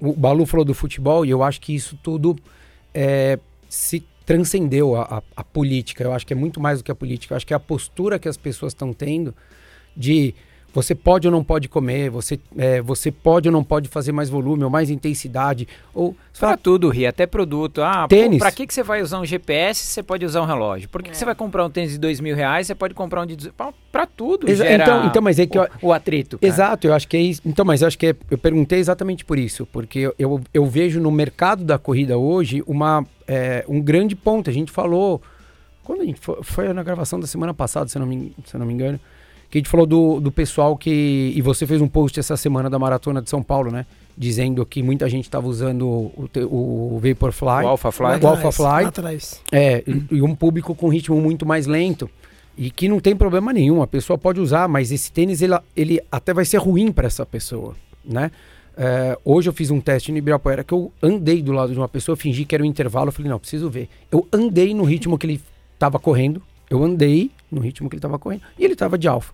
o 0.00 0.12
Balu 0.12 0.44
falou 0.46 0.64
do 0.64 0.74
futebol 0.74 1.24
e 1.24 1.30
eu 1.30 1.42
acho 1.42 1.60
que 1.60 1.74
isso 1.74 1.98
tudo 2.02 2.36
é, 2.94 3.38
se 3.68 4.04
transcendeu 4.26 4.94
a, 4.94 5.02
a, 5.18 5.22
a 5.36 5.44
política. 5.44 6.04
Eu 6.04 6.12
acho 6.12 6.26
que 6.26 6.32
é 6.32 6.36
muito 6.36 6.60
mais 6.60 6.78
do 6.78 6.84
que 6.84 6.90
a 6.90 6.94
política. 6.94 7.32
Eu 7.32 7.36
acho 7.36 7.46
que 7.46 7.54
é 7.54 7.56
a 7.56 7.60
postura 7.60 8.18
que 8.18 8.28
as 8.28 8.36
pessoas 8.36 8.72
estão 8.72 8.92
tendo 8.92 9.34
de 9.96 10.34
você 10.72 10.94
pode 10.94 11.26
ou 11.26 11.32
não 11.32 11.42
pode 11.42 11.68
comer, 11.68 12.10
você, 12.10 12.38
é, 12.56 12.80
você 12.82 13.10
pode 13.10 13.48
ou 13.48 13.52
não 13.52 13.64
pode 13.64 13.88
fazer 13.88 14.12
mais 14.12 14.28
volume 14.28 14.62
ou 14.64 14.70
mais 14.70 14.90
intensidade. 14.90 15.66
Ou 15.94 16.14
Pra 16.38 16.56
tudo, 16.56 16.88
Ri, 16.88 17.04
até 17.06 17.26
produto. 17.26 17.82
Ah, 17.82 18.06
Tênis. 18.08 18.38
Pô, 18.38 18.44
pra 18.44 18.52
que, 18.52 18.66
que 18.66 18.72
você 18.72 18.82
vai 18.84 19.02
usar 19.02 19.18
um 19.18 19.24
GPS 19.24 19.80
se 19.84 19.86
você 19.92 20.02
pode 20.04 20.24
usar 20.24 20.40
um 20.42 20.44
relógio? 20.44 20.88
Por 20.88 21.02
que, 21.02 21.08
que 21.10 21.16
É. 21.16 21.18
você 21.18 21.24
vai 21.24 21.34
comprar 21.34 21.64
um 21.64 21.70
tênis 21.70 21.92
de 21.92 21.98
dois 21.98 22.20
mil 22.20 22.36
reais 22.36 22.66
você 22.68 22.74
pode 22.76 22.94
comprar 22.94 23.22
um 23.22 23.26
de... 23.26 23.50
Pra, 23.50 23.72
pra 23.90 24.06
tudo 24.06 24.48
Exa- 24.48 24.64
gera 24.64 24.84
então- 24.84 25.06
então, 25.06 25.22
mas 25.22 25.38
é 25.40 25.46
que 25.46 25.58
o, 25.58 25.62
eu- 25.64 25.68
o 25.82 25.92
atrito, 25.92 26.38
cara. 26.38 26.52
Exato, 26.52 26.86
eu 26.86 26.94
acho 26.94 27.08
que 27.08 27.16
é 27.16 27.20
isso. 27.20 27.40
Então, 27.44 27.64
mas 27.64 27.82
eu 27.82 27.88
acho 27.88 27.98
que 27.98 28.06
é, 28.08 28.16
eu 28.30 28.38
perguntei 28.38 28.78
exatamente 28.78 29.24
por 29.24 29.36
isso, 29.38 29.66
porque 29.66 29.98
eu, 29.98 30.14
eu, 30.18 30.40
eu 30.54 30.64
vejo 30.66 31.00
no 31.00 31.10
mercado 31.10 31.64
da 31.64 31.76
corrida 31.78 32.16
hoje 32.18 32.62
uma, 32.66 33.04
é, 33.26 33.64
um 33.68 33.80
grande 33.80 34.14
ponto. 34.14 34.48
A 34.48 34.52
gente 34.52 34.70
falou, 34.70 35.20
quando 35.82 36.02
a 36.02 36.04
gente 36.04 36.20
foi, 36.20 36.38
foi 36.42 36.72
na 36.72 36.82
gravação 36.84 37.18
da 37.18 37.26
semana 37.26 37.52
passada, 37.52 37.88
se 37.88 37.96
eu 37.98 38.00
não 38.00 38.06
me, 38.06 38.32
se 38.46 38.54
eu 38.54 38.60
não 38.60 38.66
me 38.66 38.74
engano, 38.74 39.00
que 39.50 39.58
a 39.58 39.60
gente 39.60 39.68
falou 39.68 39.86
do, 39.86 40.20
do 40.20 40.30
pessoal 40.32 40.76
que. 40.76 41.32
E 41.34 41.40
você 41.42 41.66
fez 41.66 41.80
um 41.80 41.88
post 41.88 42.18
essa 42.20 42.36
semana 42.36 42.68
da 42.68 42.78
Maratona 42.78 43.22
de 43.22 43.30
São 43.30 43.42
Paulo, 43.42 43.70
né? 43.70 43.86
Dizendo 44.16 44.66
que 44.66 44.82
muita 44.82 45.08
gente 45.08 45.24
estava 45.24 45.46
usando 45.46 45.86
o, 45.86 46.28
te- 46.32 46.40
o 46.44 47.00
Vaporfly. 47.02 47.64
O 47.64 47.68
Alpha 47.68 47.92
Fly. 47.92 48.18
O 48.20 48.26
Alpha 48.26 48.50
Fly. 48.52 48.64
Lá 48.66 48.88
atrás. 48.88 49.40
É, 49.52 49.82
e, 49.86 50.16
e 50.16 50.22
um 50.22 50.34
público 50.34 50.74
com 50.74 50.88
ritmo 50.88 51.20
muito 51.20 51.46
mais 51.46 51.66
lento. 51.66 52.10
E 52.56 52.70
que 52.70 52.88
não 52.88 52.98
tem 52.98 53.14
problema 53.14 53.52
nenhum, 53.52 53.80
a 53.80 53.86
pessoa 53.86 54.18
pode 54.18 54.40
usar, 54.40 54.66
mas 54.68 54.90
esse 54.90 55.12
tênis 55.12 55.40
ele, 55.40 55.54
ele 55.76 56.00
até 56.10 56.34
vai 56.34 56.44
ser 56.44 56.56
ruim 56.56 56.90
para 56.90 57.06
essa 57.06 57.24
pessoa, 57.24 57.76
né? 58.04 58.32
É, 58.76 59.16
hoje 59.24 59.48
eu 59.48 59.52
fiz 59.52 59.70
um 59.70 59.80
teste 59.80 60.10
no 60.10 60.18
Ibirapuera 60.18 60.64
que 60.64 60.72
eu 60.74 60.90
andei 61.00 61.40
do 61.40 61.52
lado 61.52 61.72
de 61.72 61.78
uma 61.78 61.88
pessoa, 61.88 62.16
fingi 62.16 62.44
que 62.44 62.54
era 62.56 62.62
um 62.64 62.66
intervalo, 62.66 63.08
eu 63.08 63.12
falei, 63.12 63.30
não, 63.30 63.38
preciso 63.38 63.70
ver. 63.70 63.88
Eu 64.10 64.26
andei 64.32 64.74
no 64.74 64.82
ritmo 64.82 65.16
que 65.16 65.26
ele 65.26 65.40
estava 65.74 66.00
correndo, 66.00 66.42
eu 66.70 66.82
andei 66.84 67.30
no 67.50 67.60
ritmo 67.60 67.88
que 67.88 67.94
ele 67.96 67.98
estava 67.98 68.18
correndo, 68.18 68.42
e 68.58 68.64
ele 68.64 68.72
estava 68.74 68.96
de 68.98 69.08
alfa. 69.08 69.32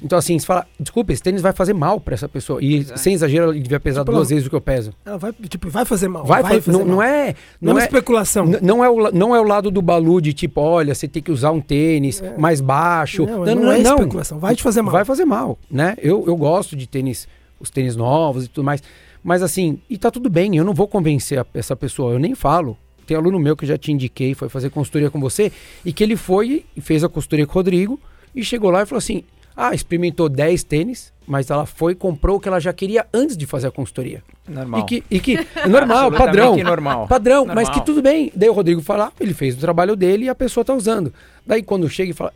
Então 0.00 0.16
assim, 0.16 0.38
você 0.38 0.46
fala, 0.46 0.64
desculpa, 0.78 1.12
esse 1.12 1.20
tênis 1.20 1.42
vai 1.42 1.52
fazer 1.52 1.72
mal 1.72 1.98
para 1.98 2.14
essa 2.14 2.28
pessoa. 2.28 2.62
E 2.62 2.76
Exato. 2.76 3.00
sem 3.00 3.14
exagero, 3.14 3.50
ele 3.52 3.58
devia 3.60 3.80
pesar 3.80 4.02
Tipo, 4.02 4.12
duas 4.12 4.28
vezes 4.28 4.46
o 4.46 4.50
que 4.50 4.54
eu 4.54 4.60
peso. 4.60 4.92
Ela 5.04 5.18
vai, 5.18 5.32
tipo, 5.32 5.68
vai 5.68 5.84
fazer 5.84 6.06
mal. 6.06 6.24
Vai, 6.24 6.40
Vai, 6.40 6.54
fa- 6.60 6.62
fazer 6.62 6.78
não, 6.78 6.86
mal. 6.86 6.96
não 6.96 7.02
é, 7.02 7.34
Não, 7.60 7.72
não 7.72 7.80
é 7.80 7.82
é, 7.82 7.86
especulação. 7.86 8.46
Não 8.62 8.84
é, 8.84 8.88
o, 8.88 9.10
não 9.10 9.34
é 9.34 9.40
o 9.40 9.42
lado 9.42 9.72
do 9.72 9.82
Balu 9.82 10.20
de 10.20 10.32
tipo, 10.32 10.60
olha, 10.60 10.94
você 10.94 11.08
tem 11.08 11.20
que 11.20 11.32
usar 11.32 11.50
um 11.50 11.60
tênis 11.60 12.22
mais 12.38 12.60
baixo. 12.60 13.26
Não, 13.26 13.44
não 13.44 13.72
é 13.72 13.80
especulação, 13.80 14.38
vai 14.38 14.54
te 14.54 14.62
fazer 14.62 14.82
mal. 14.82 14.92
Vai 14.92 15.04
fazer 15.04 15.24
mal, 15.24 15.58
né? 15.68 15.96
Eu, 16.00 16.24
eu 16.28 16.36
gosto 16.36 16.76
de 16.76 16.86
tênis, 16.86 17.26
os 17.58 17.68
tênis 17.68 17.96
novos 17.96 18.44
e 18.44 18.48
tudo 18.48 18.64
mais. 18.64 18.80
Mas 19.24 19.42
assim, 19.42 19.80
e 19.90 19.98
tá 19.98 20.12
tudo 20.12 20.30
bem, 20.30 20.56
eu 20.56 20.64
não 20.64 20.74
vou 20.74 20.86
convencer 20.86 21.40
a- 21.40 21.46
essa 21.52 21.74
pessoa, 21.74 22.12
eu 22.12 22.20
nem 22.20 22.36
falo. 22.36 22.78
Tem 23.08 23.16
aluno 23.16 23.38
meu 23.38 23.56
que 23.56 23.64
já 23.64 23.78
te 23.78 23.90
indiquei, 23.90 24.34
foi 24.34 24.50
fazer 24.50 24.68
consultoria 24.68 25.10
com 25.10 25.18
você, 25.18 25.50
e 25.82 25.94
que 25.94 26.04
ele 26.04 26.14
foi 26.14 26.66
e 26.76 26.80
fez 26.82 27.02
a 27.02 27.08
consultoria 27.08 27.46
com 27.46 27.52
o 27.52 27.54
Rodrigo, 27.54 27.98
e 28.36 28.44
chegou 28.44 28.70
lá 28.70 28.82
e 28.82 28.86
falou 28.86 28.98
assim: 28.98 29.24
ah, 29.56 29.74
experimentou 29.74 30.28
10 30.28 30.62
tênis, 30.64 31.10
mas 31.26 31.48
ela 31.48 31.64
foi 31.64 31.92
e 31.92 31.94
comprou 31.94 32.36
o 32.36 32.40
que 32.40 32.48
ela 32.48 32.60
já 32.60 32.70
queria 32.70 33.06
antes 33.14 33.34
de 33.34 33.46
fazer 33.46 33.68
a 33.68 33.70
consultoria. 33.70 34.22
Normal. 34.46 34.80
E 34.80 34.84
que, 34.84 35.04
e 35.10 35.20
que 35.20 35.36
é 35.56 35.66
normal, 35.66 36.12
padrão. 36.12 36.54
normal. 36.58 37.08
Padrão, 37.08 37.46
mas 37.46 37.68
Normal. 37.68 37.72
que 37.72 37.86
tudo 37.86 38.02
bem. 38.02 38.30
Daí 38.36 38.50
o 38.50 38.52
Rodrigo 38.52 38.82
fala, 38.82 39.10
ele 39.18 39.32
fez 39.32 39.56
o 39.56 39.58
trabalho 39.58 39.96
dele 39.96 40.26
e 40.26 40.28
a 40.28 40.34
pessoa 40.34 40.62
tá 40.62 40.74
usando. 40.74 41.10
Daí 41.46 41.62
quando 41.62 41.88
chega 41.88 42.10
e 42.10 42.14
fala, 42.14 42.34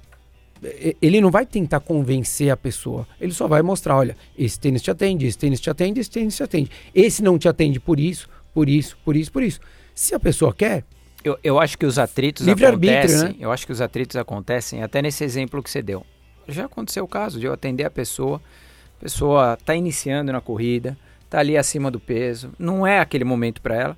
ele 1.02 1.20
não 1.20 1.30
vai 1.30 1.44
tentar 1.44 1.80
convencer 1.80 2.48
a 2.48 2.56
pessoa. 2.56 3.06
Ele 3.20 3.34
só 3.34 3.46
vai 3.46 3.60
mostrar, 3.60 3.94
olha, 3.94 4.16
esse 4.38 4.58
tênis 4.58 4.80
te 4.80 4.90
atende, 4.90 5.26
esse 5.26 5.36
tênis 5.36 5.60
te 5.60 5.68
atende, 5.68 6.00
esse 6.00 6.10
tênis 6.10 6.34
te 6.34 6.42
atende. 6.42 6.70
Esse 6.94 7.22
não 7.22 7.38
te 7.38 7.46
atende 7.46 7.78
por 7.78 8.00
isso, 8.00 8.26
por 8.54 8.70
isso, 8.70 8.96
por 9.04 9.14
isso, 9.14 9.30
por 9.30 9.42
isso. 9.42 9.60
Se 9.94 10.14
a 10.14 10.20
pessoa 10.20 10.52
quer, 10.54 10.84
Eu, 11.24 11.38
eu 11.44 11.60
acho 11.60 11.78
que 11.78 11.86
os 11.86 11.98
atritos 11.98 12.46
Livre-arbítrio, 12.46 12.98
acontecem. 12.98 13.28
né? 13.28 13.34
Eu 13.38 13.52
acho 13.52 13.64
que 13.64 13.72
os 13.72 13.80
atritos 13.80 14.16
acontecem 14.16 14.82
até 14.82 15.00
nesse 15.00 15.22
exemplo 15.22 15.62
que 15.62 15.70
você 15.70 15.80
deu. 15.80 16.04
Já 16.48 16.64
aconteceu 16.64 17.04
o 17.04 17.08
caso 17.08 17.38
de 17.38 17.46
eu 17.46 17.52
atender 17.52 17.84
a 17.84 17.90
pessoa, 17.90 18.40
a 18.98 19.00
pessoa 19.02 19.54
está 19.54 19.74
iniciando 19.74 20.32
na 20.32 20.40
corrida, 20.40 20.98
está 21.24 21.38
ali 21.38 21.56
acima 21.56 21.90
do 21.92 22.00
peso, 22.00 22.52
não 22.58 22.84
é 22.84 22.98
aquele 22.98 23.24
momento 23.24 23.62
para 23.62 23.76
ela. 23.76 23.96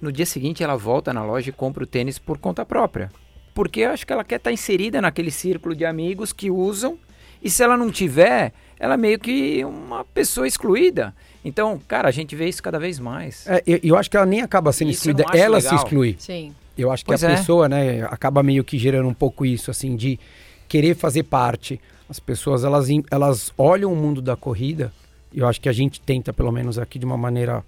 No 0.00 0.10
dia 0.10 0.24
seguinte 0.24 0.62
ela 0.62 0.76
volta 0.76 1.12
na 1.12 1.22
loja 1.22 1.50
e 1.50 1.52
compra 1.52 1.84
o 1.84 1.86
tênis 1.86 2.18
por 2.18 2.38
conta 2.38 2.64
própria. 2.64 3.10
Porque 3.54 3.80
eu 3.80 3.90
acho 3.90 4.06
que 4.06 4.12
ela 4.12 4.24
quer 4.24 4.36
estar 4.36 4.50
inserida 4.50 5.00
naquele 5.02 5.30
círculo 5.30 5.76
de 5.76 5.84
amigos 5.84 6.32
que 6.32 6.50
usam 6.50 6.98
e 7.42 7.50
se 7.50 7.62
ela 7.62 7.76
não 7.76 7.90
tiver, 7.90 8.52
ela 8.80 8.94
é 8.94 8.96
meio 8.96 9.18
que 9.18 9.62
uma 9.64 10.02
pessoa 10.02 10.46
excluída. 10.48 11.14
Então, 11.44 11.78
cara, 11.86 12.08
a 12.08 12.10
gente 12.10 12.34
vê 12.34 12.48
isso 12.48 12.62
cada 12.62 12.78
vez 12.78 12.98
mais. 12.98 13.46
é, 13.46 13.62
eu, 13.66 13.78
eu 13.82 13.96
acho 13.96 14.10
que 14.10 14.16
ela 14.16 14.24
nem 14.26 14.40
acaba 14.40 14.72
sendo 14.72 14.90
Isso 14.90 15.10
excluída, 15.10 15.36
ela 15.38 15.60
se 15.60 15.66
legal. 15.66 15.84
exclui. 15.84 16.16
Sim. 16.18 16.54
Eu 16.76 16.90
acho 16.90 17.04
que 17.04 17.08
Pois 17.08 17.22
a 17.22 17.30
é. 17.30 17.36
pessoa, 17.36 17.68
né, 17.68 18.02
acaba 18.04 18.42
meio 18.42 18.64
que 18.64 18.78
gerando 18.78 19.08
um 19.08 19.14
pouco 19.14 19.44
isso, 19.44 19.70
assim, 19.70 19.94
de 19.94 20.18
querer 20.66 20.96
fazer 20.96 21.22
parte. 21.24 21.78
As 22.08 22.18
pessoas, 22.18 22.64
elas, 22.64 22.88
elas 23.10 23.52
olham 23.56 23.92
o 23.92 23.96
mundo 23.96 24.20
da 24.22 24.34
corrida, 24.36 24.92
e 25.32 25.38
eu 25.40 25.46
acho 25.46 25.60
que 25.60 25.68
a 25.68 25.72
gente 25.72 26.00
tenta, 26.00 26.32
pelo 26.32 26.50
menos 26.50 26.78
aqui, 26.78 26.98
de 26.98 27.04
uma 27.04 27.16
maneira 27.16 27.62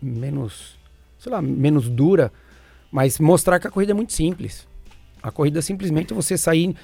menos, 0.00 0.76
sei 1.18 1.32
lá, 1.32 1.40
menos 1.42 1.88
dura, 1.88 2.32
mas 2.90 3.18
mostrar 3.18 3.58
que 3.58 3.66
a 3.66 3.70
corrida 3.70 3.92
é 3.92 3.94
muito 3.94 4.12
simples. 4.12 4.66
A 5.22 5.30
corrida 5.30 5.58
é 5.58 5.62
simplesmente 5.62 6.14
você 6.14 6.36
sair. 6.38 6.74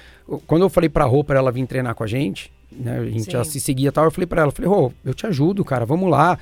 Quando 0.45 0.61
eu 0.61 0.69
falei 0.69 0.89
pra 0.89 1.05
Rô 1.05 1.23
pra 1.23 1.39
ela 1.39 1.51
vir 1.51 1.65
treinar 1.65 1.95
com 1.95 2.03
a 2.03 2.07
gente, 2.07 2.51
né, 2.71 2.99
a 2.99 3.05
gente 3.05 3.25
Sim. 3.25 3.31
já 3.31 3.43
se 3.43 3.59
seguia 3.59 3.89
e 3.89 3.91
tal, 3.91 4.05
eu 4.05 4.11
falei 4.11 4.27
pra 4.27 4.41
ela, 4.41 4.49
eu 4.49 4.55
falei, 4.55 4.69
Rô, 4.69 4.91
eu 5.05 5.13
te 5.13 5.25
ajudo, 5.27 5.63
cara, 5.65 5.85
vamos 5.85 6.09
lá. 6.09 6.37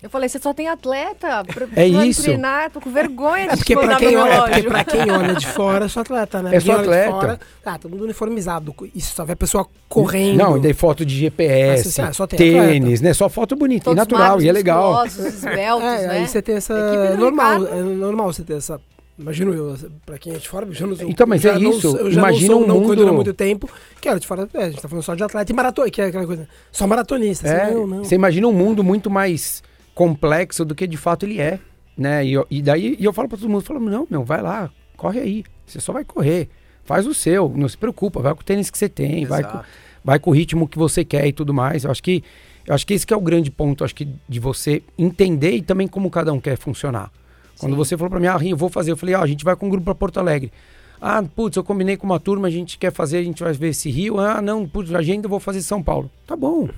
Eu 0.00 0.08
falei, 0.08 0.28
você 0.28 0.38
só 0.38 0.54
tem 0.54 0.68
atleta. 0.68 1.42
Pra, 1.52 1.66
É 1.74 1.84
isso. 1.84 2.22
treinar, 2.22 2.70
tô 2.70 2.80
com 2.80 2.88
vergonha 2.88 3.48
de 3.48 3.52
É 3.54 3.56
porque, 3.56 3.74
mandar 3.74 3.96
quem 3.96 4.16
olha, 4.16 4.32
é 4.32 4.40
porque 4.42 4.62
pra 4.62 4.84
quem 4.84 5.00
olha 5.10 5.34
de 5.34 5.46
fora, 5.48 5.86
é 5.86 5.88
só 5.88 6.00
atleta, 6.02 6.40
né? 6.40 6.54
É 6.54 6.60
só 6.60 6.66
Quem 6.66 6.74
olha 6.74 6.82
de 6.82 6.88
atleta. 6.88 7.10
Fora, 7.10 7.40
ah, 7.66 7.78
todo 7.78 7.90
mundo 7.90 8.04
uniformizado. 8.04 8.72
Isso 8.94 9.12
só 9.16 9.24
vê 9.24 9.32
a 9.32 9.36
pessoa 9.36 9.66
correndo. 9.88 10.38
Não, 10.38 10.56
e 10.56 10.60
daí 10.60 10.72
foto 10.72 11.04
de 11.04 11.16
GPS, 11.16 12.00
Ah, 12.00 12.12
só 12.12 12.28
tem 12.28 12.38
tênis, 12.38 13.00
né? 13.00 13.12
Só 13.12 13.28
foto 13.28 13.56
bonita 13.56 13.86
Todos 13.86 13.96
e 13.96 13.98
natural, 13.98 14.22
magros, 14.22 14.44
e 14.44 14.48
é 14.48 14.52
legal. 14.52 15.02
esbeltos, 15.04 15.84
É, 15.88 16.06
né? 16.06 16.10
aí 16.10 16.28
você 16.28 16.40
tem 16.40 16.54
essa. 16.54 17.16
Normal, 17.16 17.66
é 17.66 17.82
normal 17.82 18.32
você 18.32 18.44
ter 18.44 18.56
essa. 18.58 18.80
Imagino 19.18 19.52
eu, 19.52 19.76
pra 20.06 20.16
quem 20.16 20.32
é 20.32 20.36
de 20.38 20.48
fora, 20.48 20.64
eu 20.64 20.72
já 20.72 20.86
não 20.86 20.94
sou. 20.94 21.08
Então, 21.10 21.26
mas 21.26 21.44
é 21.44 21.58
não 21.58 21.70
isso, 21.72 21.96
eu 21.96 22.10
já 22.10 22.20
imagina 22.20 22.52
não, 22.54 22.60
sou, 22.60 22.64
um 22.64 22.68
não 22.68 22.86
cuido 22.86 23.02
há 23.02 23.06
mundo- 23.06 23.14
muito 23.16 23.34
tempo. 23.34 23.68
Que 24.00 24.08
era 24.08 24.20
de 24.20 24.26
fora, 24.26 24.48
é, 24.54 24.62
a 24.64 24.70
gente 24.70 24.80
tá 24.80 24.88
falando 24.88 25.02
só 25.04 25.14
de 25.14 25.22
atleta 25.24 25.50
e 25.50 25.54
maratona, 25.54 25.90
que 25.90 26.00
é 26.00 26.04
aquela 26.06 26.24
coisa. 26.26 26.48
Só 26.70 26.86
maratonista. 26.86 27.48
É, 27.48 27.62
assim, 27.64 27.74
não, 27.74 27.86
não. 27.86 28.04
Você 28.04 28.14
imagina 28.14 28.46
um 28.46 28.52
mundo 28.52 28.84
muito 28.84 29.10
mais 29.10 29.62
complexo 29.94 30.64
do 30.64 30.74
que 30.74 30.86
de 30.86 30.96
fato 30.96 31.26
ele 31.26 31.40
é, 31.40 31.58
né? 31.96 32.24
E, 32.24 32.32
eu- 32.32 32.46
e 32.48 32.62
daí 32.62 32.96
e 32.98 33.04
eu 33.04 33.12
falo 33.12 33.28
pra 33.28 33.36
todo 33.36 33.48
mundo, 33.48 33.62
falo, 33.64 33.80
não, 33.80 34.06
meu, 34.08 34.22
vai 34.24 34.40
lá, 34.40 34.70
corre 34.96 35.18
aí. 35.20 35.44
Você 35.66 35.80
só 35.80 35.92
vai 35.92 36.04
correr. 36.04 36.48
Faz 36.84 37.06
o 37.06 37.12
seu, 37.12 37.52
não 37.54 37.68
se 37.68 37.76
preocupa, 37.76 38.20
vai 38.22 38.32
com 38.34 38.40
o 38.40 38.44
tênis 38.44 38.70
que 38.70 38.78
você 38.78 38.88
tem, 38.88 39.26
vai 39.26 39.42
com, 39.42 39.60
vai 40.04 40.18
com 40.20 40.30
o 40.30 40.32
ritmo 40.32 40.66
que 40.68 40.78
você 40.78 41.04
quer 41.04 41.26
e 41.26 41.32
tudo 41.32 41.52
mais. 41.52 41.84
Eu 41.84 41.90
acho 41.90 42.02
que 42.02 42.22
eu 42.66 42.74
acho 42.74 42.86
que 42.86 42.94
esse 42.94 43.06
que 43.06 43.12
é 43.12 43.16
o 43.16 43.20
grande 43.20 43.50
ponto, 43.50 43.82
acho 43.84 43.94
que 43.94 44.08
de 44.28 44.38
você 44.38 44.82
entender 44.96 45.50
e 45.56 45.62
também 45.62 45.88
como 45.88 46.08
cada 46.08 46.32
um 46.32 46.38
quer 46.40 46.56
funcionar. 46.56 47.10
Quando 47.58 47.72
Sim. 47.72 47.76
você 47.76 47.96
falou 47.96 48.10
pra 48.10 48.20
mim, 48.20 48.26
ah, 48.26 48.36
Rinho, 48.36 48.54
eu 48.54 48.56
vou 48.56 48.68
fazer, 48.68 48.92
eu 48.92 48.96
falei, 48.96 49.14
ah, 49.14 49.20
a 49.20 49.26
gente 49.26 49.44
vai 49.44 49.56
com 49.56 49.66
um 49.66 49.70
grupo 49.70 49.84
pra 49.84 49.94
Porto 49.94 50.18
Alegre. 50.18 50.52
Ah, 51.00 51.22
putz, 51.22 51.56
eu 51.56 51.62
combinei 51.62 51.96
com 51.96 52.06
uma 52.06 52.18
turma, 52.18 52.48
a 52.48 52.50
gente 52.50 52.76
quer 52.76 52.92
fazer, 52.92 53.18
a 53.18 53.22
gente 53.22 53.42
vai 53.42 53.52
ver 53.52 53.68
esse 53.68 53.90
Rio. 53.90 54.18
Ah, 54.18 54.42
não, 54.42 54.66
putz, 54.66 54.92
agenda, 54.92 55.26
eu 55.26 55.30
vou 55.30 55.38
fazer 55.38 55.62
São 55.62 55.82
Paulo. 55.82 56.10
Tá 56.26 56.36
bom. 56.36 56.68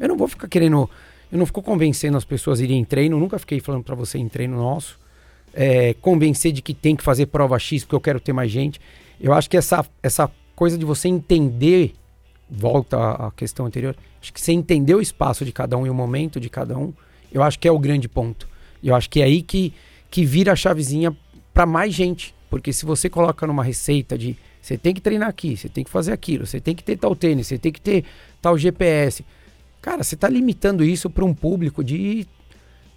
Eu 0.00 0.08
não 0.08 0.16
vou 0.16 0.28
ficar 0.28 0.48
querendo, 0.48 0.88
eu 1.30 1.38
não 1.38 1.46
fico 1.46 1.62
convencendo 1.62 2.16
as 2.16 2.24
pessoas 2.24 2.60
a 2.60 2.64
irem 2.64 2.80
em 2.80 2.84
treino, 2.84 3.18
nunca 3.18 3.38
fiquei 3.38 3.60
falando 3.60 3.82
pra 3.82 3.94
você 3.94 4.18
em 4.18 4.28
treino 4.28 4.56
nosso. 4.56 5.00
É, 5.54 5.94
convencer 5.94 6.52
de 6.52 6.62
que 6.62 6.72
tem 6.72 6.96
que 6.96 7.02
fazer 7.02 7.26
prova 7.26 7.58
X 7.58 7.84
porque 7.84 7.94
eu 7.94 8.00
quero 8.00 8.20
ter 8.20 8.32
mais 8.32 8.50
gente. 8.50 8.80
Eu 9.20 9.32
acho 9.32 9.48
que 9.48 9.56
essa, 9.56 9.84
essa 10.02 10.30
coisa 10.54 10.76
de 10.76 10.84
você 10.84 11.08
entender, 11.08 11.94
volta 12.50 12.98
à 12.98 13.30
questão 13.30 13.66
anterior, 13.66 13.96
acho 14.20 14.32
que 14.32 14.40
você 14.40 14.52
entender 14.52 14.94
o 14.94 15.00
espaço 15.00 15.44
de 15.44 15.52
cada 15.52 15.76
um 15.76 15.86
e 15.86 15.90
o 15.90 15.94
momento 15.94 16.38
de 16.38 16.48
cada 16.50 16.76
um, 16.76 16.92
eu 17.32 17.42
acho 17.42 17.58
que 17.58 17.66
é 17.66 17.72
o 17.72 17.78
grande 17.78 18.08
ponto. 18.08 18.48
Eu 18.82 18.94
acho 18.94 19.08
que 19.08 19.20
é 19.20 19.24
aí 19.24 19.42
que, 19.42 19.72
que 20.12 20.26
vira 20.26 20.52
a 20.52 20.56
chavezinha 20.56 21.16
para 21.54 21.64
mais 21.64 21.94
gente. 21.94 22.34
Porque 22.50 22.70
se 22.70 22.84
você 22.84 23.08
coloca 23.08 23.46
numa 23.46 23.64
receita 23.64 24.16
de 24.16 24.36
você 24.60 24.76
tem 24.76 24.94
que 24.94 25.00
treinar 25.00 25.28
aqui, 25.28 25.56
você 25.56 25.70
tem 25.70 25.82
que 25.82 25.90
fazer 25.90 26.12
aquilo, 26.12 26.46
você 26.46 26.60
tem 26.60 26.76
que 26.76 26.84
ter 26.84 26.98
tal 26.98 27.16
tênis, 27.16 27.46
você 27.46 27.58
tem 27.58 27.72
que 27.72 27.80
ter 27.80 28.04
tal 28.40 28.56
GPS. 28.56 29.24
Cara, 29.80 30.04
você 30.04 30.14
está 30.14 30.28
limitando 30.28 30.84
isso 30.84 31.08
para 31.08 31.24
um 31.24 31.34
público 31.34 31.82
de 31.82 32.26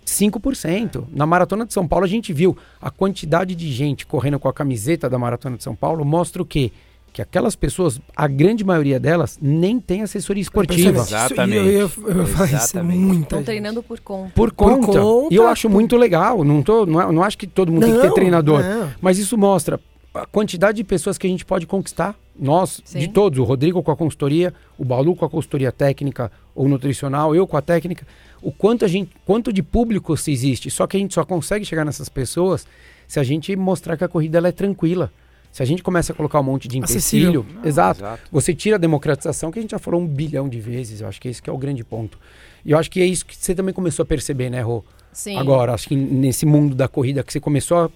5%. 0.05 1.05
Na 1.09 1.25
Maratona 1.25 1.65
de 1.65 1.73
São 1.73 1.87
Paulo 1.87 2.03
a 2.05 2.07
gente 2.07 2.33
viu 2.33 2.55
a 2.81 2.91
quantidade 2.91 3.55
de 3.55 3.71
gente 3.71 4.05
correndo 4.05 4.37
com 4.37 4.49
a 4.49 4.53
camiseta 4.53 5.09
da 5.09 5.17
Maratona 5.17 5.55
de 5.55 5.63
São 5.63 5.73
Paulo 5.73 6.03
mostra 6.03 6.41
o 6.41 6.45
quê? 6.45 6.71
Que 7.15 7.21
aquelas 7.21 7.55
pessoas, 7.55 7.97
a 8.13 8.27
grande 8.27 8.65
maioria 8.65 8.99
delas, 8.99 9.39
nem 9.41 9.79
tem 9.79 10.01
assessoria 10.01 10.41
esportiva. 10.41 10.99
Exatamente. 10.99 11.65
Isso, 11.65 12.01
Eu, 12.01 12.09
eu, 12.11 12.17
eu 12.17 12.23
isso, 12.25 12.43
Exatamente. 12.43 12.99
muita 12.99 13.21
Estão 13.23 13.41
treinando 13.43 13.81
por 13.81 14.01
conta. 14.01 14.31
Por 14.35 14.51
Por 14.51 14.53
conta. 14.53 14.99
conta, 14.99 15.33
E 15.33 15.37
eu 15.37 15.47
acho 15.47 15.69
por- 15.69 15.73
muito 15.75 15.95
legal. 15.95 16.43
Não, 16.43 16.61
tô, 16.61 16.85
não, 16.85 17.01
é- 17.01 17.09
não 17.13 17.23
acho 17.23 17.37
que 17.37 17.47
todo 17.47 17.71
mundo 17.71 17.83
tem 17.85 17.95
que 17.95 18.01
ter 18.01 18.07
Não, 18.09 18.13
treinador. 18.13 18.61
não. 18.61 18.91
Mas 18.99 19.17
isso 19.17 19.37
mostra 19.37 19.79
a 20.13 20.25
quantidade 20.25 20.75
de 20.75 20.83
pessoas 20.83 21.17
que 21.17 21.25
a 21.25 21.29
gente 21.29 21.45
pode 21.45 21.65
conquistar. 21.65 22.15
Nós, 22.37 22.81
Sim. 22.83 22.99
de 22.99 23.07
todos, 23.07 23.39
o 23.39 23.45
Rodrigo 23.45 23.81
com 23.81 23.91
a 23.91 23.95
consultoria, 23.95 24.53
o 24.77 24.83
Balu 24.83 25.15
com 25.15 25.23
a 25.23 25.29
consultoria 25.29 25.71
técnica 25.71 26.29
ou 26.53 26.67
nutricional, 26.67 27.33
eu 27.33 27.47
com 27.47 27.55
a 27.55 27.61
técnica, 27.61 28.05
o 28.41 28.51
quanto 28.51 28.83
a 28.83 28.89
gente, 28.89 29.11
quanto 29.25 29.53
de 29.53 29.63
público 29.63 30.17
se 30.17 30.33
existe. 30.33 30.69
Só 30.69 30.85
que 30.85 30.97
a 30.97 30.99
gente 30.99 31.13
só 31.13 31.23
consegue 31.23 31.63
chegar 31.63 31.85
nessas 31.85 32.09
pessoas 32.09 32.67
se 33.07 33.21
a 33.21 33.23
gente 33.23 33.55
mostrar 33.55 33.95
que 33.95 34.03
a 34.03 34.07
corrida 34.09 34.37
ela 34.37 34.49
é 34.49 34.51
tranquila. 34.51 35.09
Se 35.55 35.63
a 35.63 35.65
gente 35.65 35.81
começa 35.81 36.11
a 36.11 36.15
colocar 36.15 36.37
um 36.41 36.43
monte 36.43 36.67
de 36.67 36.77
empecilho, 36.77 37.45
exato, 37.63 38.03
você 38.29 38.53
tira 38.53 38.75
a 38.75 38.77
democratização, 38.77 39.53
que 39.53 39.57
a 39.57 39.61
gente 39.61 39.71
já 39.71 39.79
falou 39.79 40.01
um 40.01 40.05
bilhão 40.05 40.49
de 40.49 40.59
vezes. 40.59 40.99
Eu 40.99 41.07
acho 41.07 41.21
que 41.21 41.29
esse 41.29 41.41
que 41.41 41.49
é 41.49 41.53
o 41.53 41.57
grande 41.57 41.81
ponto. 41.81 42.19
E 42.65 42.71
eu 42.71 42.77
acho 42.77 42.91
que 42.91 42.99
é 42.99 43.05
isso 43.05 43.25
que 43.25 43.37
você 43.37 43.55
também 43.55 43.73
começou 43.73 44.03
a 44.03 44.05
perceber, 44.05 44.49
né, 44.49 44.59
Rô? 44.59 44.83
Sim. 45.13 45.37
Agora, 45.37 45.73
acho 45.73 45.87
que 45.87 45.95
nesse 45.95 46.45
mundo 46.45 46.75
da 46.75 46.89
corrida 46.89 47.23
que 47.23 47.31
você 47.31 47.39
começou 47.39 47.77
a. 47.77 47.89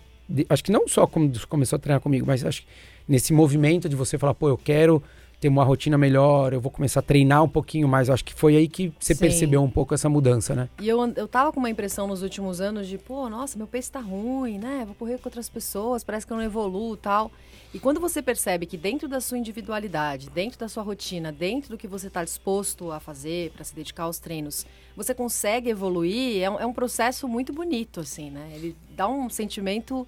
Acho 0.47 0.63
que 0.63 0.71
não 0.71 0.87
só 0.87 1.05
como 1.05 1.29
começou 1.49 1.75
a 1.75 1.79
treinar 1.79 1.99
comigo, 1.99 2.25
mas 2.25 2.45
acho 2.45 2.61
que 2.61 2.67
nesse 3.05 3.33
movimento 3.33 3.89
de 3.89 3.95
você 3.97 4.17
falar, 4.17 4.33
pô, 4.33 4.47
eu 4.47 4.57
quero 4.57 5.03
ter 5.39 5.47
uma 5.47 5.63
rotina 5.63 5.97
melhor, 5.97 6.52
eu 6.52 6.60
vou 6.60 6.71
começar 6.71 6.99
a 6.99 7.04
treinar 7.04 7.43
um 7.43 7.49
pouquinho 7.49 7.88
mais. 7.88 8.10
Eu 8.10 8.13
acho 8.13 8.25
que 8.25 8.34
foi 8.34 8.58
aí 8.58 8.67
que 8.67 8.93
você 8.99 9.15
Sim. 9.15 9.21
percebeu 9.21 9.63
um 9.63 9.69
pouco 9.69 9.93
essa 9.93 10.10
mudança, 10.10 10.54
né? 10.54 10.69
E 10.82 10.88
eu, 10.88 10.99
eu 11.15 11.28
tava 11.28 11.52
com 11.54 11.60
uma 11.60 11.69
impressão 11.69 12.08
nos 12.08 12.21
últimos 12.21 12.60
anos 12.60 12.88
de, 12.88 12.97
pô, 12.97 13.30
nossa, 13.30 13.58
meu 13.58 13.67
peso 13.67 13.91
tá 13.91 13.99
ruim, 13.99 14.58
né? 14.58 14.84
Vou 14.86 14.95
correr 14.95 15.17
com 15.17 15.30
outras 15.30 15.49
pessoas, 15.49 16.04
parece 16.04 16.28
que 16.28 16.34
eu 16.34 16.38
não 16.38 16.43
evoluo 16.43 16.95
e 16.95 16.97
tal. 16.97 17.32
E 17.73 17.80
quando 17.80 17.99
você 17.99 18.21
percebe 18.21 18.65
que 18.65 18.75
dentro 18.75 19.08
da 19.08 19.21
sua 19.21 19.38
individualidade, 19.38 20.30
dentro 20.32 20.60
da 20.60 20.67
sua 20.67 20.84
rotina, 20.84 21.32
dentro 21.32 21.69
do 21.69 21.78
que 21.78 21.88
você 21.88 22.08
está 22.08 22.23
disposto 22.23 22.91
a 22.91 22.99
fazer 22.99 23.52
para 23.52 23.63
se 23.63 23.75
dedicar 23.75 24.04
aos 24.04 24.17
treinos, 24.17 24.65
você 24.95 25.13
consegue 25.13 25.69
evoluir, 25.69 26.41
é 26.41 26.49
um, 26.49 26.60
é 26.60 26.65
um 26.65 26.73
processo 26.73 27.28
muito 27.28 27.54
bonito, 27.54 27.99
assim, 27.99 28.32
né? 28.32 28.52
Ele 28.56 28.75
dá 28.95 29.08
um 29.08 29.30
sentimento 29.30 30.08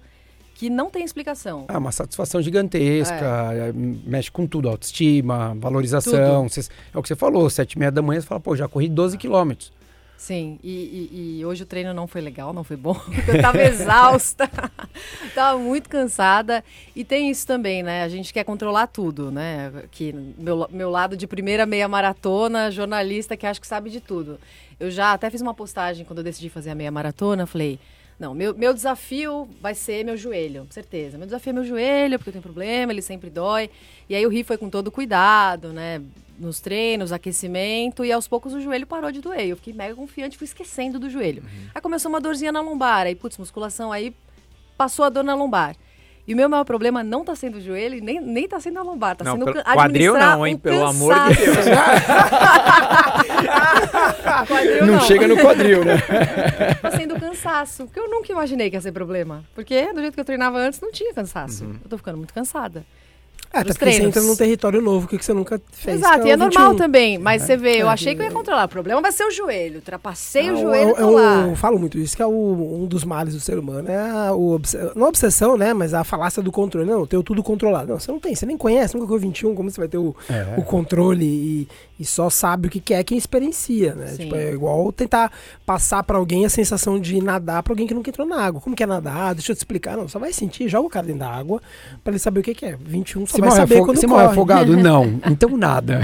que 0.62 0.70
não 0.70 0.88
tem 0.90 1.02
explicação. 1.04 1.64
Ah, 1.66 1.76
uma 1.76 1.90
satisfação 1.90 2.40
gigantesca, 2.40 3.16
é, 3.52 3.72
mexe 3.72 4.30
com 4.30 4.46
tudo, 4.46 4.68
autoestima, 4.68 5.56
valorização. 5.58 6.48
Cês- 6.48 6.70
é 6.94 6.96
o 6.96 7.02
que 7.02 7.08
você 7.08 7.16
falou, 7.16 7.50
sete 7.50 7.72
e 7.72 7.78
meia 7.80 7.90
da 7.90 8.00
manhã, 8.00 8.20
você 8.20 8.28
fala, 8.28 8.38
pô, 8.40 8.54
já 8.54 8.68
corri 8.68 8.88
12 8.88 9.18
quilômetros. 9.18 9.72
Sim, 10.16 10.60
e, 10.62 10.70
e- 10.70 11.38
e 11.40 11.44
hoje 11.44 11.64
o 11.64 11.66
treino 11.66 11.92
não 11.92 12.06
foi 12.06 12.20
legal, 12.20 12.52
não 12.52 12.62
foi 12.62 12.76
bom. 12.76 12.94
Eu 13.26 13.42
tava 13.42 13.60
exausta, 13.60 14.48
tava 15.34 15.58
muito 15.58 15.88
cansada. 15.88 16.62
E 16.94 17.04
tem 17.04 17.28
isso 17.28 17.44
também, 17.44 17.82
né? 17.82 18.04
A 18.04 18.08
gente 18.08 18.32
quer 18.32 18.44
controlar 18.44 18.86
tudo, 18.86 19.32
né? 19.32 19.72
Que 19.90 20.12
meu, 20.38 20.68
meu 20.70 20.90
lado 20.90 21.16
de 21.16 21.26
primeira 21.26 21.66
meia 21.66 21.88
maratona, 21.88 22.70
jornalista 22.70 23.36
que 23.36 23.44
acha 23.48 23.60
que 23.60 23.66
sabe 23.66 23.90
de 23.90 24.00
tudo. 24.00 24.38
Eu 24.78 24.92
já 24.92 25.12
até 25.12 25.28
fiz 25.28 25.40
uma 25.40 25.54
postagem 25.54 26.04
quando 26.06 26.18
eu 26.20 26.24
decidi 26.24 26.48
fazer 26.48 26.70
a 26.70 26.74
meia 26.76 26.90
maratona, 26.92 27.46
falei. 27.46 27.80
Não, 28.18 28.34
meu, 28.34 28.54
meu 28.54 28.72
desafio 28.72 29.48
vai 29.60 29.74
ser 29.74 30.04
meu 30.04 30.16
joelho, 30.16 30.66
certeza. 30.70 31.18
Meu 31.18 31.26
desafio 31.26 31.50
é 31.50 31.52
meu 31.54 31.64
joelho, 31.64 32.18
porque 32.18 32.28
eu 32.28 32.32
tenho 32.34 32.42
problema, 32.42 32.92
ele 32.92 33.02
sempre 33.02 33.28
dói. 33.28 33.68
E 34.08 34.14
aí 34.14 34.24
o 34.24 34.28
Rio 34.28 34.44
foi 34.44 34.56
com 34.56 34.70
todo 34.70 34.90
cuidado, 34.92 35.72
né? 35.72 36.00
Nos 36.38 36.60
treinos, 36.60 37.12
aquecimento, 37.12 38.04
e 38.04 38.12
aos 38.12 38.26
poucos 38.28 38.52
o 38.54 38.60
joelho 38.60 38.86
parou 38.86 39.10
de 39.12 39.20
doer. 39.20 39.46
Eu 39.48 39.56
fiquei 39.56 39.72
mega 39.72 39.94
confiante, 39.94 40.36
fui 40.38 40.44
esquecendo 40.44 40.98
do 40.98 41.10
joelho. 41.10 41.42
Aí 41.74 41.80
começou 41.80 42.08
uma 42.10 42.20
dorzinha 42.20 42.52
na 42.52 42.60
lombar, 42.60 43.06
aí, 43.06 43.14
putz, 43.14 43.36
musculação, 43.38 43.90
aí 43.92 44.14
passou 44.76 45.04
a 45.04 45.08
dor 45.08 45.24
na 45.24 45.34
lombar. 45.34 45.74
E 46.26 46.34
o 46.34 46.36
meu 46.36 46.48
maior 46.48 46.62
problema 46.64 47.02
não 47.02 47.24
tá 47.24 47.34
sendo 47.34 47.58
o 47.58 47.60
joelho 47.60 48.00
nem, 48.02 48.20
nem 48.20 48.46
tá 48.46 48.60
sendo 48.60 48.78
a 48.78 48.82
lombar, 48.82 49.16
tá 49.16 49.24
Não, 49.24 49.32
sendo 49.32 49.44
pelo- 49.46 49.64
quadril 49.64 50.14
não, 50.16 50.46
hein? 50.46 50.56
Pelo 50.56 50.86
amor 50.86 51.12
de 51.30 51.36
cansaço. 51.44 51.72
Quadril 54.46 54.86
Não, 54.86 55.00
chega 55.00 55.28
no 55.28 55.36
quadril, 55.36 55.84
né? 55.84 55.96
tá 56.80 56.90
sendo 56.92 57.18
cansaço. 57.18 57.84
Porque 57.84 58.00
eu 58.00 58.08
nunca 58.10 58.32
imaginei 58.32 58.70
que 58.70 58.76
ia 58.76 58.80
ser 58.80 58.92
problema. 58.92 59.44
Porque 59.54 59.92
do 59.92 60.00
jeito 60.00 60.14
que 60.14 60.20
eu 60.20 60.24
treinava 60.24 60.58
antes, 60.58 60.80
não 60.80 60.90
tinha 60.92 61.12
cansaço. 61.14 61.64
Eu 61.84 61.88
tô 61.88 61.96
ficando 61.96 62.16
muito 62.18 62.32
cansada. 62.34 62.84
É, 63.54 63.58
até 63.58 63.74
porque 63.74 63.92
você 63.92 64.02
entra 64.02 64.22
num 64.22 64.34
território 64.34 64.80
novo 64.80 65.06
que 65.06 65.22
você 65.22 65.34
nunca 65.34 65.60
fez. 65.72 65.98
Exato, 65.98 66.26
e 66.26 66.30
é 66.30 66.36
normal 66.38 66.70
21. 66.70 66.76
também. 66.78 67.18
Mas 67.18 67.42
você 67.42 67.54
vê, 67.54 67.82
eu 67.82 67.86
É, 67.86 67.90
achei 67.90 68.14
que 68.14 68.22
eu 68.22 68.24
ia 68.24 68.30
controlar. 68.32 68.64
O 68.64 68.68
problema 68.68 69.02
vai 69.02 69.12
ser 69.12 69.24
o 69.24 69.30
joelho. 69.30 69.74
Ultrapassei 69.74 70.48
Ah, 70.48 70.54
o 70.54 70.56
joelho 70.56 70.88
e 70.88 70.92
é 70.92 70.94
tô 70.94 71.06
o- 71.08 71.12
lá. 71.12 71.46
Eu 71.48 71.54
falo 71.54 71.78
muito 71.78 71.98
isso, 71.98 72.16
que 72.16 72.22
é 72.22 72.26
o- 72.26 72.78
um 72.82 72.86
dos 72.86 73.04
males 73.04 73.34
do 73.34 73.40
ser 73.40 73.58
humano. 73.58 73.90
É 73.90 73.98
a, 73.98 74.32
o 74.32 74.58
não 74.96 75.04
a 75.04 75.08
obsessão, 75.10 75.58
né? 75.58 75.74
Mas 75.74 75.92
a 75.92 76.02
falácia 76.02 76.42
do 76.42 76.50
controle. 76.50 76.88
Não, 76.88 77.00
eu 77.00 77.06
tenho 77.06 77.22
tudo 77.22 77.42
controlado. 77.42 77.92
Não, 77.92 78.00
você 78.00 78.10
não 78.10 78.18
tem, 78.18 78.34
você 78.34 78.46
nem 78.46 78.56
conhece, 78.56 78.94
nunca 78.94 79.06
correu 79.06 79.20
21, 79.20 79.54
como 79.54 79.70
você 79.70 79.78
vai 79.78 79.88
ter 79.88 79.98
o, 79.98 80.16
É. 80.30 80.54
o 80.56 80.62
controle 80.62 81.22
e, 81.26 81.68
e 82.02 82.04
só 82.04 82.28
sabe 82.28 82.66
o 82.68 82.70
que 82.70 82.92
é 82.92 83.02
quem 83.04 83.16
experiencia, 83.16 83.94
né? 83.94 84.08
Sim. 84.08 84.24
Tipo, 84.24 84.34
é 84.34 84.52
igual 84.52 84.92
tentar 84.92 85.30
passar 85.64 86.02
pra 86.02 86.16
alguém 86.18 86.44
a 86.44 86.48
sensação 86.50 86.98
de 87.00 87.22
nadar 87.22 87.62
pra 87.62 87.72
alguém 87.72 87.86
que 87.86 87.94
nunca 87.94 88.10
entrou 88.10 88.26
na 88.26 88.40
água. 88.40 88.60
Como 88.60 88.74
que 88.74 88.82
é 88.82 88.86
nadar? 88.86 89.34
Deixa 89.34 89.52
eu 89.52 89.56
te 89.56 89.58
explicar. 89.58 89.96
Não, 89.96 90.08
só 90.08 90.18
vai 90.18 90.32
sentir, 90.32 90.68
joga 90.68 90.86
o 90.86 90.90
cara 90.90 91.06
dentro 91.06 91.20
da 91.20 91.30
água 91.30 91.62
pra 92.02 92.12
ele 92.12 92.18
saber 92.18 92.40
o 92.40 92.42
que 92.42 92.54
que 92.54 92.66
é. 92.66 92.76
21 92.80 93.26
só 93.26 93.36
Você 93.36 93.40
vai 93.40 93.50
saber 93.52 93.80
quando 93.84 93.96
você 93.98 94.06
corre. 94.06 94.20
morre 94.22 94.32
afogado? 94.32 94.76
Não. 94.82 95.20
Então 95.30 95.56
nada. 95.56 96.00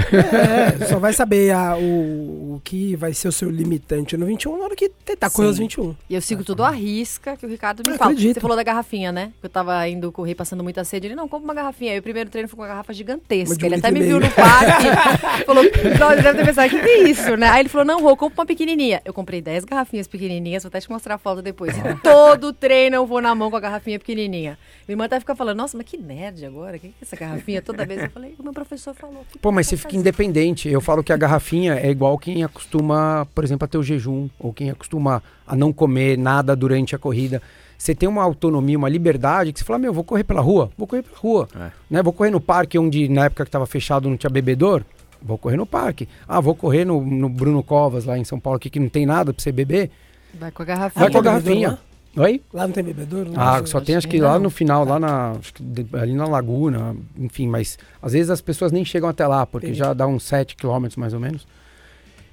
É, 0.81 0.85
só 0.85 0.99
vai 0.99 1.11
saber 1.13 1.51
a- 1.53 1.75
o, 1.77 2.55
o 2.55 2.61
que 2.63 2.95
vai 2.95 3.13
ser 3.13 3.27
o 3.27 3.31
seu 3.31 3.49
limitante 3.49 4.15
no 4.15 4.25
21 4.25 4.57
na 4.57 4.63
hora 4.65 4.75
que 4.75 4.89
tentar 5.03 5.29
correr 5.29 5.47
Sim. 5.47 5.51
os 5.51 5.57
21. 5.59 5.95
E 6.09 6.15
eu 6.15 6.21
sigo 6.21 6.43
tudo 6.43 6.63
à 6.63 6.69
risca 6.71 7.35
que 7.35 7.45
o 7.45 7.49
Ricardo 7.49 7.81
me 7.85 7.91
Eu 7.93 7.97
fala. 7.97 8.11
acredito. 8.11 8.35
Você 8.35 8.39
falou 8.39 8.55
da 8.55 8.63
garrafinha, 8.63 9.11
né? 9.11 9.31
Eu 9.43 9.49
tava 9.49 9.87
indo 9.87 10.11
correr 10.11 10.35
passando 10.35 10.63
muita 10.63 10.83
sede. 10.83 11.07
Ele, 11.07 11.15
não, 11.15 11.27
compra 11.27 11.45
uma 11.45 11.53
garrafinha. 11.53 11.91
Aí 11.93 11.99
o 11.99 12.03
primeiro 12.03 12.29
treino 12.29 12.47
foi 12.47 12.55
com 12.55 12.61
uma 12.61 12.67
garrafa 12.67 12.93
gigantesca. 12.93 13.55
um 13.61 13.65
ele 13.65 13.75
até 13.75 13.91
me 13.91 13.99
viu 14.01 14.19
meio. 14.19 14.29
no 14.29 14.35
parque. 14.35 14.87
falou, 15.45 15.63
não, 15.97 16.11
ele 16.11 16.21
deve 16.21 16.37
ter 16.39 16.45
pensado, 16.45 16.67
o 16.67 16.69
que, 16.69 16.79
que 16.79 16.89
é 16.89 17.09
isso, 17.09 17.35
né? 17.37 17.47
Aí 17.49 17.61
ele 17.61 17.69
falou, 17.69 17.85
não, 17.85 18.01
Rô, 18.01 18.15
compra 18.15 18.41
uma 18.41 18.45
pequenininha. 18.45 19.01
Eu 19.05 19.13
comprei 19.13 19.41
10 19.41 19.65
garrafinhas 19.65 20.07
pequenininhas, 20.07 20.63
vou 20.63 20.67
até 20.67 20.79
te 20.79 20.89
mostrar 20.89 21.15
a 21.15 21.17
foto 21.17 21.41
depois. 21.41 21.75
E 21.77 21.81
todo 22.03 22.51
treino 22.53 22.95
eu 22.97 23.05
vou 23.05 23.21
na 23.21 23.33
mão 23.33 23.49
com 23.49 23.57
a 23.57 23.59
garrafinha 23.59 23.97
pequenininha. 23.97 24.57
Minha 24.87 24.93
irmã 24.93 25.05
até 25.05 25.19
fica 25.19 25.35
falando, 25.35 25.57
nossa, 25.57 25.77
mas 25.77 25.85
que 25.85 25.97
nerd 25.97 26.45
agora. 26.45 26.77
O 26.77 26.79
que, 26.79 26.89
que 26.89 26.93
é 26.99 27.03
essa 27.03 27.15
garrafinha? 27.15 27.61
Toda 27.61 27.85
vez 27.85 28.01
eu 28.03 28.09
falei, 28.09 28.35
o 28.37 28.43
meu 28.43 28.53
professor 28.53 28.93
falou. 28.93 29.25
que 29.31 29.39
Pô, 29.39 29.51
mas 29.51 29.67
você 29.67 29.77
fica 29.77 29.89
fazer. 29.89 29.99
independente. 29.99 30.69
Eu 30.69 30.81
falo 30.81 31.03
que 31.03 31.13
a 31.13 31.17
garrafinha 31.17 31.75
é 31.75 31.89
igual 31.89 32.17
quem 32.17 32.43
acostuma, 32.43 33.27
por 33.33 33.43
exemplo, 33.43 33.65
a 33.65 33.67
ter 33.67 33.77
o 33.77 33.83
jejum, 33.83 34.29
ou 34.39 34.51
quem 34.53 34.69
acostuma 34.69 35.23
a 35.47 35.55
não 35.55 35.71
comer 35.71 36.17
nada 36.17 36.55
durante 36.55 36.95
a 36.95 36.99
corrida. 36.99 37.41
Você 37.77 37.95
tem 37.95 38.09
uma 38.09 38.21
autonomia, 38.23 38.77
uma 38.77 38.89
liberdade 38.89 39.53
que 39.53 39.59
você 39.59 39.65
fala, 39.65 39.79
meu, 39.79 39.93
vou 39.93 40.03
correr 40.03 40.25
pela 40.25 40.41
rua, 40.41 40.69
vou 40.77 40.85
correr 40.85 41.01
pela 41.01 41.17
rua. 41.17 41.47
É. 41.55 41.71
Né? 41.89 42.03
Vou 42.03 42.11
correr 42.11 42.29
no 42.29 42.41
parque 42.41 42.77
onde 42.77 43.07
na 43.07 43.25
época 43.25 43.45
que 43.45 43.47
estava 43.47 43.65
fechado 43.65 44.09
não 44.09 44.17
tinha 44.17 44.29
bebedor. 44.29 44.83
Vou 45.21 45.37
correr 45.37 45.57
no 45.57 45.65
parque. 45.65 46.07
Ah, 46.27 46.39
vou 46.39 46.55
correr 46.55 46.85
no, 46.85 47.01
no 47.03 47.27
Bruno 47.29 47.61
Covas 47.63 48.05
lá 48.05 48.17
em 48.17 48.23
São 48.23 48.39
Paulo 48.39 48.57
aqui 48.57 48.69
que 48.69 48.79
não 48.79 48.89
tem 48.89 49.05
nada 49.05 49.33
pra 49.33 49.41
você 49.43 49.51
beber. 49.51 49.91
Vai 50.33 50.51
com 50.51 50.61
a 50.61 50.65
garrafinha. 50.65 51.03
Vai 51.03 51.11
com 51.11 51.17
a 51.17 51.21
garrafinha. 51.21 51.79
Oi? 52.17 52.41
Lá 52.53 52.65
não 52.67 52.73
tem 52.73 52.83
bebedouro? 52.83 53.31
Não 53.31 53.39
Ah, 53.41 53.63
só 53.65 53.79
tem 53.79 53.95
acho 53.95 54.07
que 54.07 54.19
lá 54.19 54.39
no 54.39 54.49
final, 54.49 54.83
lá 54.83 54.99
na, 54.99 55.31
acho 55.33 55.53
que 55.53 55.61
de- 55.61 55.85
ali 55.95 56.13
na 56.13 56.25
laguna, 56.25 56.95
enfim, 57.17 57.47
mas 57.47 57.77
às 58.01 58.13
vezes 58.13 58.29
as 58.31 58.41
pessoas 58.41 58.71
nem 58.71 58.83
chegam 58.83 59.07
até 59.07 59.27
lá, 59.27 59.45
porque 59.45 59.67
Entendi. 59.67 59.79
já 59.79 59.93
dá 59.93 60.07
uns 60.07 60.23
7 60.23 60.55
quilômetros 60.55 60.97
mais 60.97 61.13
ou 61.13 61.19
menos. 61.19 61.47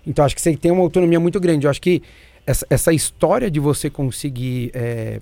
Então 0.06 0.24
acho 0.24 0.34
que 0.34 0.40
você 0.40 0.56
tem 0.56 0.70
uma 0.70 0.82
autonomia 0.82 1.20
muito 1.20 1.38
grande. 1.38 1.66
Eu 1.66 1.70
acho 1.70 1.80
que 1.82 2.02
essa, 2.46 2.66
essa 2.70 2.92
história 2.92 3.50
de 3.50 3.60
você 3.60 3.90
conseguir, 3.90 4.70
é, 4.72 5.20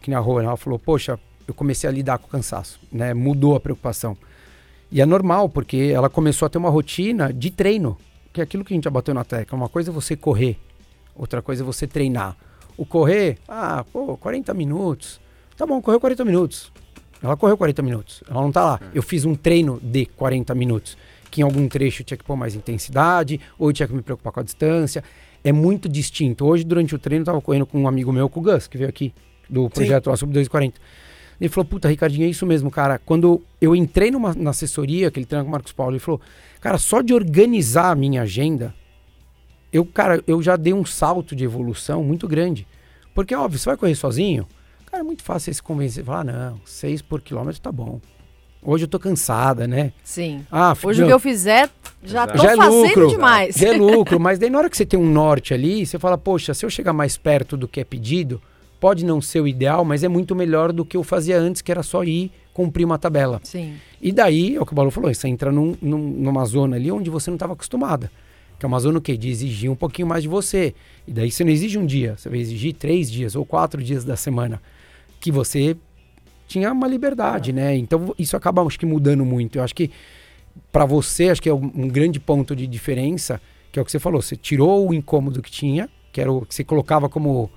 que 0.00 0.10
na 0.10 0.18
rua, 0.20 0.42
ela 0.42 0.56
falou, 0.56 0.78
poxa, 0.78 1.18
eu 1.48 1.54
comecei 1.54 1.88
a 1.88 1.92
lidar 1.92 2.18
com 2.18 2.26
o 2.26 2.30
cansaço, 2.30 2.78
né? 2.92 3.12
Mudou 3.12 3.56
a 3.56 3.60
preocupação. 3.60 4.16
E 4.92 5.00
é 5.00 5.06
normal, 5.06 5.48
porque 5.48 5.92
ela 5.94 6.10
começou 6.10 6.46
a 6.46 6.48
ter 6.48 6.58
uma 6.58 6.70
rotina 6.70 7.32
de 7.32 7.50
treino, 7.50 7.96
que 8.32 8.40
é 8.40 8.44
aquilo 8.44 8.64
que 8.64 8.74
a 8.74 8.76
gente 8.76 8.84
já 8.84 8.90
bateu 8.90 9.14
na 9.14 9.24
tecla. 9.24 9.56
Uma 9.56 9.68
coisa 9.68 9.90
é 9.90 9.92
você 9.92 10.16
correr, 10.16 10.58
outra 11.14 11.40
coisa 11.40 11.62
é 11.62 11.66
você 11.66 11.86
treinar. 11.86 12.36
O 12.76 12.84
correr, 12.84 13.38
ah, 13.48 13.84
pô, 13.92 14.16
40 14.16 14.52
minutos. 14.54 15.20
Tá 15.56 15.66
bom, 15.66 15.80
correu 15.80 16.00
40 16.00 16.24
minutos. 16.24 16.72
Ela 17.22 17.36
correu 17.36 17.56
40 17.56 17.82
minutos. 17.82 18.24
Ela 18.28 18.40
não 18.40 18.50
tá 18.50 18.64
lá. 18.64 18.80
Eu 18.94 19.02
fiz 19.02 19.24
um 19.24 19.34
treino 19.34 19.78
de 19.82 20.06
40 20.06 20.54
minutos. 20.54 20.96
Que 21.30 21.42
em 21.42 21.44
algum 21.44 21.68
trecho 21.68 22.02
tinha 22.02 22.16
que 22.16 22.24
pôr 22.24 22.34
mais 22.34 22.54
intensidade, 22.54 23.38
ou 23.58 23.72
tinha 23.72 23.86
que 23.86 23.94
me 23.94 24.02
preocupar 24.02 24.32
com 24.32 24.40
a 24.40 24.42
distância. 24.42 25.04
É 25.44 25.52
muito 25.52 25.88
distinto. 25.88 26.46
Hoje, 26.46 26.64
durante 26.64 26.94
o 26.94 26.98
treino, 26.98 27.22
eu 27.22 27.26
tava 27.26 27.40
correndo 27.40 27.66
com 27.66 27.80
um 27.80 27.86
amigo 27.86 28.12
meu, 28.12 28.28
com 28.28 28.40
o 28.40 28.42
Gus, 28.42 28.66
que 28.66 28.78
veio 28.78 28.88
aqui, 28.88 29.12
do 29.48 29.68
projeto 29.68 30.08
lá 30.08 30.16
Sub 30.16 30.32
240. 30.32 30.80
Ele 31.40 31.48
falou, 31.48 31.64
puta, 31.64 31.88
Ricardinho, 31.88 32.26
é 32.26 32.28
isso 32.28 32.44
mesmo, 32.44 32.70
cara. 32.70 32.98
Quando 32.98 33.42
eu 33.60 33.74
entrei 33.74 34.10
numa, 34.10 34.34
na 34.34 34.50
assessoria, 34.50 35.10
que 35.10 35.18
ele 35.18 35.26
treina 35.26 35.42
com 35.42 35.48
o 35.48 35.52
Marcos 35.52 35.72
Paulo, 35.72 35.92
ele 35.92 36.00
falou, 36.00 36.20
cara, 36.60 36.76
só 36.76 37.00
de 37.00 37.14
organizar 37.14 37.90
a 37.90 37.94
minha 37.94 38.22
agenda, 38.22 38.74
eu, 39.72 39.84
cara, 39.86 40.22
eu 40.26 40.42
já 40.42 40.56
dei 40.56 40.74
um 40.74 40.84
salto 40.84 41.34
de 41.34 41.44
evolução 41.44 42.04
muito 42.04 42.28
grande. 42.28 42.66
Porque, 43.14 43.34
óbvio, 43.34 43.58
você 43.58 43.70
vai 43.70 43.76
correr 43.78 43.94
sozinho, 43.94 44.46
cara, 44.86 45.02
é 45.02 45.04
muito 45.04 45.22
fácil 45.22 45.46
você 45.46 45.54
se 45.54 45.62
convencer. 45.62 46.04
Falar, 46.04 46.20
ah, 46.20 46.50
não, 46.50 46.60
6 46.64 47.00
por 47.02 47.22
quilômetro 47.22 47.60
tá 47.60 47.72
bom. 47.72 48.00
Hoje 48.62 48.84
eu 48.84 48.88
tô 48.88 48.98
cansada, 48.98 49.66
né? 49.66 49.92
Sim. 50.04 50.44
Ah, 50.50 50.76
Hoje 50.82 51.00
não, 51.00 51.06
o 51.06 51.08
que 51.08 51.14
eu 51.14 51.18
fizer, 51.18 51.70
já 52.04 52.24
Exato. 52.24 52.32
tô 52.34 52.42
já 52.42 52.52
é 52.52 52.56
fazendo 52.56 52.82
lucro. 52.82 53.08
demais. 53.08 53.54
Já 53.56 53.68
é 53.68 53.72
lucro, 53.78 54.20
mas 54.20 54.38
daí 54.38 54.50
na 54.50 54.58
hora 54.58 54.68
que 54.68 54.76
você 54.76 54.84
tem 54.84 55.00
um 55.00 55.10
norte 55.10 55.54
ali, 55.54 55.86
você 55.86 55.98
fala, 55.98 56.18
poxa, 56.18 56.52
se 56.52 56.66
eu 56.66 56.68
chegar 56.68 56.92
mais 56.92 57.16
perto 57.16 57.56
do 57.56 57.66
que 57.66 57.80
é 57.80 57.84
pedido, 57.84 58.40
pode 58.80 59.04
não 59.04 59.20
ser 59.20 59.40
o 59.40 59.46
ideal, 59.46 59.84
mas 59.84 60.02
é 60.02 60.08
muito 60.08 60.34
melhor 60.34 60.72
do 60.72 60.84
que 60.84 60.96
eu 60.96 61.04
fazia 61.04 61.38
antes, 61.38 61.60
que 61.62 61.70
era 61.70 61.82
só 61.82 62.02
ir 62.02 62.32
cumprir 62.54 62.84
uma 62.84 62.98
tabela. 62.98 63.40
Sim. 63.44 63.74
E 64.00 64.10
daí, 64.10 64.56
é 64.56 64.60
o 64.60 64.66
que 64.66 64.72
o 64.72 64.74
Paulo 64.74 64.90
falou, 64.90 65.12
você 65.12 65.28
entra 65.28 65.52
num- 65.52 65.76
num- 65.80 65.98
numa 65.98 66.44
zona 66.46 66.76
ali 66.76 66.90
onde 66.90 67.10
você 67.10 67.30
não 67.30 67.36
estava 67.36 67.52
acostumada. 67.52 68.10
Que 68.58 68.66
é 68.66 68.68
uma 68.68 68.80
zona 68.80 68.98
o 68.98 69.00
quê? 69.00 69.16
De 69.16 69.28
exigir 69.28 69.70
um 69.70 69.74
pouquinho 69.76 70.08
mais 70.08 70.22
de 70.22 70.28
você. 70.28 70.74
E 71.06 71.12
daí 71.12 71.30
você 71.30 71.44
não 71.44 71.50
exige 71.50 71.78
um 71.78 71.86
dia, 71.86 72.14
você 72.16 72.28
vai 72.28 72.38
exigir 72.38 72.74
três 72.74 73.10
dias 73.10 73.34
ou 73.36 73.44
quatro 73.44 73.82
dias 73.82 74.04
da 74.04 74.16
semana. 74.16 74.60
Que 75.20 75.30
você 75.30 75.76
tinha 76.46 76.70
uma 76.72 76.88
liberdade, 76.88 77.52
né? 77.52 77.76
Então 77.76 78.14
isso 78.18 78.36
acaba, 78.36 78.62
acho 78.62 78.78
que, 78.78 78.84
mudando 78.84 79.24
muito. 79.24 79.56
Eu 79.58 79.62
acho 79.62 79.74
que 79.74 79.90
para 80.72 80.84
você, 80.84 81.30
acho 81.30 81.40
que 81.40 81.48
é 81.48 81.54
um, 81.54 81.70
um 81.74 81.88
grande 81.88 82.18
ponto 82.20 82.54
de 82.56 82.66
diferença, 82.66 83.40
que 83.72 83.78
é 83.78 83.82
o 83.82 83.84
que 83.84 83.90
você 83.92 83.98
falou. 83.98 84.20
Você 84.20 84.36
tirou 84.36 84.88
o 84.88 84.92
incômodo 84.92 85.40
que 85.40 85.50
tinha, 85.50 85.88
que 86.12 86.20
era 86.20 86.30
o 86.30 86.44
que 86.44 86.54
você 86.54 86.64
colocava 86.64 87.08
como 87.08 87.50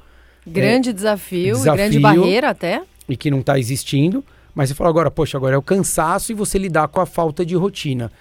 Grande 0.45 0.91
desafio, 0.91 1.39
e 1.39 1.51
desafio. 1.51 1.73
grande 1.73 1.99
barreira 1.99 2.49
até. 2.49 2.81
e 3.07 3.15
que 3.15 3.31
não 3.31 3.39
está 3.39 3.57
existindo, 3.57 4.23
mas 4.53 4.69
você 4.69 4.75
fala 4.75 4.89
agora, 4.89 5.09
poxa, 5.11 5.37
agora 5.37 5.55
é 5.55 5.57
o 5.57 5.61
cansaço 5.61 6.31
e 6.31 6.35
você 6.35 6.57
lidar 6.57 6.87
com 6.87 6.99
a 7.01 7.05
falta 7.05 7.45
de 7.45 7.55
rotina. 7.55 8.11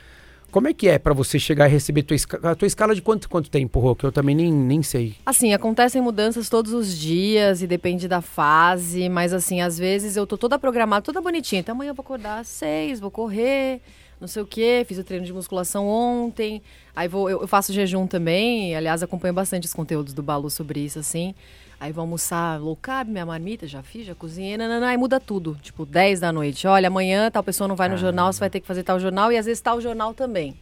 Como 0.50 0.68
é 0.68 0.74
que 0.74 0.86
é 0.86 0.98
para 0.98 1.14
você 1.14 1.38
chegar 1.38 1.66
e 1.66 1.72
receber 1.72 2.02
tua 2.02 2.16
a 2.42 2.54
tua 2.54 2.66
escala 2.66 2.94
de 2.94 3.00
quanto, 3.00 3.26
quanto 3.26 3.48
tempo, 3.48 3.80
Rô? 3.80 3.96
Que 3.96 4.04
eu 4.04 4.12
também 4.12 4.34
nem, 4.34 4.52
nem 4.52 4.82
sei. 4.82 5.14
Assim, 5.24 5.54
acontecem 5.54 6.02
mudanças 6.02 6.50
todos 6.50 6.74
os 6.74 6.96
dias 6.98 7.62
e 7.62 7.66
depende 7.66 8.06
da 8.06 8.20
fase, 8.20 9.08
mas 9.08 9.32
assim, 9.32 9.62
às 9.62 9.78
vezes 9.78 10.14
eu 10.14 10.26
tô 10.26 10.36
toda 10.36 10.58
programada, 10.58 11.00
toda 11.00 11.22
bonitinha. 11.22 11.60
Então 11.60 11.74
amanhã 11.74 11.92
eu 11.92 11.94
vou 11.94 12.02
acordar 12.02 12.40
às 12.40 12.48
seis, 12.48 13.00
vou 13.00 13.10
correr, 13.10 13.80
não 14.20 14.28
sei 14.28 14.42
o 14.42 14.46
quê, 14.46 14.84
fiz 14.86 14.98
o 14.98 15.04
treino 15.04 15.24
de 15.24 15.32
musculação 15.32 15.88
ontem, 15.88 16.60
aí 16.94 17.08
vou, 17.08 17.30
eu, 17.30 17.40
eu 17.40 17.48
faço 17.48 17.72
jejum 17.72 18.06
também, 18.06 18.76
aliás, 18.76 19.02
acompanho 19.02 19.32
bastante 19.32 19.66
os 19.66 19.72
conteúdos 19.72 20.12
do 20.12 20.22
Balu 20.22 20.50
sobre 20.50 20.80
isso, 20.80 20.98
assim. 20.98 21.34
Aí 21.82 21.90
vou 21.90 22.02
almoçar 22.02 22.60
low 22.60 22.76
carb, 22.76 23.08
minha 23.08 23.26
marmita, 23.26 23.66
já 23.66 23.82
fiz, 23.82 24.06
já 24.06 24.14
cozinhei, 24.14 24.56
nanana, 24.56 24.86
aí 24.86 24.96
muda 24.96 25.18
tudo. 25.18 25.58
Tipo, 25.60 25.84
10 25.84 26.20
da 26.20 26.32
noite. 26.32 26.64
Olha, 26.64 26.86
amanhã 26.86 27.28
tal 27.28 27.42
pessoa 27.42 27.66
não 27.66 27.74
vai 27.74 27.88
no 27.88 27.96
jornal, 27.96 28.32
você 28.32 28.38
vai 28.38 28.48
ter 28.48 28.60
que 28.60 28.68
fazer 28.68 28.84
tal 28.84 29.00
jornal 29.00 29.32
e 29.32 29.36
às 29.36 29.46
vezes 29.46 29.60
tal 29.60 29.80
jornal 29.80 30.14
também. 30.14 30.54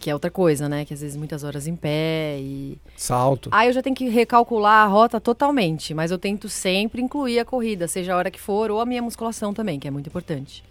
Que 0.00 0.10
é 0.10 0.14
outra 0.14 0.28
coisa, 0.28 0.68
né? 0.68 0.84
Que 0.84 0.92
às 0.92 1.00
vezes 1.00 1.16
muitas 1.16 1.44
horas 1.44 1.68
em 1.68 1.76
pé 1.76 2.40
e. 2.40 2.76
Salto. 2.96 3.50
Aí 3.52 3.68
eu 3.68 3.72
já 3.72 3.80
tenho 3.80 3.94
que 3.94 4.08
recalcular 4.08 4.84
a 4.84 4.88
rota 4.88 5.20
totalmente, 5.20 5.94
mas 5.94 6.10
eu 6.10 6.18
tento 6.18 6.48
sempre 6.48 7.00
incluir 7.00 7.38
a 7.38 7.44
corrida, 7.44 7.86
seja 7.86 8.12
a 8.12 8.16
hora 8.16 8.28
que 8.28 8.40
for, 8.40 8.68
ou 8.68 8.80
a 8.80 8.84
minha 8.84 9.00
musculação 9.00 9.54
também, 9.54 9.78
que 9.78 9.86
é 9.86 9.92
muito 9.92 10.08
importante. 10.08 10.64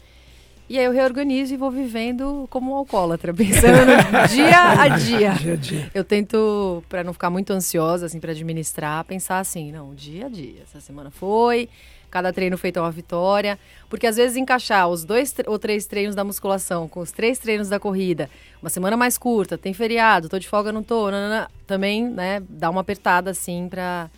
E 0.68 0.80
aí 0.80 0.86
eu 0.86 0.92
reorganizo 0.92 1.54
e 1.54 1.58
vou 1.58 1.70
vivendo 1.70 2.48
como 2.50 2.72
um 2.72 2.76
alcoólatra, 2.76 3.32
pensando 3.34 3.92
dia 4.34 4.82
a 4.82 4.88
dia. 4.88 5.34
Dia 5.34 5.54
a 5.54 5.56
dia. 5.56 5.92
Eu 5.94 6.04
tento, 6.04 6.84
para 6.90 7.04
não 7.04 7.14
ficar 7.14 7.30
muito 7.30 7.54
ansiosa, 7.54 8.08
assim, 8.08 8.20
para 8.20 8.32
administrar, 8.32 9.04
pensar 9.04 9.40
assim, 9.40 9.72
não, 9.72 9.94
dia 9.94 10.26
a 10.26 10.30
dia. 10.30 10.64
Essa 10.64 10.82
semana 10.82 11.12
foi, 11.12 11.70
cada 12.10 12.34
treino 12.34 12.58
feito 12.58 12.80
é 12.80 12.82
uma 12.82 12.92
vitória. 12.92 13.60
Porque 13.88 14.08
às 14.08 14.16
vezes 14.16 14.38
encaixar 14.38 14.88
os 14.88 15.04
dois 15.04 15.36
ou 15.46 15.60
três 15.60 15.86
treinos 15.86 16.16
da 16.16 16.24
musculação 16.24 16.88
com 16.88 17.00
os 17.00 17.12
três 17.12 17.38
treinos 17.38 17.70
da 17.70 17.80
corrida, 17.80 18.28
uma 18.60 18.70
semana 18.70 18.98
mais 18.98 19.20
curta, 19.20 19.60
tem 19.60 19.74
feriado, 19.74 20.28
tô 20.28 20.40
de 20.40 20.48
folga, 20.48 20.72
não 20.72 20.82
tô, 20.82 21.12
nanana, 21.12 21.48
também, 21.68 22.10
né, 22.10 22.42
dá 22.50 22.72
uma 22.72 22.82
apertada, 22.82 23.30
assim, 23.30 23.68
para 23.70 24.10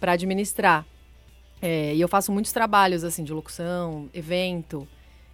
para 0.00 0.12
administrar. 0.12 0.84
É, 1.60 1.94
e 1.94 2.00
eu 2.00 2.08
faço 2.08 2.32
muitos 2.32 2.50
trabalhos, 2.50 3.04
assim, 3.04 3.22
de 3.22 3.32
locução, 3.32 4.10
evento. 4.12 4.88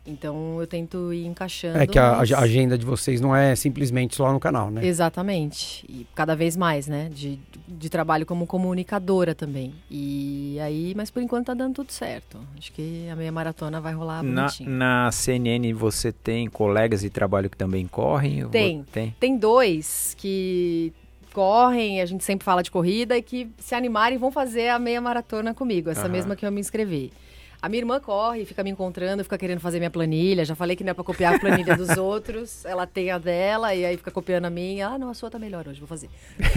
Então 0.09 0.61
eu 0.61 0.66
tento 0.66 1.12
ir 1.12 1.27
encaixando. 1.27 1.79
É 1.79 1.87
que 1.87 1.99
a, 1.99 2.16
mas- 2.16 2.33
a 2.33 2.38
agenda 2.40 2.79
de 2.79 2.85
vocês 2.87 3.21
não 3.21 3.35
é 3.37 3.55
simplesmente 3.55 4.16
só 4.16 4.33
no 4.33 4.40
canal, 4.40 4.71
né? 4.71 4.85
Exatamente. 4.87 5.85
E 5.88 6.07
cada 6.14 6.35
vez 6.35 6.57
mais, 6.57 6.87
né? 6.87 7.11
De, 7.12 7.38
de 7.66 7.88
trabalho 7.90 8.25
como 8.25 8.47
comunicadora 8.47 9.35
também. 9.35 9.75
E 9.90 10.59
aí, 10.61 10.94
mas 10.97 11.11
por 11.11 11.23
enquanto 11.23 11.47
tá 11.47 11.55
dando 11.55 11.75
tudo 11.75 11.92
certo. 11.92 12.38
Acho 12.59 12.73
que 12.73 13.07
a 13.11 13.16
meia 13.16 13.31
maratona 13.33 13.81
vai 13.81 13.92
rolar 13.92 14.23
Na, 14.23 14.42
bonitinho. 14.42 14.71
na 14.71 15.11
CNN 15.12 15.73
você 15.75 16.11
tem 16.12 16.49
colegas 16.49 17.03
de 17.03 17.11
trabalho 17.11 17.51
que 17.51 17.57
também 17.57 17.87
correm? 17.87 18.49
Tem. 18.49 18.83
Tem. 18.90 19.14
Tem 19.21 19.37
dois 19.37 20.14
que 20.18 20.92
correm, 21.33 22.01
a 22.01 22.07
gente 22.07 22.25
sempre 22.25 22.44
fala 22.44 22.62
de 22.62 22.71
corrida, 22.71 23.16
e 23.16 23.23
que 23.23 23.49
se 23.59 23.75
animarem 23.75 24.18
vão 24.18 24.31
fazer 24.33 24.71
a 24.71 24.79
meia 24.79 25.01
maratona 25.01 25.55
comigo, 25.55 25.88
essa 25.90 26.03
Aham. 26.03 26.09
mesma 26.11 26.35
que 26.35 26.44
eu 26.44 26.51
me 26.51 26.61
inscrevi. 26.61 27.12
A 27.61 27.68
minha 27.68 27.81
irmã 27.81 27.99
corre, 27.99 28.44
fica 28.44 28.62
me 28.62 28.71
encontrando, 28.71 29.25
fica 29.25 29.37
querendo 29.37 29.59
fazer 29.59 29.79
minha 29.79 29.90
planilha. 29.90 30.44
Já 30.44 30.55
falei 30.55 30.77
que 30.77 30.85
não 30.85 30.92
é 30.92 30.94
pra 30.94 31.03
copiar 31.03 31.35
a 31.35 31.38
planilha 31.40 31.77
dos 31.77 31.90
outros. 31.99 32.64
Ela 32.64 32.87
tem 32.87 33.11
a 33.11 33.18
dela 33.18 33.75
e 33.75 33.85
aí 33.85 33.97
fica 33.97 34.12
copiando 34.12 34.44
a 34.44 34.51
minha. 34.51 34.88
Ah, 34.88 34.99
não, 34.99 35.11
a 35.11 35.14
sua 35.14 35.29
tá 35.29 35.38
melhor 35.40 35.66
hoje, 35.66 35.81
vou 35.81 35.88
fazer. 35.88 36.09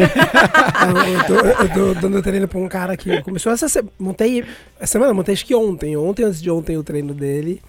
Eu, 0.82 1.14
eu 1.14 1.26
tô, 1.26 1.34
eu 1.64 1.94
tô 1.94 2.02
dando 2.02 2.22
treino 2.22 2.48
pra 2.48 2.60
um 2.60 2.68
cara 2.68 2.96
que 2.98 3.22
começou 3.22 3.52
essa 3.52 3.68
semana. 3.70 3.92
Montei. 4.00 4.44
Essa 4.80 4.94
semana, 4.94 5.14
montei 5.14 5.34
acho 5.34 5.46
que 5.46 5.56
ontem. 5.56 5.96
Ontem, 5.98 6.24
antes 6.24 6.42
de 6.42 6.50
ontem, 6.50 6.78
o 6.78 6.84
treino 6.84 7.14
dele. 7.14 7.62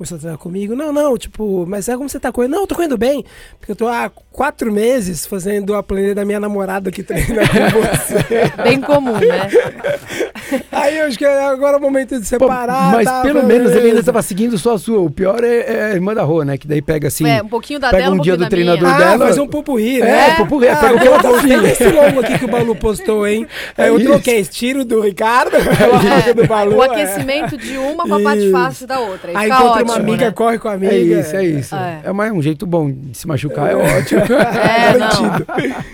Começou 0.00 0.16
a 0.16 0.18
treinar 0.18 0.38
comigo. 0.38 0.74
Não, 0.74 0.94
não, 0.94 1.18
tipo, 1.18 1.66
mas 1.68 1.86
é 1.86 1.94
como 1.94 2.08
você 2.08 2.18
tá 2.18 2.32
correndo? 2.32 2.52
Não, 2.52 2.60
eu 2.62 2.66
tô 2.66 2.74
correndo 2.74 2.96
bem. 2.96 3.22
Porque 3.58 3.72
eu 3.72 3.76
tô 3.76 3.86
há 3.86 4.10
quatro 4.32 4.72
meses 4.72 5.26
fazendo 5.26 5.74
a 5.74 5.82
planilha 5.82 6.14
da 6.14 6.24
minha 6.24 6.40
namorada 6.40 6.90
que 6.90 7.02
treina 7.02 7.42
com 7.46 7.80
você. 7.84 8.62
Bem 8.62 8.80
comum, 8.80 9.12
né? 9.12 9.50
Aí 10.72 10.98
eu 10.98 11.06
acho 11.06 11.18
que 11.18 11.24
agora 11.26 11.74
é 11.74 11.78
o 11.78 11.82
momento 11.82 12.14
de 12.14 12.20
Pô, 12.20 12.24
separar. 12.24 12.92
mas 12.92 13.04
tá, 13.04 13.20
pelo 13.20 13.42
menos 13.44 13.72
ele 13.72 13.88
ainda 13.88 14.00
estava 14.00 14.22
seguindo 14.22 14.56
só 14.56 14.72
a 14.72 14.78
sua. 14.78 15.00
O 15.00 15.10
pior 15.10 15.44
é, 15.44 15.58
é 15.70 15.84
a 15.84 15.90
irmã 15.90 16.14
da 16.14 16.22
Rô, 16.22 16.42
né? 16.44 16.56
Que 16.56 16.66
daí 16.66 16.80
pega 16.80 17.08
assim. 17.08 17.28
é, 17.28 17.42
um 17.42 17.48
pouquinho 17.48 17.78
da 17.78 17.90
pega 17.90 18.04
dela, 18.04 18.14
um 18.14 18.20
dia 18.20 18.36
pouquinho 18.38 18.48
do 18.48 18.50
da 18.50 18.56
minha. 18.56 18.76
treinador 18.78 18.88
Ah, 18.88 19.10
dela. 19.10 19.26
fazer 19.28 19.40
um 19.42 19.48
pupurri, 19.48 20.00
É, 20.00 20.04
né? 20.06 20.34
pupurri, 20.36 20.68
ah, 20.68 20.76
pega 20.76 20.96
o 20.96 20.98
que 21.00 21.06
ela 21.06 21.22
confia. 21.22 21.60
desse 21.60 21.84
longo 21.90 22.20
aqui 22.20 22.38
que 22.38 22.44
o 22.46 22.48
Balu 22.48 22.74
postou, 22.74 23.26
hein? 23.26 23.46
É 23.76 23.90
eu 23.90 23.98
isso. 23.98 24.06
troquei, 24.08 24.42
tiro 24.46 24.82
do 24.82 25.02
Ricardo, 25.02 25.50
coloca 25.76 26.34
do 26.34 26.46
Balu. 26.46 26.76
o 26.78 26.82
é. 26.84 26.86
aquecimento 26.86 27.58
de 27.58 27.76
uma 27.76 28.04
com 28.08 28.14
a 28.14 28.20
parte 28.20 28.50
fácil 28.50 28.86
da 28.86 28.98
outra. 28.98 29.32
Aí 29.34 29.50
fica 29.50 29.56
encontra 29.56 29.70
ótimo, 29.82 29.89
uma 29.90 29.98
amiga, 30.00 30.26
né? 30.26 30.30
corre 30.32 30.58
com 30.58 30.68
a 30.68 30.72
amiga. 30.72 30.92
É 30.92 30.98
isso, 30.98 31.36
é 31.36 31.44
isso. 31.44 31.74
É. 31.74 32.00
É, 32.04 32.12
mais 32.12 32.32
um 32.32 32.40
jeito 32.42 32.66
bom 32.66 32.90
de 32.90 33.16
se 33.16 33.26
machucar, 33.26 33.70
é 33.70 33.76
ótimo. 33.76 34.20
É, 34.30 34.98
não. 34.98 35.08
Garantido. 35.22 35.46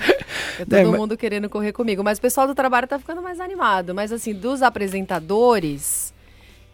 É 0.58 0.64
todo 0.64 0.74
É, 0.74 0.84
mas- 0.84 0.98
mundo 1.00 1.16
querendo 1.18 1.50
correr 1.50 1.72
comigo. 1.72 2.02
Mas 2.02 2.16
o 2.16 2.20
pessoal 2.20 2.46
do 2.46 2.54
trabalho 2.54 2.86
tá 2.86 2.98
ficando 2.98 3.20
mais 3.20 3.40
animado. 3.40 3.94
Mas 3.94 4.10
assim, 4.10 4.32
dos 4.32 4.62
apresentadores, 4.62 6.14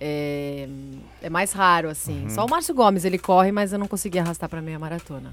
é, 0.00 0.68
é 1.20 1.28
mais 1.30 1.52
raro, 1.52 1.88
assim. 1.88 2.26
Só 2.28 2.44
o 2.44 2.48
Márcio 2.50 2.74
Gomes, 2.74 3.04
ele 3.04 3.18
corre, 3.18 3.50
mas 3.52 3.72
eu 3.72 3.78
não 3.78 3.88
consegui 3.88 4.18
arrastar 4.18 4.48
pra 4.48 4.62
meia 4.62 4.78
maratona. 4.78 5.32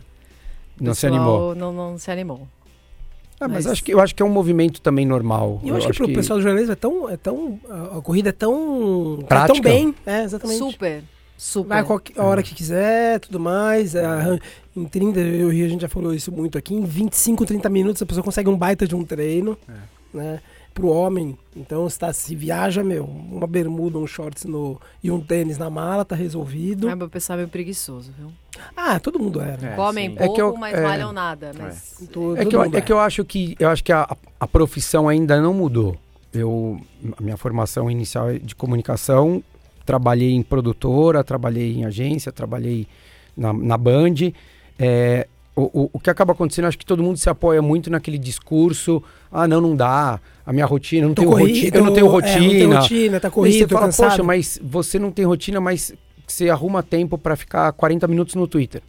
O 0.79 0.83
Não 0.83 0.93
se 0.95 1.05
animou. 1.07 1.53
Não, 1.55 1.71
não 1.71 1.97
se 1.97 2.09
animou. 2.09 2.47
Ah, 3.39 3.47
mas 3.47 3.65
Mas- 3.65 3.67
acho 3.67 3.83
que, 3.83 3.93
eu 3.93 3.99
acho 4.01 4.13
que 4.13 4.21
é 4.21 4.25
um 4.25 4.29
movimento 4.29 4.81
também 4.81 5.05
normal. 5.05 5.61
E 5.63 5.69
eu 5.69 5.75
acho 5.75 5.87
que 5.87 5.93
pro 5.97 6.07
pessoal 6.13 6.39
do 6.39 6.43
jornalismo 6.43 6.73
é 6.73 6.75
tão. 6.75 7.09
É 7.09 7.17
tão 7.17 7.59
a, 7.97 8.01
corrida 8.01 8.29
é 8.29 8.33
tão. 8.33 9.23
Prática. 9.27 9.53
tão 9.53 9.61
bem. 9.61 9.95
É, 10.05 10.23
exatamente. 10.23 10.57
Super, 10.57 11.03
super. 11.39 11.69
Vai 11.69 11.79
a 11.79 11.83
qualquer 11.83 12.19
hora 12.21 12.43
que 12.43 12.53
quiser, 12.53 13.19
tudo 13.21 13.39
mais. 13.39 13.95
é, 13.95 14.03
em 14.75 14.85
30, 14.85 15.19
eu 15.19 15.51
e 15.53 15.63
a 15.63 15.67
gente 15.69 15.81
já 15.81 15.89
falou 15.89 16.13
isso 16.13 16.31
muito 16.31 16.57
aqui, 16.57 16.75
em 16.75 16.83
25, 16.83 17.45
30 17.45 17.69
minutos 17.69 18.01
a 18.01 18.05
pessoa 18.05 18.23
consegue 18.23 18.49
um 18.49 18.57
baita 18.57 18.85
de 18.85 18.95
um 18.95 19.03
treino, 19.03 19.57
né? 20.13 20.41
Pro 20.73 20.87
homem, 20.89 21.37
então 21.57 21.89
se, 21.89 21.97
tá, 21.99 22.13
se 22.13 22.35
viaja, 22.35 22.83
meu, 22.83 23.03
uma 23.03 23.47
bermuda, 23.47 23.97
um 23.97 24.05
shorts 24.07 24.45
no, 24.45 24.79
e 25.03 25.09
um 25.11 25.19
tênis 25.19 25.57
na 25.57 25.69
mala, 25.69 26.05
tá 26.05 26.15
resolvido. 26.15 26.87
Ah, 26.87 26.95
meu 26.95 27.09
pessoal 27.09 27.37
é 27.37 27.41
meio 27.41 27.49
preguiçoso, 27.49 28.13
viu? 28.17 28.31
Ah, 28.77 28.97
todo 28.99 29.19
mundo 29.19 29.41
era. 29.41 29.73
É, 29.73 29.75
Comem 29.75 30.09
sim. 30.11 30.15
É 30.15 30.19
pouco, 30.19 30.35
que 30.35 30.41
eu- 30.41 30.55
mas 30.55 30.77
é. 30.77 30.81
malham 30.83 31.11
nada. 31.11 31.51
Mas... 31.57 31.97
Todo- 32.13 32.37
É 32.37 32.43
todo 32.43 32.49
que, 32.49 32.55
eu, 32.55 32.63
é 32.63 32.81
que 32.81 32.93
eu 32.93 32.99
acho 32.99 33.25
que 33.25 33.55
eu 33.59 33.67
acho 33.69 33.83
que 33.83 33.91
a, 33.91 34.15
a 34.39 34.47
profissão 34.47 35.09
ainda 35.09 35.41
não 35.41 35.53
mudou. 35.53 35.97
Eu 36.31 36.79
a 37.17 37.21
minha 37.21 37.35
formação 37.35 37.89
inicial 37.89 38.29
é 38.29 38.37
de 38.39 38.55
comunicação, 38.55 39.43
trabalhei 39.89 40.33
em 40.33 40.43
produtora, 40.43 41.23
trabalhei 41.23 41.73
em 41.73 41.83
agência, 41.83 42.31
trabalhei 42.31 42.85
na, 43.35 43.51
na 43.51 43.75
Band. 43.75 44.31
É, 44.77 45.27
o, 45.55 45.63
o, 45.63 45.89
o 45.93 45.99
que 45.99 46.11
acaba 46.11 46.33
acontecendo, 46.33 46.65
acho 46.65 46.77
que 46.77 46.85
todo 46.85 47.01
mundo 47.01 47.17
se 47.17 47.27
apoia 47.27 47.59
muito 47.59 47.89
naquele 47.89 48.19
discurso. 48.19 49.01
Ah, 49.31 49.47
não, 49.47 49.59
não 49.59 49.75
dá. 49.75 50.19
A 50.45 50.53
minha 50.53 50.67
rotina, 50.67 51.07
não 51.07 51.15
tenho 51.15 51.31
corrido, 51.31 51.55
rotina, 51.55 51.77
eu 51.77 51.83
não 51.83 51.93
tenho 51.93 52.05
é, 52.05 52.09
rotina. 52.09 52.39
não 52.39 52.49
tenho 52.49 52.73
rotina, 52.75 53.19
tá 53.19 53.31
corrido, 53.31 53.57
você 53.57 53.67
fala, 53.67 53.85
cansado. 53.87 54.09
poxa, 54.11 54.23
mas 54.23 54.59
você 54.61 54.99
não 54.99 55.09
tem 55.09 55.25
rotina, 55.25 55.59
mas 55.59 55.91
você 56.27 56.51
arruma 56.51 56.83
tempo 56.83 57.17
para 57.17 57.35
ficar 57.35 57.71
40 57.71 58.07
minutos 58.07 58.35
no 58.35 58.47
Twitter. 58.47 58.83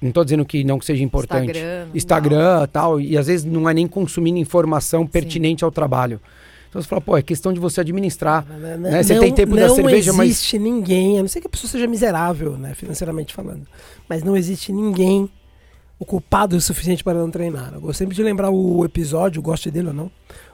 Não 0.00 0.10
tô 0.10 0.24
dizendo 0.24 0.46
que 0.46 0.64
não 0.64 0.80
seja 0.80 1.04
importante. 1.04 1.50
Instagram. 1.50 1.88
Instagram 1.94 2.66
tal, 2.72 2.98
e 2.98 3.18
às 3.18 3.26
vezes 3.26 3.44
não 3.44 3.68
é 3.68 3.74
nem 3.74 3.86
consumindo 3.86 4.38
informação 4.38 5.06
pertinente 5.06 5.64
ao 5.64 5.70
trabalho. 5.70 6.18
Então 6.76 6.82
você 6.82 6.88
fala, 6.88 7.00
pô, 7.00 7.16
é 7.16 7.22
questão 7.22 7.54
de 7.54 7.58
você 7.58 7.80
administrar. 7.80 8.44
Não, 8.46 8.76
né? 8.76 9.02
Você 9.02 9.18
tem 9.18 9.32
tempo 9.32 9.56
da 9.56 9.66
não 9.66 9.74
cerveja, 9.74 10.12
mas- 10.12 10.28
existe 10.28 10.58
ninguém, 10.58 11.18
a 11.18 11.22
não 11.22 11.28
ser 11.28 11.40
que 11.40 11.46
a 11.46 11.50
pessoa 11.50 11.70
seja 11.70 11.86
miserável, 11.86 12.58
né, 12.58 12.74
financeiramente 12.74 13.32
falando, 13.32 13.66
mas 14.06 14.22
não 14.22 14.36
existe 14.36 14.72
ninguém 14.72 15.30
ocupado 15.98 16.54
o 16.54 16.60
suficiente 16.60 17.02
para 17.02 17.18
não 17.18 17.30
treinar. 17.30 17.72
Eu 17.72 17.80
gosto 17.80 17.98
sempre 18.00 18.14
de 18.14 18.22
lembrar 18.22 18.50
o 18.50 18.84
episódio, 18.84 19.40
goste 19.40 19.70
dele 19.70 19.88
ou 19.88 19.94
não, 19.94 20.10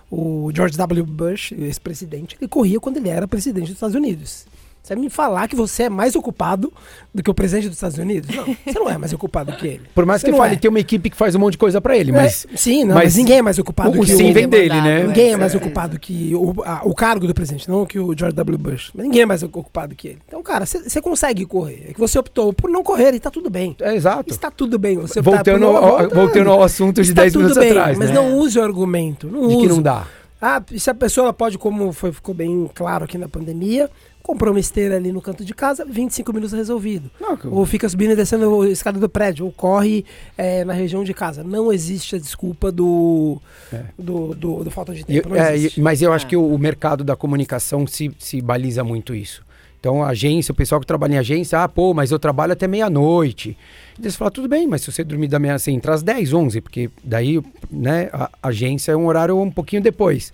o 0.08 0.48
George 0.54 0.76
W. 0.76 1.04
Bush, 1.04 1.50
ex-presidente, 1.52 2.36
ele 2.40 2.46
corria 2.46 2.78
quando 2.78 2.98
ele 2.98 3.08
era 3.08 3.26
presidente 3.26 3.64
dos 3.66 3.74
Estados 3.74 3.96
Unidos. 3.96 4.46
Você 4.82 4.94
vai 4.96 5.04
me 5.04 5.08
falar 5.10 5.46
que 5.46 5.54
você 5.54 5.84
é 5.84 5.88
mais 5.88 6.16
ocupado 6.16 6.72
do 7.14 7.22
que 7.22 7.30
o 7.30 7.34
presidente 7.34 7.68
dos 7.68 7.76
Estados 7.76 7.98
Unidos? 7.98 8.34
Não, 8.34 8.44
você 8.66 8.78
não 8.80 8.90
é 8.90 8.98
mais 8.98 9.12
ocupado 9.12 9.52
que 9.52 9.64
ele. 9.66 9.82
Por 9.94 10.04
mais 10.04 10.20
Você 10.20 10.32
que 10.32 10.36
fale, 10.36 10.54
é. 10.54 10.58
tem 10.58 10.68
uma 10.68 10.80
equipe 10.80 11.08
que 11.08 11.16
faz 11.16 11.36
um 11.36 11.38
monte 11.38 11.52
de 11.52 11.58
coisa 11.58 11.80
pra 11.80 11.96
ele, 11.96 12.10
mas 12.10 12.46
É, 12.52 12.56
sim, 12.56 12.80
não, 12.84 12.96
mas, 12.96 13.04
mas 13.04 13.16
ninguém 13.16 13.38
é 13.38 13.42
mais 13.42 13.58
ocupado 13.60 13.90
o 13.96 14.04
que 14.04 14.12
sim 14.16 14.30
o... 14.30 14.34
vem 14.34 14.48
dele, 14.48 14.80
né? 14.80 15.04
Ninguém 15.04 15.32
é 15.34 15.36
mais 15.36 15.54
É. 15.54 15.56
ocupado 15.56 16.00
que 16.00 16.34
o, 16.34 16.52
a- 16.64 16.80
o 16.84 16.94
cargo 16.96 17.28
do 17.28 17.32
presidente, 17.32 17.68
não 17.70 17.86
que 17.86 17.96
o 17.98 18.12
George 18.18 18.34
W. 18.34 18.58
Bush. 18.58 18.90
Mas 18.92 19.04
ninguém 19.06 19.22
é 19.22 19.26
mais 19.26 19.42
ocupado 19.44 19.94
que 19.94 20.08
ele. 20.08 20.18
Então, 20.26 20.42
cara, 20.42 20.66
você 20.66 21.00
consegue 21.00 21.46
correr. 21.46 21.86
É 21.90 21.92
que 21.92 22.00
você 22.00 22.18
optou 22.18 22.52
por 22.52 22.68
não 22.68 22.82
correr 22.82 23.14
e 23.14 23.20
tá 23.20 23.30
tudo 23.30 23.48
bem. 23.48 23.76
é 23.80 23.94
exato. 23.94 24.30
Está 24.32 24.50
tudo 24.50 24.80
bem. 24.80 24.96
Você 24.98 25.20
optar 25.20 25.30
Voltando 25.30 25.54
por 25.54 25.60
não 25.60 25.76
ao, 25.76 25.82
volta, 25.98 26.14
voltando 26.14 26.50
ao 26.50 26.62
assunto 26.62 27.02
de 27.02 27.10
está 27.10 27.22
10 27.22 27.32
tudo 27.34 27.42
minutos 27.42 27.62
bem, 27.62 27.70
atrás, 27.70 27.96
Mas 27.98 28.08
né? 28.08 28.14
não 28.16 28.36
use 28.36 28.58
o 28.58 28.62
argumento. 28.64 29.28
Não 29.28 29.46
de 29.46 29.54
use. 29.54 29.58
que 29.58 29.68
não 29.68 29.80
dá. 29.80 30.06
Ah, 30.44 30.60
se 30.76 30.90
a 30.90 30.94
pessoa 30.94 31.32
pode, 31.32 31.56
como 31.56 31.92
foi, 31.92 32.10
ficou 32.10 32.34
bem 32.34 32.68
claro 32.74 33.04
aqui 33.04 33.16
na 33.16 33.28
pandemia, 33.28 33.88
comprou 34.22 34.52
uma 34.54 34.60
esteira 34.60 34.96
ali 34.96 35.10
no 35.12 35.20
canto 35.20 35.44
de 35.44 35.52
casa, 35.52 35.84
25 35.84 36.32
minutos 36.32 36.52
resolvido. 36.54 37.10
Não, 37.20 37.36
que- 37.36 37.46
Ou 37.48 37.66
fica 37.66 37.88
subindo 37.88 38.12
e 38.12 38.16
descendo 38.16 38.62
a 38.62 38.68
escada 38.68 38.98
do 39.00 39.08
prédio, 39.08 39.44
ou 39.46 39.52
corre 39.52 40.04
é, 40.38 40.64
na 40.64 40.72
região 40.72 41.02
de 41.04 41.12
casa. 41.12 41.42
Não 41.42 41.72
existe 41.72 42.16
a 42.16 42.18
desculpa 42.18 42.70
do, 42.70 43.40
É. 43.72 43.82
do, 43.98 44.34
do, 44.34 44.64
do 44.64 44.70
falta 44.70 44.94
de 44.94 45.04
tempo. 45.04 45.28
não 45.30 45.36
é, 45.36 45.54
mas 45.78 46.00
eu 46.02 46.12
acho 46.12 46.26
É. 46.26 46.28
que 46.28 46.36
o, 46.36 46.46
o 46.54 46.58
mercado 46.58 47.02
da 47.04 47.16
comunicação 47.16 47.86
se, 47.86 48.10
se 48.18 48.40
baliza 48.40 48.82
muito 48.84 49.14
isso. 49.14 49.42
Então, 49.80 50.00
a 50.04 50.10
agência, 50.10 50.52
o 50.52 50.54
pessoal 50.54 50.80
que 50.80 50.86
trabalha 50.86 51.14
em 51.14 51.18
agência, 51.18 51.60
ah, 51.60 51.68
pô, 51.68 51.92
mas 51.92 52.12
eu 52.12 52.18
trabalho 52.18 52.52
até 52.52 52.68
meia-noite. 52.68 53.56
E 53.98 54.02
você 54.10 54.16
fala, 54.16 54.30
tudo 54.30 54.46
bem, 54.48 54.64
mas 54.64 54.82
se 54.82 54.92
você 54.92 55.02
dormir 55.02 55.26
da 55.26 55.40
meia, 55.40 55.58
você 55.58 55.72
entra 55.72 55.92
às 55.92 56.04
10, 56.04 56.32
11, 56.32 56.60
porque 56.60 56.88
daí, 57.02 57.42
né, 57.68 58.08
a 58.12 58.30
agência 58.44 58.92
é 58.92 58.96
um 58.96 59.06
horário 59.06 59.36
um 59.36 59.50
pouquinho 59.50 59.82
depois. 59.82 60.32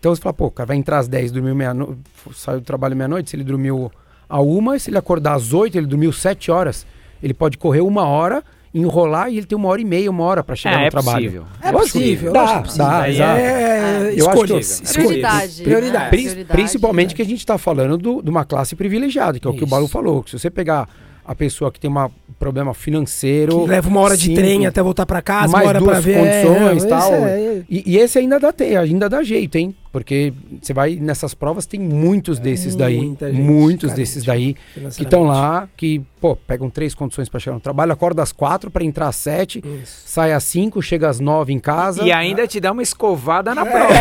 Então 0.00 0.14
você 0.14 0.20
fala, 0.20 0.32
pô, 0.32 0.46
o 0.46 0.50
cara 0.50 0.66
vai 0.66 0.76
entrar 0.78 0.98
às 0.98 1.06
10, 1.06 1.30
dormiu 1.30 1.54
meia-noite, 1.54 2.00
saiu 2.34 2.58
do 2.58 2.64
trabalho 2.64 2.96
meia-noite, 2.96 3.30
se 3.30 3.36
ele 3.36 3.44
dormiu 3.44 3.92
a 4.26 4.40
uma, 4.40 4.78
se 4.78 4.90
ele 4.90 4.96
acordar 4.96 5.34
às 5.34 5.52
8, 5.52 5.76
ele 5.76 5.86
dormiu 5.86 6.10
7 6.10 6.50
horas, 6.50 6.86
ele 7.22 7.34
pode 7.34 7.58
correr 7.58 7.82
uma 7.82 8.04
hora 8.06 8.42
enrolar 8.72 9.28
e 9.30 9.36
ele 9.36 9.46
tem 9.46 9.58
uma 9.58 9.68
hora 9.68 9.80
e 9.80 9.84
meia, 9.84 10.10
uma 10.10 10.24
hora 10.24 10.42
para 10.42 10.56
chegar 10.56 10.76
é, 10.76 10.80
no 10.82 10.86
é 10.86 10.90
trabalho. 10.90 11.24
Possível. 11.24 11.46
É 11.60 11.72
possível. 11.72 12.32
Dá, 12.32 12.60
dá, 12.60 13.00
dá, 13.00 13.10
exato. 13.10 13.40
É, 13.40 14.14
eu 14.16 14.30
acho 14.30 14.44
que. 14.44 14.92
Prioridade. 14.94 15.62
Prioridade. 15.62 16.04
É, 16.04 16.08
Pri- 16.08 16.22
prioridade, 16.22 16.52
Principalmente 16.52 17.12
é. 17.12 17.16
que 17.16 17.22
a 17.22 17.24
gente 17.24 17.40
está 17.40 17.58
falando 17.58 17.98
do- 17.98 18.22
de 18.22 18.30
uma 18.30 18.44
classe 18.44 18.76
privilegiada, 18.76 19.38
que 19.40 19.46
é 19.46 19.50
o 19.50 19.54
que 19.54 19.64
o. 19.64 19.66
Balu 19.66 19.88
falou. 19.88 20.22
Que 20.22 20.30
se 20.30 20.38
você 20.38 20.48
pegar 20.48 20.88
a 21.30 21.34
pessoa 21.36 21.70
que 21.70 21.78
tem 21.78 21.88
um 21.88 22.10
problema 22.40 22.74
financeiro. 22.74 23.60
Que 23.60 23.66
leva 23.68 23.88
uma 23.88 24.00
hora 24.00 24.16
de 24.16 24.34
trem 24.34 24.66
até 24.66 24.82
voltar 24.82 25.06
pra 25.06 25.22
casa, 25.22 25.52
mais 25.52 25.62
uma 25.64 25.68
hora 25.68 25.78
duas 25.78 25.92
pra 25.92 26.00
ver. 26.00 26.18
condições 26.18 26.84
é, 26.84 26.88
tal. 26.88 27.12
isso 27.14 27.24
é- 27.24 27.62
E, 27.70 27.92
e 27.92 27.96
esse 27.98 28.18
ainda 28.18 28.40
dá, 28.40 28.52
ainda 28.80 29.08
dá 29.08 29.22
jeito, 29.22 29.54
hein? 29.56 29.72
Porque 29.92 30.32
você 30.60 30.72
vai 30.72 30.96
nessas 30.96 31.32
provas, 31.34 31.66
tem 31.66 31.78
muitos 31.78 32.38
desses 32.40 32.74
daí. 32.74 32.98
gente 33.00 33.24
muitos 33.32 33.90
carente, 33.90 33.96
desses 34.00 34.24
daí 34.24 34.56
que 34.96 35.02
estão 35.02 35.22
lá, 35.24 35.68
que, 35.76 36.00
pô, 36.20 36.34
pegam 36.36 36.68
três 36.70 36.94
condições 36.94 37.28
para 37.28 37.38
chegar 37.40 37.54
no 37.54 37.60
trabalho, 37.60 37.92
acorda 37.92 38.22
às 38.22 38.30
quatro 38.32 38.70
para 38.70 38.84
entrar 38.84 39.08
às 39.08 39.16
sete, 39.16 39.62
Isso. 39.82 40.02
sai 40.06 40.32
às 40.32 40.44
cinco, 40.44 40.80
chega 40.82 41.08
às 41.08 41.18
nove 41.20 41.52
em 41.52 41.58
casa. 41.60 42.02
E 42.04 42.10
ainda 42.12 42.46
te 42.46 42.58
dá 42.60 42.70
uma 42.72 42.82
escovada 42.82 43.52
na 43.54 43.64
prova. 43.66 43.88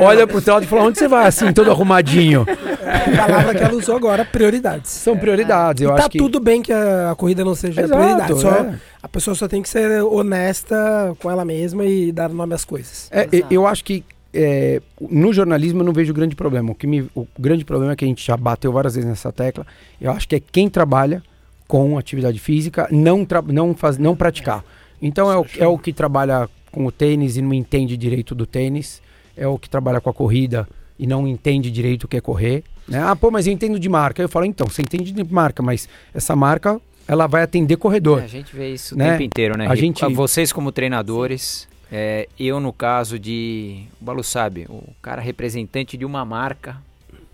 Olha 0.00 0.26
pro 0.26 0.42
lado 0.50 0.64
e 0.64 0.66
fala, 0.66 0.82
onde 0.84 0.98
você 0.98 1.08
vai 1.08 1.26
assim, 1.26 1.52
todo 1.52 1.70
arrumadinho? 1.70 2.46
É 2.88 3.14
a 3.14 3.26
palavra 3.26 3.54
que 3.54 3.62
ela 3.62 3.74
usou 3.74 3.96
agora, 3.96 4.24
prioridades. 4.24 4.90
São 4.90 5.16
prioridades, 5.16 5.82
eu 5.82 5.90
e 5.90 5.92
acho 5.92 6.02
tá 6.02 6.08
que... 6.08 6.18
tudo 6.18 6.40
bem 6.40 6.62
que 6.62 6.72
a, 6.72 7.10
a 7.10 7.14
corrida 7.14 7.44
não 7.44 7.54
seja 7.54 7.82
Exato, 7.82 8.00
prioridade. 8.00 8.40
Só, 8.40 8.50
é. 8.50 8.78
A 9.02 9.08
pessoa 9.08 9.34
só 9.34 9.46
tem 9.46 9.62
que 9.62 9.68
ser 9.68 10.02
honesta 10.02 11.14
com 11.20 11.30
ela 11.30 11.44
mesma 11.44 11.84
e 11.84 12.10
dar 12.10 12.28
nome 12.28 12.54
às 12.54 12.64
coisas. 12.64 13.08
É, 13.12 13.28
Exato. 13.30 13.54
eu 13.54 13.66
acho 13.66 13.84
que 13.84 14.04
é, 14.32 14.80
no 15.00 15.32
jornalismo 15.32 15.80
eu 15.80 15.84
não 15.84 15.92
vejo 15.92 16.12
grande 16.12 16.34
problema. 16.34 16.72
O, 16.72 16.74
que 16.74 16.86
me, 16.86 17.08
o 17.14 17.26
grande 17.38 17.64
problema 17.64 17.92
é 17.92 17.96
que 17.96 18.04
a 18.04 18.08
gente 18.08 18.24
já 18.26 18.36
bateu 18.36 18.72
várias 18.72 18.94
vezes 18.94 19.08
nessa 19.08 19.32
tecla. 19.32 19.66
Eu 20.00 20.10
acho 20.12 20.28
que 20.28 20.36
é 20.36 20.40
quem 20.40 20.68
trabalha 20.68 21.22
com 21.66 21.98
atividade 21.98 22.38
física 22.38 22.88
não, 22.90 23.24
tra- 23.24 23.42
não, 23.42 23.74
faz, 23.74 23.98
não 23.98 24.16
praticar. 24.16 24.64
Então 25.00 25.30
é 25.30 25.36
o, 25.38 25.46
é 25.58 25.66
o 25.66 25.78
que 25.78 25.92
trabalha 25.92 26.48
com 26.72 26.86
o 26.86 26.92
tênis 26.92 27.36
e 27.36 27.42
não 27.42 27.54
entende 27.54 27.96
direito 27.96 28.34
do 28.34 28.46
tênis. 28.46 29.00
É 29.36 29.46
o 29.46 29.58
que 29.58 29.70
trabalha 29.70 30.00
com 30.00 30.10
a 30.10 30.14
corrida 30.14 30.68
e 30.98 31.06
não 31.06 31.26
entende 31.28 31.70
direito 31.70 32.04
o 32.04 32.08
que 32.08 32.16
é 32.16 32.20
correr. 32.20 32.64
Né? 32.88 33.02
Ah, 33.02 33.14
pô, 33.14 33.30
mas 33.30 33.46
eu 33.46 33.52
entendo 33.52 33.78
de 33.78 33.88
marca. 33.88 34.22
Eu 34.22 34.28
falo, 34.28 34.44
então, 34.44 34.66
você 34.66 34.82
entende 34.82 35.12
de 35.12 35.24
marca, 35.24 35.62
mas 35.62 35.88
essa 36.14 36.34
marca 36.34 36.80
ela 37.06 37.26
vai 37.26 37.42
atender 37.42 37.76
corredor. 37.76 38.20
É, 38.20 38.24
a 38.24 38.28
gente 38.28 38.54
vê 38.54 38.72
isso 38.72 38.94
o 38.94 38.98
Né? 38.98 39.10
tempo 39.12 39.22
inteiro, 39.22 39.56
né? 39.56 39.66
A 39.66 39.74
Rico? 39.74 39.80
gente- 40.00 40.14
Vocês 40.14 40.52
como 40.52 40.70
treinadores, 40.72 41.66
é, 41.90 42.28
eu 42.38 42.60
no 42.60 42.72
caso 42.72 43.18
de... 43.18 43.84
O 44.00 44.04
Balu 44.04 44.22
sabe, 44.22 44.66
o 44.68 44.82
cara 45.00 45.22
representante 45.22 45.96
de 45.96 46.04
uma 46.04 46.24
marca, 46.24 46.76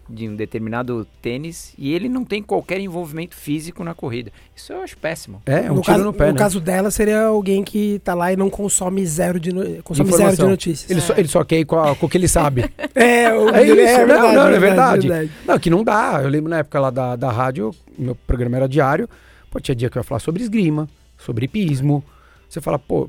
de 0.09 0.29
um 0.29 0.37
determinado 0.37 1.07
tênis, 1.23 1.73
e 1.79 1.93
ele 1.95 2.09
não 2.09 2.25
tem 2.25 2.43
qualquer 2.43 2.79
envolvimento 2.81 3.35
físico 3.35 3.83
na 3.83 3.95
corrida. 3.95 4.31
Isso 4.55 4.73
eu 4.73 4.83
acho 4.83 4.97
péssimo. 4.99 5.43
É, 5.47 5.67
é 5.67 5.73
um 5.73 5.77
no 5.77 5.81
tiro 5.83 5.95
caso, 5.97 6.05
no 6.05 6.13
pé, 6.13 6.33
né? 6.33 6.39
caso 6.39 6.61
dela, 6.61 6.91
seria 6.91 7.23
alguém 7.27 7.65
que 7.65 7.99
tá 8.05 8.15
lá 8.15 8.33
e 8.33 8.37
não 8.37 8.51
consome 8.51 9.05
zero 9.07 9.41
de, 9.41 9.53
no- 9.53 9.83
consome 9.83 10.13
zero 10.13 10.37
de 10.37 10.43
notícias. 10.43 10.91
Ele, 10.91 11.01
só, 11.01 11.15
ele 11.17 11.29
só 11.29 11.43
quer 11.45 11.61
ir 11.61 11.65
com, 11.65 11.79
a- 11.79 11.95
com 11.97 12.07
o 12.07 12.09
que 12.09 12.19
ele 12.19 12.29
sabe. 12.29 12.65
É, 12.95 13.33
o, 13.35 13.49
É 13.51 13.65
isso, 13.67 14.07
não, 14.07 14.33
não, 14.33 14.47
é 14.49 14.59
verdade. 14.59 15.09
verdade. 15.09 15.31
Não, 15.45 15.59
que 15.59 15.69
não 15.69 15.83
dá. 15.83 16.21
Eu 16.23 16.29
lembro 16.29 16.49
na 16.49 16.59
época 16.59 16.79
lá 16.79 16.91
da, 16.91 17.17
da 17.17 17.31
rádio, 17.33 17.73
meu 17.99 18.15
programa 18.15 18.57
era 18.57 18.69
diário. 18.69 19.09
Pô, 19.51 19.59
tinha 19.59 19.75
dia 19.75 19.91
que 19.91 19.99
eu 19.99 20.01
ia 20.01 20.05
falar 20.05 20.21
sobre 20.21 20.43
esgrima, 20.43 20.89
sobre 21.19 21.47
hipismo. 21.47 22.05
Você 22.49 22.61
fala, 22.61 22.79
pô, 22.79 23.09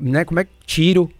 né, 0.00 0.24
como 0.24 0.38
é 0.38 0.44
que 0.44 0.50
tiro? 0.64 1.10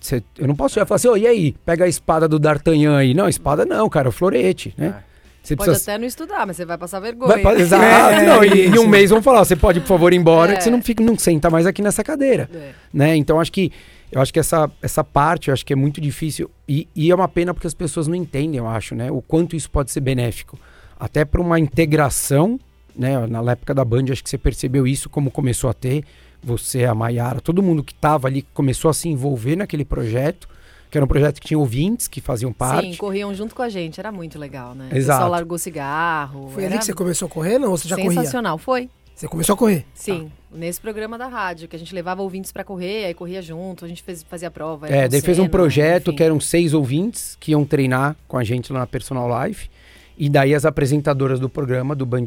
Você- 0.00 0.22
eu 0.38 0.46
não 0.46 0.54
posso 0.54 0.74
chegar 0.74 0.84
e 0.84 0.88
falar 0.88 0.96
assim, 0.96 1.08
ô, 1.08 1.16
e 1.16 1.26
aí? 1.26 1.54
Pega 1.64 1.84
a 1.84 1.88
espada 1.88 2.28
do 2.28 2.38
D'Artagnan 2.38 2.96
aí. 2.96 3.14
Não, 3.14 3.28
espada 3.28 3.64
não, 3.64 3.88
cara, 3.88 4.08
é 4.08 4.10
o 4.10 4.12
florete, 4.12 4.74
né? 4.76 5.02
Você 5.42 5.56
Pode 5.56 5.70
precisa... 5.70 5.92
até 5.92 5.98
não 5.98 6.06
estudar, 6.06 6.46
mas 6.46 6.56
você 6.56 6.66
vai 6.66 6.76
passar 6.76 7.00
vergonha. 7.00 7.42
Vai, 7.42 7.56
exato, 7.60 7.82
É, 8.14 8.26
não, 8.26 8.44
e, 8.44 8.66
em 8.66 8.78
um 8.78 8.86
mês 8.86 9.08
vão 9.08 9.22
falar, 9.22 9.42
você 9.42 9.56
pode, 9.56 9.80
por 9.80 9.86
favor, 9.86 10.12
ir 10.12 10.16
embora, 10.16 10.52
É. 10.52 10.56
que 10.56 10.62
você 10.62 10.70
não, 10.70 10.82
fica, 10.82 11.02
não 11.02 11.16
senta 11.18 11.48
mais 11.48 11.64
aqui 11.66 11.80
nessa 11.80 12.04
cadeira 12.04 12.48
É. 12.52 12.72
né? 12.92 13.16
Então 13.16 13.40
acho 13.40 13.50
que 13.50 13.72
eu 14.12 14.20
acho 14.20 14.32
que 14.34 14.38
essa, 14.40 14.70
essa 14.82 15.02
parte 15.02 15.48
eu 15.48 15.54
acho 15.54 15.64
que 15.64 15.72
é 15.72 15.76
muito 15.76 15.98
difícil 16.00 16.50
e, 16.68 16.86
e 16.94 17.10
é 17.10 17.14
uma 17.14 17.28
pena 17.28 17.54
porque 17.54 17.66
as 17.66 17.72
pessoas 17.72 18.06
não 18.06 18.14
entendem, 18.14 18.58
eu 18.58 18.66
acho, 18.68 18.94
né? 18.94 19.10
O 19.10 19.22
quanto 19.22 19.56
isso 19.56 19.70
pode 19.70 19.90
ser 19.90 20.00
benéfico, 20.00 20.58
até 20.98 21.24
para 21.24 21.40
uma 21.40 21.58
integração, 21.58 22.60
né? 22.94 23.26
Na 23.26 23.52
época 23.52 23.72
da 23.72 23.82
Band 23.84 24.04
acho 24.12 24.22
que 24.22 24.28
você 24.28 24.36
percebeu 24.36 24.86
isso 24.86 25.08
como 25.08 25.30
começou 25.30 25.70
a 25.70 25.72
ter 25.72 26.04
você, 26.42 26.84
a 26.84 26.94
Maiara, 26.94 27.40
todo 27.40 27.62
mundo 27.62 27.82
que 27.82 27.92
estava 27.92 28.28
ali 28.28 28.42
começou 28.54 28.90
a 28.90 28.94
se 28.94 29.08
envolver 29.08 29.56
naquele 29.56 29.84
projeto, 29.84 30.48
que 30.90 30.98
era 30.98 31.04
um 31.04 31.08
projeto 31.08 31.40
que 31.40 31.48
tinha 31.48 31.58
ouvintes 31.58 32.08
que 32.08 32.20
faziam 32.20 32.52
parte. 32.52 32.90
Sim, 32.90 32.96
corriam 32.96 33.32
junto 33.34 33.54
com 33.54 33.62
a 33.62 33.68
gente, 33.68 34.00
era 34.00 34.10
muito 34.10 34.38
legal, 34.38 34.74
né? 34.74 34.88
O 34.92 34.96
Exato. 34.96 35.18
pessoal 35.18 35.30
largou 35.30 35.58
cigarro. 35.58 36.50
Foi 36.50 36.64
era 36.64 36.72
ali 36.72 36.78
que 36.78 36.84
você 36.84 36.94
começou 36.94 37.26
a 37.26 37.30
correr, 37.30 37.58
não? 37.58 37.70
Ou 37.70 37.76
você 37.76 37.88
já 37.88 37.96
corria? 37.96 38.12
Sensacional, 38.12 38.58
foi. 38.58 38.90
Você 39.14 39.28
começou 39.28 39.52
a 39.54 39.56
correr? 39.56 39.84
Sim, 39.92 40.32
nesse 40.50 40.80
programa 40.80 41.18
da 41.18 41.26
rádio, 41.26 41.68
que 41.68 41.76
a 41.76 41.78
gente 41.78 41.94
levava 41.94 42.22
ouvintes 42.22 42.50
pra 42.50 42.64
correr, 42.64 43.04
aí 43.04 43.12
corria 43.12 43.42
junto, 43.42 43.84
a 43.84 43.88
gente 43.88 44.02
fez, 44.02 44.22
fazia 44.22 44.48
a 44.48 44.50
prova. 44.50 44.88
É, 44.88 45.06
daí 45.08 45.20
fez 45.20 45.38
um 45.38 45.46
projeto 45.46 46.08
enfim. 46.08 46.16
que 46.16 46.22
eram 46.24 46.40
seis 46.40 46.72
ouvintes 46.72 47.36
que 47.38 47.50
iam 47.50 47.62
treinar 47.64 48.16
com 48.26 48.38
a 48.38 48.42
gente 48.42 48.72
lá 48.72 48.80
na 48.80 48.86
Personal 48.86 49.28
Life. 49.44 49.68
E 50.16 50.28
daí 50.28 50.54
as 50.54 50.64
apresentadoras 50.64 51.38
do 51.38 51.50
programa, 51.50 51.94
do 51.94 52.06
Band... 52.06 52.24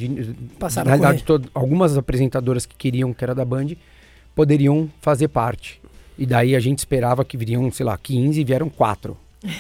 Passaram 0.60 0.89
na 0.89 0.95
a 0.95 1.12
realidade, 1.12 1.49
algumas 1.54 1.97
apresentadoras 1.97 2.65
que 2.65 2.76
queriam, 2.76 3.12
que 3.12 3.23
era 3.23 3.34
da 3.34 3.43
Band, 3.43 3.69
poderiam 4.36 4.89
fazer 5.02 5.28
parte. 5.28 5.82
E 6.17 6.26
daí 6.26 6.56
a 6.56 6.60
gente 6.60 6.80
esperava 6.80 7.26
que 7.26 7.36
viriam, 7.38 7.72
sei 7.72 7.86
lá, 7.86 7.98
15 7.98 8.39
e 8.39 8.43
vieram 8.43 8.69
quatro. 8.69 9.17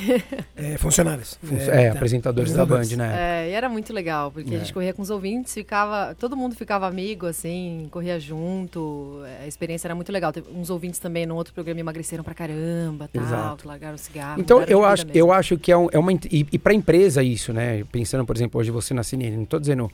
É, 0.55 0.77
funcionários. 0.77 1.37
Fun- 1.43 1.57
É, 1.57 1.89
tá. 1.89 1.95
apresentadores 1.95 2.53
da 2.53 2.63
Band, 2.65 2.75
Apresentadores. 2.75 3.11
né? 3.17 3.47
É, 3.47 3.49
e 3.49 3.53
era 3.53 3.67
muito 3.67 3.91
legal, 3.91 4.31
porque 4.31 4.53
É. 4.53 4.55
a 4.55 4.59
gente 4.59 4.71
corria 4.71 4.93
com 4.93 5.01
os 5.01 5.09
ouvintes, 5.09 5.53
ficava, 5.53 6.15
todo 6.17 6.37
mundo 6.37 6.55
ficava 6.55 6.87
amigo, 6.87 7.25
assim, 7.25 7.87
corria 7.91 8.17
junto, 8.19 9.21
a 9.43 9.47
experiência 9.47 9.87
era 9.87 9.95
muito 9.95 10.09
legal. 10.11 10.31
Teve 10.31 10.47
uns 10.55 10.69
ouvintes 10.69 10.99
também 10.99 11.25
no 11.25 11.35
outro 11.35 11.53
programa 11.53 11.79
emagreceram 11.81 12.23
pra 12.23 12.33
caramba, 12.33 13.09
tal, 13.11 13.23
Exato. 13.23 13.61
que 13.63 13.67
largaram 13.67 13.95
o 13.95 13.97
cigarro. 13.97 14.39
Então 14.39 14.61
eu 14.63 14.85
acho, 14.85 15.05
eu 15.13 15.33
acho 15.33 15.57
que 15.57 15.69
é, 15.71 15.75
um- 15.77 15.89
é 15.91 15.99
uma. 15.99 16.13
E, 16.13 16.47
e 16.51 16.57
para 16.59 16.73
empresa 16.73 17.21
isso, 17.21 17.51
né? 17.51 17.83
Pensando, 17.91 18.25
por 18.25 18.35
exemplo, 18.37 18.61
hoje 18.61 18.71
você 18.71 18.93
na 18.93 19.03
CNN, 19.03 19.35
não 19.35 19.45
tô 19.45 19.59
dizendo. 19.59 19.91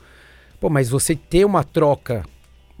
Pô, 0.60 0.68
mas 0.70 0.88
você 0.88 1.16
ter 1.16 1.44
uma 1.44 1.64
troca 1.64 2.22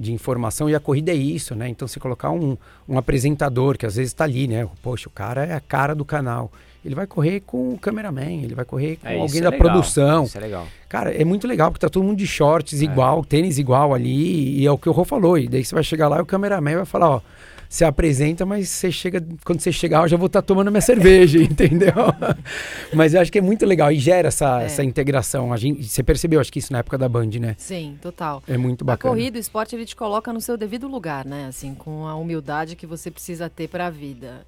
de 0.00 0.12
informação 0.14 0.68
e 0.70 0.74
a 0.74 0.80
corrida 0.80 1.12
é 1.12 1.14
isso, 1.14 1.54
né? 1.54 1.68
Então 1.68 1.86
você 1.86 2.00
colocar 2.00 2.30
um, 2.30 2.56
um 2.88 2.96
apresentador 2.96 3.76
que 3.76 3.84
às 3.84 3.96
vezes 3.96 4.10
está 4.12 4.24
ali, 4.24 4.48
né? 4.48 4.66
Poxa, 4.82 5.08
o 5.08 5.12
cara 5.12 5.44
é 5.44 5.52
a 5.52 5.60
cara 5.60 5.94
do 5.94 6.04
canal. 6.06 6.50
Ele 6.82 6.94
vai 6.94 7.06
correr 7.06 7.40
com 7.40 7.74
o 7.74 7.78
cameraman, 7.78 8.42
ele 8.42 8.54
vai 8.54 8.64
correr 8.64 8.96
com 8.96 9.06
É, 9.06 9.18
alguém 9.20 9.40
é 9.40 9.42
da 9.42 9.50
legal, 9.50 9.68
produção. 9.68 10.24
Isso 10.24 10.38
é 10.38 10.40
legal. 10.40 10.66
Cara, 10.88 11.12
é 11.14 11.22
muito 11.26 11.46
legal 11.46 11.70
porque 11.70 11.84
tá 11.84 11.90
todo 11.90 12.02
mundo 12.02 12.16
de 12.16 12.24
É. 12.24 12.26
shorts 12.26 12.80
igual, 12.80 13.22
tênis 13.22 13.58
igual 13.58 13.92
ali, 13.92 14.58
e 14.58 14.66
é 14.66 14.70
o 14.72 14.78
que 14.78 14.88
o 14.88 14.92
Rô 14.92 15.04
falou. 15.04 15.36
E 15.36 15.46
daí 15.46 15.62
você 15.62 15.74
vai 15.74 15.84
chegar 15.84 16.08
lá 16.08 16.16
e 16.16 16.22
o 16.22 16.26
cameraman 16.26 16.76
vai 16.76 16.86
falar, 16.86 17.10
ó, 17.10 17.20
você 17.70 17.84
apresenta, 17.84 18.44
mas 18.44 18.68
você 18.68 18.90
chega, 18.90 19.24
quando 19.44 19.60
você 19.60 19.70
chegar, 19.70 20.02
eu 20.02 20.08
já 20.08 20.16
vou 20.16 20.26
estar 20.26 20.42
tomando 20.42 20.72
minha 20.72 20.80
cerveja, 20.80 21.38
entendeu? 21.40 21.92
mas 22.92 23.14
eu 23.14 23.20
acho 23.20 23.30
que 23.30 23.38
é 23.38 23.40
muito 23.40 23.64
legal 23.64 23.92
e 23.92 23.98
gera 23.98 24.26
essa, 24.26 24.60
É. 24.62 24.64
essa 24.66 24.82
integração. 24.82 25.52
A 25.52 25.56
gente, 25.56 25.84
você 25.84 26.02
percebeu, 26.02 26.40
acho 26.40 26.52
que 26.52 26.58
isso 26.58 26.72
na 26.72 26.80
época 26.80 26.98
da 26.98 27.08
Band, 27.08 27.28
né? 27.40 27.54
Sim, 27.56 27.96
total. 28.02 28.42
É 28.48 28.58
muito 28.58 28.82
A 28.82 28.86
bacana. 28.86 29.14
corrida, 29.14 29.38
o 29.38 29.40
esporte, 29.40 29.76
ele 29.76 29.86
te 29.86 29.94
coloca 29.94 30.32
no 30.32 30.40
seu 30.40 30.56
devido 30.56 30.88
lugar, 30.88 31.24
né? 31.24 31.46
Assim, 31.48 31.72
com 31.72 32.08
a 32.08 32.16
humildade 32.16 32.74
que 32.74 32.86
você 32.86 33.08
precisa 33.08 33.48
ter 33.48 33.68
pra 33.68 33.88
vida. 33.88 34.44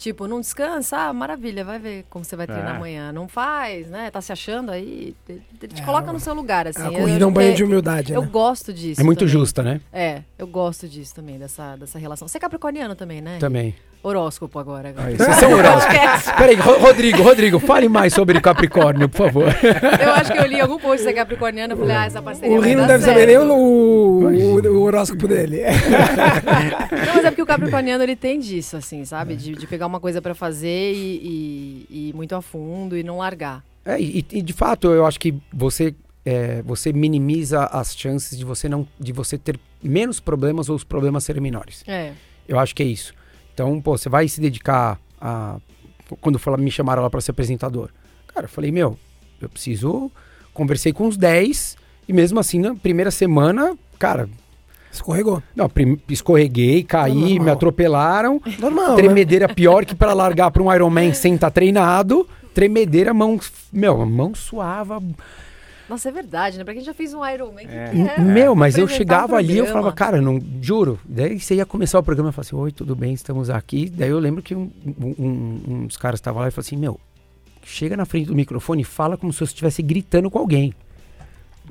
Tipo, 0.00 0.26
não 0.26 0.40
descansa, 0.40 0.96
ah, 0.96 1.12
maravilha, 1.12 1.62
vai 1.62 1.78
ver 1.78 2.06
como 2.08 2.24
você 2.24 2.34
vai 2.34 2.46
treinar 2.46 2.72
É. 2.72 2.76
amanhã. 2.78 3.12
Não 3.12 3.28
faz, 3.28 3.86
né? 3.88 4.10
Tá 4.10 4.22
se 4.22 4.32
achando 4.32 4.70
aí, 4.70 5.14
ele 5.28 5.42
te 5.74 5.82
É, 5.82 5.84
coloca 5.84 6.10
no 6.10 6.18
seu 6.18 6.32
lugar, 6.32 6.66
assim. 6.66 6.80
A 6.80 6.90
corrida 6.90 7.22
é 7.22 7.26
um 7.26 7.30
banho 7.30 7.54
de 7.54 7.62
humildade, 7.62 8.10
Eu 8.10 8.22
né? 8.22 8.28
gosto 8.32 8.72
disso. 8.72 8.98
É 8.98 9.04
muito 9.04 9.18
também. 9.18 9.32
justa, 9.32 9.62
né? 9.62 9.78
É, 9.92 10.22
eu 10.38 10.46
gosto 10.46 10.88
disso 10.88 11.14
também, 11.14 11.38
dessa, 11.38 11.76
dessa 11.76 11.98
relação. 11.98 12.26
Você 12.26 12.38
é 12.38 12.40
capricorniano 12.40 12.94
também, 12.94 13.20
né? 13.20 13.36
Também. 13.38 13.74
Horóscopo 14.02 14.58
agora. 14.58 14.88
agora. 14.90 15.08
Aí, 15.08 15.16
vocês 15.16 15.36
são 15.36 15.52
horóscopos. 15.52 16.32
Peraí, 16.38 16.54
Ro- 16.56 16.78
Rodrigo, 16.78 17.22
Rodrigo, 17.22 17.58
fale 17.58 17.88
mais 17.88 18.14
sobre 18.14 18.40
Capricórnio, 18.40 19.08
por 19.08 19.18
favor. 19.18 19.44
Eu 20.02 20.12
acho 20.12 20.32
que 20.32 20.38
eu 20.38 20.46
li 20.46 20.60
algum 20.60 20.78
post 20.78 20.98
de 20.98 21.04
ser 21.04 21.12
capricorniano, 21.14 21.74
eu 21.74 21.76
falei, 21.78 21.96
ah, 21.96 22.06
essa 22.06 22.22
parceria 22.22 22.58
O 22.58 22.62
dar 22.62 22.86
deve 22.86 23.04
saber 23.04 23.26
nem 23.26 23.36
certo. 23.36 23.52
o, 23.52 24.24
o, 24.26 24.78
o 24.78 24.82
horóscopo 24.82 25.28
dele. 25.28 25.60
Não, 27.06 27.14
mas 27.14 27.24
é 27.24 27.30
porque 27.30 27.42
o 27.42 27.46
capricorniano, 27.46 28.02
ele 28.02 28.16
tem 28.16 28.38
disso, 28.40 28.76
assim, 28.76 29.04
sabe? 29.04 29.36
De, 29.36 29.52
de 29.54 29.66
pegar 29.66 29.86
uma 29.86 30.00
coisa 30.00 30.20
pra 30.22 30.34
fazer 30.34 30.92
e, 30.92 30.96
e- 30.96 31.86
e 31.90 32.08
ir 32.10 32.14
muito 32.14 32.34
a 32.34 32.42
fundo 32.42 32.96
e 32.96 33.02
não 33.02 33.18
largar. 33.18 33.62
É, 33.84 34.00
e, 34.00 34.24
e 34.32 34.42
de 34.42 34.52
fato, 34.52 34.88
eu 34.92 35.06
acho 35.06 35.18
que 35.18 35.34
você, 35.52 35.94
é, 36.24 36.62
você 36.62 36.92
minimiza 36.92 37.64
as 37.66 37.96
chances 37.96 38.38
de 38.38 38.44
você 38.44 38.68
não, 38.68 38.86
de 38.98 39.12
você 39.12 39.36
ter 39.38 39.58
menos 39.82 40.20
problemas 40.20 40.68
ou 40.68 40.76
os 40.76 40.84
problemas 40.84 41.24
serem 41.24 41.42
menores. 41.42 41.82
É, 41.86 42.12
Eu 42.48 42.58
acho 42.58 42.74
que 42.74 42.82
é 42.82 42.86
isso. 42.86 43.14
Então, 43.54 43.80
pô, 43.80 43.96
você 43.96 44.08
vai 44.08 44.26
se 44.28 44.40
dedicar 44.40 44.98
a. 45.20 45.56
Quando 46.20 46.38
fala- 46.38 46.56
me 46.56 46.70
chamaram 46.70 47.02
lá 47.02 47.10
para 47.10 47.20
ser 47.20 47.30
apresentador. 47.30 47.90
Cara, 48.34 48.46
eu 48.46 48.48
falei, 48.50 48.70
meu, 48.72 48.98
eu 49.40 49.48
preciso. 49.48 50.10
Conversei 50.52 50.92
com 50.92 51.06
uns 51.06 51.16
10 51.16 51.76
e 52.08 52.12
mesmo 52.12 52.40
assim, 52.40 52.58
na 52.58 52.74
primeira 52.74 53.10
semana, 53.12 53.76
cara, 53.98 54.28
Escorregou. 54.90 55.40
não, 55.54 55.70
escorreguei, 56.08 56.82
caí, 56.82 57.14
Normal. 57.14 57.44
me 57.44 57.50
atropelaram. 57.50 58.42
Normal. 58.58 58.90
né? 58.90 58.96
tremedeira 58.96 59.48
pior 59.48 59.84
que 59.86 59.94
pra 59.94 60.12
largar 60.12 60.50
pra 60.50 60.62
um 60.62 60.72
Ironman 60.74 61.14
sem 61.14 61.34
estar 61.34 61.50
treinado. 61.50 62.28
Tremedeira, 62.52 63.14
mão. 63.14 63.38
Meu, 63.72 64.04
mão 64.04 64.34
suava. 64.34 65.00
Nossa, 65.90 66.08
é 66.08 66.12
verdade, 66.12 66.56
né? 66.56 66.62
Pra 66.64 66.72
quem 66.72 66.82
já 66.84 66.94
fez 66.94 67.12
um 67.12 67.26
Ironman, 67.26 67.66
que 67.66 67.74
É. 67.74 67.88
que 67.90 67.98
é? 68.00 68.18
Meu, 68.20 68.54
mas 68.54 68.78
eu 68.78 68.86
chegava 68.86 69.34
um 69.34 69.36
ali, 69.36 69.58
eu 69.58 69.66
falava, 69.66 69.92
cara, 69.92 70.22
não, 70.22 70.40
juro. 70.62 71.00
Daí 71.04 71.38
você 71.40 71.56
ia 71.56 71.66
começar 71.66 71.98
o 71.98 72.02
programa 72.02 72.30
e 72.30 72.32
falava 72.32 72.46
assim, 72.48 72.56
oi, 72.56 72.70
tudo 72.70 72.94
bem, 72.94 73.12
estamos 73.12 73.50
aqui. 73.50 73.90
Daí 73.90 74.08
eu 74.08 74.18
lembro 74.20 74.40
que 74.40 74.54
um, 74.54 74.70
um- 75.18 75.86
dos 75.86 75.96
caras 75.96 76.18
estava 76.18 76.38
lá 76.40 76.46
e 76.48 76.50
falou 76.52 76.64
assim, 76.64 76.76
meu, 76.76 76.98
chega 77.64 77.96
na 77.96 78.04
frente 78.06 78.26
do 78.28 78.34
microfone 78.36 78.82
e 78.82 78.84
fala 78.84 79.16
como 79.16 79.32
se 79.32 79.40
você 79.40 79.44
estivesse 79.52 79.82
gritando 79.82 80.30
com 80.30 80.38
alguém. 80.38 80.72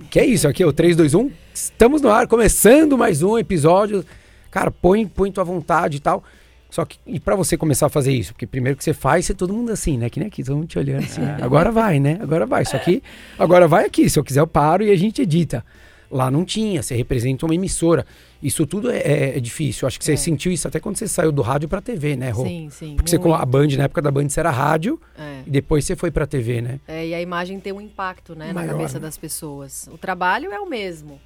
Que 0.09 0.19
é 0.19 0.25
isso 0.25 0.47
aqui, 0.47 0.63
é 0.63 0.65
o 0.67 0.73
3, 0.73 0.95
2, 0.97 1.13
1. 1.15 1.31
Estamos 1.53 2.01
no 2.01 2.09
ar, 2.09 2.27
começando 2.27 2.97
mais 2.97 3.21
um 3.23 3.37
episódio. 3.37 4.05
Cara, 4.51 4.69
põe, 4.69 5.07
põe 5.07 5.31
tua 5.31 5.43
vontade 5.43 5.97
e 5.97 5.99
tal. 5.99 6.23
Só 6.69 6.85
que, 6.85 6.99
e 7.07 7.19
pra 7.19 7.35
você 7.35 7.57
começar 7.57 7.87
a 7.87 7.89
fazer 7.89 8.11
isso? 8.11 8.31
Porque 8.33 8.45
primeiro 8.45 8.77
que 8.77 8.83
você 8.83 8.93
faz, 8.93 9.25
você 9.25 9.33
todo 9.33 9.53
mundo 9.53 9.71
assim, 9.71 9.97
né? 9.97 10.09
Que 10.09 10.19
nem 10.19 10.27
aqui, 10.27 10.43
todo 10.43 10.55
mundo 10.55 10.67
te 10.67 10.77
olhando 10.77 11.03
assim. 11.03 11.21
Agora 11.41 11.71
vai, 11.71 11.99
né? 11.99 12.17
Agora 12.21 12.45
vai. 12.45 12.63
Só 12.65 12.77
que, 12.77 13.01
agora 13.39 13.67
vai 13.67 13.85
aqui. 13.85 14.09
Se 14.09 14.19
eu 14.19 14.23
quiser, 14.23 14.39
eu 14.41 14.47
paro 14.47 14.83
e 14.83 14.91
a 14.91 14.95
gente 14.95 15.21
edita. 15.21 15.65
Lá 16.11 16.31
não 16.31 16.43
tinha, 16.43 16.81
você 16.81 16.95
representa 16.95 17.45
uma 17.45 17.53
emissora. 17.53 18.03
Isso 18.41 18.65
tudo 18.65 18.89
é, 18.89 18.97
é- 18.97 19.37
é 19.37 19.39
difícil. 19.39 19.87
Acho 19.87 19.99
que 19.99 20.05
você 20.05 20.13
É. 20.13 20.17
sentiu 20.17 20.51
isso 20.51 20.67
até 20.67 20.79
quando 20.79 20.95
você 20.97 21.07
saiu 21.07 21.31
do 21.31 21.41
rádio 21.43 21.69
pra 21.69 21.81
TV, 21.81 22.15
né, 22.15 22.29
Rô? 22.31 22.45
Sim, 22.45 22.67
sim. 22.71 22.95
Porque 22.95 23.09
você, 23.11 23.17
muito. 23.17 23.29
com 23.29 23.35
a 23.35 23.45
Band, 23.45 23.67
na 23.77 23.83
época 23.83 24.01
da 24.01 24.09
Band, 24.09 24.27
você 24.27 24.39
era 24.39 24.49
rádio 24.49 24.99
É. 25.17 25.41
e 25.45 25.49
depois 25.51 25.85
você 25.85 25.95
foi 25.95 26.09
pra 26.09 26.25
TV, 26.25 26.61
né? 26.61 26.79
É, 26.87 27.05
e 27.07 27.13
a 27.13 27.21
imagem 27.21 27.59
tem 27.59 27.71
um 27.73 27.81
impacto, 27.81 28.33
né, 28.35 28.51
Maior, 28.53 28.65
na 28.67 28.73
cabeça 28.73 28.95
né? 28.95 29.01
das 29.05 29.17
pessoas. 29.17 29.87
O 29.91 29.97
trabalho 29.99 30.51
é 30.51 30.59
o 30.59 30.67
mesmo, 30.67 31.19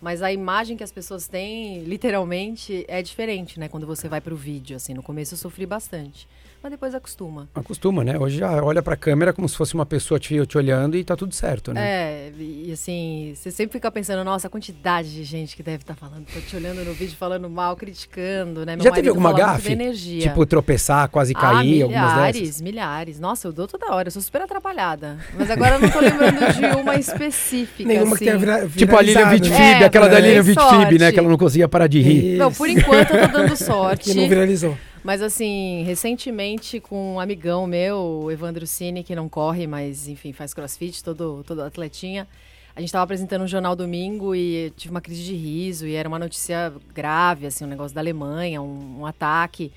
mas 0.00 0.22
a 0.22 0.32
imagem 0.32 0.76
que 0.76 0.84
as 0.84 0.92
pessoas 0.92 1.28
têm, 1.28 1.82
literalmente, 1.84 2.84
é 2.88 3.02
diferente, 3.02 3.58
né, 3.60 3.68
quando 3.68 3.86
você 3.86 4.08
vai 4.08 4.20
pro 4.20 4.36
vídeo, 4.36 4.76
assim. 4.76 4.94
No 4.94 5.02
começo 5.02 5.34
eu 5.34 5.38
sofri 5.38 5.66
bastante, 5.66 6.28
mas 6.62 6.70
depois 6.70 6.94
acostuma. 6.94 7.48
Acostuma, 7.54 8.04
né? 8.04 8.18
Hoje 8.18 8.38
já 8.38 8.62
olha 8.62 8.82
pra 8.82 8.96
câmera 8.96 9.32
como 9.32 9.48
se 9.48 9.56
fosse 9.56 9.74
uma 9.74 9.86
pessoa 9.86 10.20
te, 10.20 10.44
te 10.46 10.58
olhando 10.58 10.96
e 10.96 11.02
tá 11.02 11.16
tudo 11.16 11.34
certo, 11.34 11.72
né? 11.72 11.80
É, 11.80 12.32
e 12.38 12.70
assim, 12.72 13.32
você 13.34 13.50
sempre 13.50 13.72
fica 13.78 13.90
pensando, 13.90 14.22
nossa, 14.24 14.46
a 14.46 14.50
quantidade 14.50 15.12
de 15.12 15.24
gente 15.24 15.56
que 15.56 15.62
deve 15.62 15.82
estar 15.82 15.94
falando, 15.94 16.26
tô 16.26 16.40
te 16.40 16.54
olhando 16.56 16.84
no 16.84 16.92
vídeo, 16.92 17.16
falando 17.16 17.48
mal, 17.48 17.76
criticando, 17.76 18.66
né? 18.66 18.76
Meu 18.76 18.84
Já 18.84 18.90
teve 18.90 19.08
alguma 19.08 19.32
gafe? 19.32 19.72
energia. 19.72 20.22
Tipo, 20.22 20.44
tropeçar, 20.44 21.08
quase 21.08 21.32
ah, 21.36 21.40
cair, 21.40 21.82
algumas 21.82 22.12
milhares, 22.12 22.40
dessas. 22.40 22.60
milhares. 22.60 23.20
Nossa, 23.20 23.48
eu 23.48 23.52
dou 23.52 23.66
toda 23.66 23.92
hora, 23.94 24.08
eu 24.08 24.12
sou 24.12 24.22
super 24.22 24.42
atrapalhada. 24.42 25.18
Mas 25.38 25.50
agora 25.50 25.76
eu 25.76 25.80
não 25.80 25.90
tô 25.90 26.00
lembrando 26.00 26.38
de 26.52 26.66
uma 26.80 26.96
específica, 26.96 27.88
Nenhuma 27.88 28.14
assim. 28.14 28.18
que 28.18 28.24
tenha 28.24 28.38
vira, 28.38 28.68
Tipo 28.68 28.96
a 28.96 29.02
Lilian 29.02 29.28
Vitfib, 29.30 29.58
né? 29.58 29.82
É, 29.82 29.84
aquela 29.84 30.08
da. 30.08 30.20
Lilian 30.20 30.42
Vitfib, 30.42 30.98
né? 30.98 31.12
Que 31.12 31.18
ela 31.18 31.28
não 31.28 31.38
conseguia 31.38 31.68
parar 31.68 31.86
de 31.86 32.00
rir. 32.00 32.36
Não, 32.36 32.52
por 32.52 32.68
enquanto 32.68 33.10
eu 33.12 33.28
tô 33.28 33.38
dando 33.38 33.56
sorte. 33.58 34.10
Que 34.10 34.14
não 34.14 34.28
viralizou. 34.28 34.76
Mas 35.02 35.22
assim, 35.22 35.82
recentemente 35.82 36.78
com 36.78 37.14
um 37.14 37.20
amigão 37.20 37.66
meu, 37.66 37.96
o 38.24 38.30
Evandro 38.30 38.66
Cine, 38.66 39.02
que 39.02 39.14
não 39.14 39.28
corre, 39.28 39.66
mas 39.66 40.08
enfim, 40.08 40.32
faz 40.32 40.52
crossfit, 40.52 41.02
todo, 41.02 41.42
todo 41.46 41.62
atletinha. 41.62 42.28
A 42.76 42.80
gente 42.80 42.92
tava 42.92 43.04
apresentando 43.04 43.42
um 43.42 43.48
jornal 43.48 43.74
domingo 43.74 44.34
e 44.34 44.72
tive 44.76 44.90
uma 44.90 45.00
crise 45.00 45.22
de 45.22 45.34
riso 45.34 45.86
e 45.86 45.94
era 45.94 46.08
uma 46.08 46.18
notícia 46.18 46.72
grave, 46.94 47.46
assim, 47.46 47.64
um 47.64 47.68
negócio 47.68 47.94
da 47.94 48.00
Alemanha, 48.00 48.60
um, 48.60 49.00
um 49.00 49.06
ataque. 49.06 49.72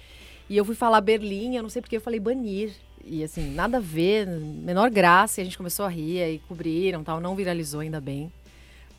E 0.50 0.58
eu 0.58 0.66
fui 0.66 0.76
falar 0.76 1.02
Berlim, 1.02 1.56
eu 1.56 1.64
não 1.64 1.70
sei 1.70 1.82
porque 1.82 1.98
eu 1.98 2.02
falei 2.02 2.20
banir. 2.20 2.74
E 3.06 3.24
assim, 3.24 3.54
nada 3.54 3.78
a 3.78 3.82
ver, 3.82 4.28
menor 4.28 4.90
graça, 4.90 5.40
e 5.40 5.42
a 5.42 5.46
gente 5.46 5.58
começou 5.58 5.86
a 5.86 5.90
rir 5.90 6.22
e 6.22 6.40
cobriram, 6.48 7.04
tal, 7.04 7.20
não 7.20 7.36
viralizou 7.36 7.80
ainda 7.80 8.00
bem. 8.00 8.32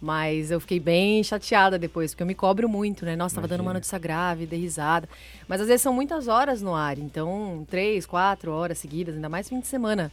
Mas 0.05 0.51
eu 0.51 0.61
fiquei 0.61 0.79
bem 0.79 1.23
chateada 1.25 1.79
depois, 1.79 2.13
porque 2.13 2.23
eu 2.23 2.27
me 2.27 2.35
cobro 2.35 2.69
muito, 2.69 3.07
né? 3.07 3.17
Nossa, 3.17 3.37
tava 3.37 3.49
dando 3.49 3.61
uma 3.61 3.65
Imagina. 3.71 3.79
notícia 3.79 3.99
grave, 3.99 4.45
dei 4.45 4.61
risada. 4.61 5.09
Mas 5.49 5.63
às 5.63 5.67
vezes 5.67 5.81
são 5.81 5.95
muitas 5.95 6.29
horas 6.29 6.61
no 6.61 6.75
ar, 6.75 6.99
então 6.99 7.67
três, 7.71 8.05
quatro 8.05 8.53
horas 8.53 8.77
seguidas, 8.77 9.15
ainda 9.15 9.31
mais 9.31 9.49
fim 9.49 9.61
de 9.61 9.67
semana. 9.67 10.13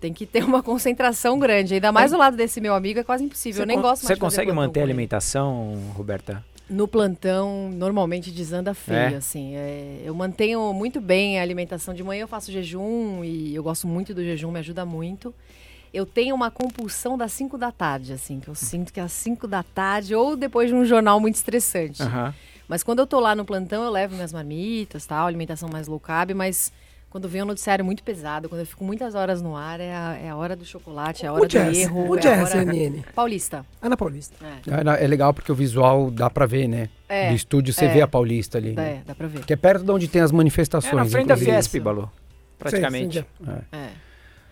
Tem 0.00 0.12
que 0.12 0.24
ter 0.24 0.44
uma 0.46 0.62
concentração 0.62 1.36
grande. 1.36 1.74
Ainda 1.74 1.90
mais 1.90 2.12
do 2.12 2.16
lado 2.16 2.36
desse 2.36 2.60
meu 2.60 2.74
amigo 2.74 3.00
é 3.00 3.02
quase 3.02 3.24
impossível. 3.24 3.62
eu 3.62 3.66
nem 3.66 3.80
gosto 3.80 4.04
mais 4.04 4.16
Você 4.16 4.16
consegue 4.16 4.52
manter 4.52 4.78
a 4.78 4.84
alimentação, 4.84 5.74
Roberta? 5.94 6.44
No 6.70 6.86
plantão, 6.86 7.70
normalmente 7.72 8.30
desanda 8.30 8.72
feio, 8.72 8.96
É? 8.96 9.14
assim. 9.16 9.56
É, 9.56 10.00
eu 10.04 10.14
mantenho 10.14 10.72
muito 10.72 11.00
bem 11.00 11.40
a 11.40 11.42
alimentação. 11.42 11.92
De 11.92 12.04
manhã 12.04 12.22
eu 12.22 12.28
faço 12.28 12.52
jejum 12.52 13.24
e 13.24 13.52
eu 13.52 13.64
gosto 13.64 13.88
muito 13.88 14.14
do 14.14 14.22
jejum, 14.22 14.52
me 14.52 14.60
ajuda 14.60 14.84
muito. 14.86 15.34
Eu 15.92 16.06
tenho 16.06 16.34
uma 16.34 16.50
compulsão 16.50 17.18
das 17.18 17.32
5 17.32 17.58
da 17.58 17.70
tarde, 17.70 18.12
assim, 18.12 18.40
que 18.40 18.48
eu 18.48 18.54
sinto 18.54 18.92
que 18.92 18.98
é 18.98 19.02
às 19.02 19.12
5 19.12 19.46
da 19.46 19.62
tarde 19.62 20.14
ou 20.14 20.36
depois 20.36 20.68
de 20.70 20.74
um 20.74 20.84
jornal 20.84 21.20
muito 21.20 21.34
estressante. 21.34 22.02
Aham. 22.02 22.32
Mas 22.66 22.82
quando 22.82 23.00
eu 23.00 23.06
tô 23.06 23.20
lá 23.20 23.34
no 23.34 23.44
plantão, 23.44 23.82
eu 23.84 23.90
levo 23.90 24.14
minhas 24.14 24.32
marmitas, 24.32 25.04
tal, 25.04 25.26
alimentação 25.26 25.68
mais 25.68 25.86
low 25.88 26.00
carb, 26.00 26.30
mas 26.30 26.72
quando 27.10 27.28
vem 27.28 27.42
um 27.42 27.44
noticiário 27.44 27.84
muito 27.84 28.02
pesado, 28.02 28.48
quando 28.48 28.60
eu 28.60 28.66
fico 28.66 28.82
muitas 28.82 29.14
horas 29.14 29.42
no 29.42 29.54
ar, 29.54 29.78
é 29.80 29.92
a, 29.94 30.16
é 30.24 30.30
a 30.30 30.36
hora 30.36 30.56
do 30.56 30.64
chocolate, 30.64 31.26
é 31.26 31.28
a 31.28 31.32
hora 31.34 31.44
O 31.44 31.46
do 31.46 31.58
erro. 31.58 32.08
o 32.08 32.14
é 32.16 32.18
a 32.18 32.22
Jazz, 32.22 32.54
hora... 32.54 32.64
NN. 32.64 33.02
Paulista. 33.14 33.66
Ana 33.82 33.94
Paulista. 33.94 34.34
É, 34.42 35.00
É, 35.00 35.04
é 35.04 35.06
legal 35.06 35.34
porque 35.34 35.52
o 35.52 35.54
visual 35.54 36.10
dá 36.10 36.30
pra 36.30 36.46
ver, 36.46 36.66
né? 36.66 36.88
É, 37.06 37.28
Do 37.28 37.34
estúdio 37.34 37.74
você 37.74 37.84
é. 37.84 37.88
vê 37.88 38.00
a 38.00 38.08
Paulista 38.08 38.56
ali. 38.56 38.72
dá, 38.72 38.80
né? 38.82 38.88
é, 38.88 39.02
dá 39.04 39.14
pra 39.14 39.26
ver. 39.28 39.44
Que 39.44 39.52
é 39.52 39.56
perto 39.56 39.84
de 39.84 39.90
onde 39.90 40.08
tem 40.08 40.22
as 40.22 40.32
manifestações. 40.32 40.90
É 40.94 40.96
na 40.96 41.04
frente 41.04 41.26
da 41.26 41.34
inclusive. 41.34 41.50
Fiesp, 41.52 41.78
Balu. 41.80 42.10
Praticamente. 42.58 43.18
Sim, 43.18 43.44
sim, 43.44 43.52
É. 43.72 43.88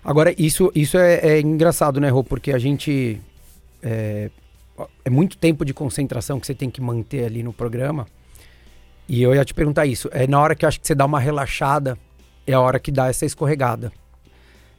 Agora, 0.05 0.35
isso, 0.39 0.73
isso 0.75 0.97
é, 0.97 1.17
é 1.17 1.41
engraçado, 1.41 2.01
né, 2.01 2.09
Rô? 2.09 2.25
Porque 2.25 2.53
a 2.53 2.59
gente. 2.59 3.21
É, 3.83 4.31
é 5.05 5.11
muito 5.11 5.37
tempo 5.37 5.65
de 5.65 5.75
concentração 5.75 6.41
que 6.41 6.47
você 6.47 6.55
tem 6.55 6.71
que 6.71 6.81
manter 6.81 7.25
ali 7.25 7.43
no 7.43 7.53
programa. 7.53 8.07
E 9.09 9.23
eu 9.23 9.35
ia 9.35 9.45
te 9.45 9.53
perguntar 9.53 9.87
isso. 9.87 10.09
É 10.13 10.27
na 10.27 10.41
hora 10.41 10.55
que 10.55 10.65
eu 10.65 10.69
acho 10.69 10.81
que 10.81 10.87
você 10.87 10.95
dá 10.95 11.05
uma 11.05 11.21
relaxada, 11.21 11.99
é 12.47 12.53
a 12.53 12.61
hora 12.61 12.79
que 12.79 12.91
dá 12.91 13.09
essa 13.09 13.27
escorregada. 13.27 13.93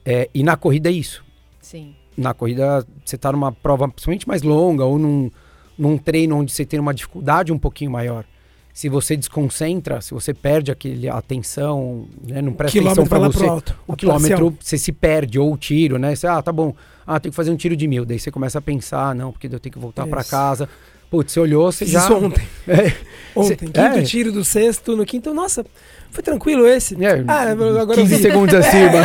É, 0.04 0.28
e 0.34 0.42
na 0.42 0.56
corrida 0.56 0.88
é 0.88 0.92
isso. 0.92 1.24
Sim. 1.60 1.94
Na 2.16 2.34
corrida, 2.34 2.84
você 3.04 3.16
tá 3.16 3.30
numa 3.30 3.52
prova 3.52 3.88
principalmente 3.88 4.26
mais 4.26 4.42
longa 4.42 4.84
ou 4.84 4.98
num, 4.98 5.30
num 5.78 5.96
treino 5.96 6.36
onde 6.36 6.52
você 6.52 6.64
tem 6.64 6.80
uma 6.80 6.92
dificuldade 6.92 7.52
um 7.52 7.58
pouquinho 7.58 7.90
maior. 7.90 8.24
Se 8.72 8.88
você 8.88 9.16
desconcentra, 9.16 10.00
se 10.00 10.14
você 10.14 10.32
perde 10.32 10.70
aquele, 10.72 11.08
atenção, 11.08 12.06
né, 12.26 12.40
não 12.40 12.52
presta 12.54 12.78
atenção 12.80 13.06
para 13.06 13.18
você 13.18 13.46
alto. 13.46 13.76
o 13.86 13.94
quilômetro 13.94 14.30
parcial. 14.30 14.54
você 14.60 14.78
se 14.78 14.92
perde, 14.92 15.38
ou 15.38 15.52
o 15.52 15.56
tiro, 15.58 15.98
né? 15.98 16.14
Você, 16.14 16.26
ah, 16.26 16.40
tá 16.40 16.50
bom, 16.50 16.74
ah, 17.06 17.20
tem 17.20 17.30
que 17.30 17.36
fazer 17.36 17.50
um 17.50 17.56
tiro 17.56 17.76
de 17.76 17.86
mil. 17.86 18.04
Daí 18.06 18.18
você 18.18 18.30
começa 18.30 18.58
a 18.58 18.62
pensar, 18.62 19.14
não, 19.14 19.30
porque 19.30 19.46
eu 19.46 19.60
tenho 19.60 19.72
que 19.72 19.78
voltar 19.78 20.06
Isso. 20.06 20.30
casa. 20.30 20.68
Putz, 21.10 21.32
você 21.32 21.40
olhou, 21.40 21.70
você 21.70 21.84
Fiz 21.84 21.92
já. 21.92 22.00
isso 22.04 22.14
ontem. 22.16 22.42
É, 22.66 22.92
Ontem. 23.34 23.56
Quinto 23.56 23.78
é. 23.80 24.02
tiro 24.02 24.32
do 24.32 24.42
sexto, 24.44 24.96
no 24.96 25.04
quinto. 25.04 25.34
Nossa, 25.34 25.64
foi 26.10 26.22
tranquilo 26.22 26.66
esse. 26.66 26.94
é, 27.04 27.22
Ah, 27.28 27.50
agora 27.50 27.80
eu 28.00 28.04
15 28.04 28.16
vi. 28.16 28.20
segundos 28.22 28.54
acima. 28.54 29.00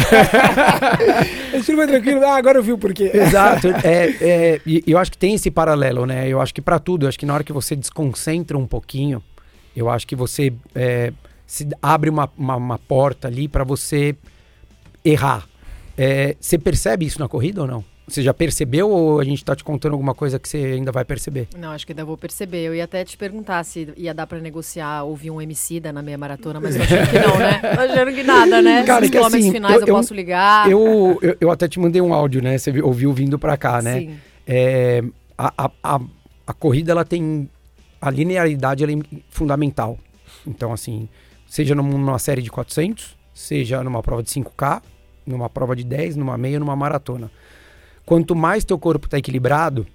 Esse 1.53 1.65
tiro 1.65 1.78
foi 1.78 1.88
tranquilo. 1.88 2.24
Ah, 2.26 2.36
agora 2.38 2.59
eu 2.59 2.63
vi 2.63 2.72
o 2.72 2.78
porquê. 2.78 3.11
Exato. 3.13 3.68
É, 3.84 4.15
é, 4.22 4.61
e 4.65 4.84
eu 4.88 4.97
acho 4.97 5.11
que 5.11 5.18
tem 5.18 5.34
esse 5.36 5.49
paralelo, 5.51 6.05
né? 6.05 6.28
Eu 6.28 6.39
acho 6.41 6.53
que 6.53 6.61
pra 6.61 6.80
tudo, 6.80 7.05
eu 7.05 7.09
acho 7.09 7.18
que 7.20 7.26
na 7.26 7.34
hora 7.34 7.43
que 7.43 7.53
você 7.53 7.76
desconcentra 7.76 8.57
um 8.57 8.68
pouquinho, 8.68 9.22
eu 9.78 9.90
acho 9.90 10.06
que 10.08 10.16
você 10.16 10.54
é, 10.76 11.12
se 11.46 11.68
abre 11.82 12.10
uma, 12.10 12.30
uma, 12.38 12.56
uma 12.56 12.80
porta 12.80 13.28
ali 13.28 13.48
pra 13.48 13.64
você 13.64 14.16
errar. 15.04 15.48
É, 15.98 16.36
você 16.40 16.58
percebe 16.58 17.06
isso 17.06 17.20
na 17.20 17.28
corrida 17.28 17.62
ou 17.62 17.68
não? 17.68 17.84
Você 18.08 18.22
já 18.22 18.34
percebeu 18.34 18.90
ou 18.90 19.20
a 19.20 19.24
gente 19.26 19.44
tá 19.44 19.54
te 19.54 19.66
contando 19.66 19.92
alguma 19.92 20.16
coisa 20.16 20.40
que 20.40 20.48
você 20.48 20.58
ainda 20.58 20.94
vai 20.94 21.04
perceber? 21.04 21.50
Não, 21.58 21.72
acho 21.72 21.86
que 21.86 21.92
ainda 21.92 22.06
vou 22.06 22.16
perceber. 22.18 22.60
Eu 22.64 22.74
ia 22.74 22.86
até 22.86 23.04
te 23.04 23.18
perguntar 23.18 23.62
se 23.66 23.90
ia 23.98 24.14
dar 24.14 24.26
pra 24.26 24.40
negociar 24.40 25.04
ouvir 25.04 25.30
um 25.30 25.42
MC 25.42 25.82
da 25.82 25.92
na 25.92 26.02
meia 26.02 26.18
maratona, 26.18 26.58
mas 26.62 26.78
tô 26.78 26.84
achando 26.84 27.10
que 27.10 27.20
não, 27.20 27.38
né? 27.38 27.60
Tô 27.76 27.82
achando 27.82 28.14
que 28.14 28.24
nada, 28.24 28.62
né? 28.62 28.84
Cara, 28.86 29.02
Nos 29.02 29.10
que 29.10 29.18
quilômetros 29.18 29.44
assim, 29.44 29.52
finais 29.52 29.76
eu- 29.76 29.82
eu, 29.82 29.88
eu- 29.88 29.96
posso 29.96 30.14
ligar. 30.14 30.72
Eu, 30.72 31.20
eu, 31.22 31.38
eu 31.42 31.52
até 31.52 31.68
te 31.68 31.80
mandei 31.82 32.02
um 32.02 32.14
áudio, 32.14 32.42
né? 32.42 32.58
Você 32.58 32.72
vi- 32.72 32.82
ouviu 32.82 33.12
vindo 33.12 33.38
pra 33.38 33.58
cá, 33.58 33.82
né? 33.82 34.00
Sim. 34.00 34.16
É, 34.48 35.04
a, 35.38 35.66
a, 35.66 35.72
a, 35.84 36.00
a 36.48 36.54
corrida, 36.54 36.94
ela 36.94 37.04
tem... 37.04 37.50
A 38.02 38.10
linearidade, 38.10 38.84
é 38.84 38.88
fundamental. 39.30 39.98
Então, 40.45 40.72
assim, 40.72 41.08
seja 41.48 41.74
num- 41.74 41.84
numa 41.98 42.20
série 42.20 42.41
de 42.41 42.50
400, 42.50 43.16
seja 43.34 43.84
numa 43.84 44.02
prova 44.04 44.22
de 44.24 44.30
5K, 44.30 44.82
numa 45.26 45.50
prova 45.50 45.76
de 45.76 45.84
10, 45.84 46.16
numa 46.16 46.38
meia, 46.38 46.60
numa 46.60 46.76
maratona. 46.76 47.30
Quanto 48.06 48.36
mais 48.36 48.64
teu 48.64 48.78
corpo 48.80 49.10
tá 49.10 49.18
equilibrado, 49.18 49.86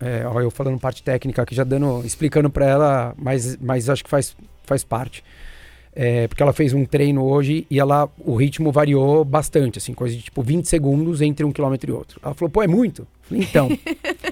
é, 0.00 0.24
ó, 0.26 0.40
eu 0.40 0.50
falando 0.50 0.78
parte 0.78 1.02
técnica 1.02 1.42
aqui, 1.42 1.54
já 1.54 1.64
dando, 1.64 2.04
explicando 2.06 2.48
pra 2.48 2.64
ela, 2.66 3.14
mas, 3.18 3.56
mas 3.60 3.90
acho 3.90 4.04
que 4.04 4.10
faz, 4.10 4.36
faz 4.64 4.84
parte. 4.84 5.22
É, 5.94 6.28
porque 6.28 6.42
ela 6.42 6.52
fez 6.52 6.72
um 6.72 6.84
treino 6.84 7.24
hoje 7.24 7.66
e 7.68 7.80
ela, 7.80 8.08
o 8.18 8.36
ritmo 8.36 8.70
variou 8.70 9.24
bastante, 9.24 9.78
assim, 9.78 9.92
coisa 9.92 10.14
de 10.14 10.22
tipo 10.22 10.42
20 10.42 10.66
segundos 10.68 11.20
entre 11.20 11.44
um 11.44 11.50
quilômetro 11.50 11.90
e 11.90 11.92
outro. 11.92 12.20
Ela 12.22 12.34
falou, 12.34 12.48
pô, 12.50 12.62
é 12.62 12.68
muito? 12.68 13.06
Falei, 13.28 13.44
então, 13.44 13.68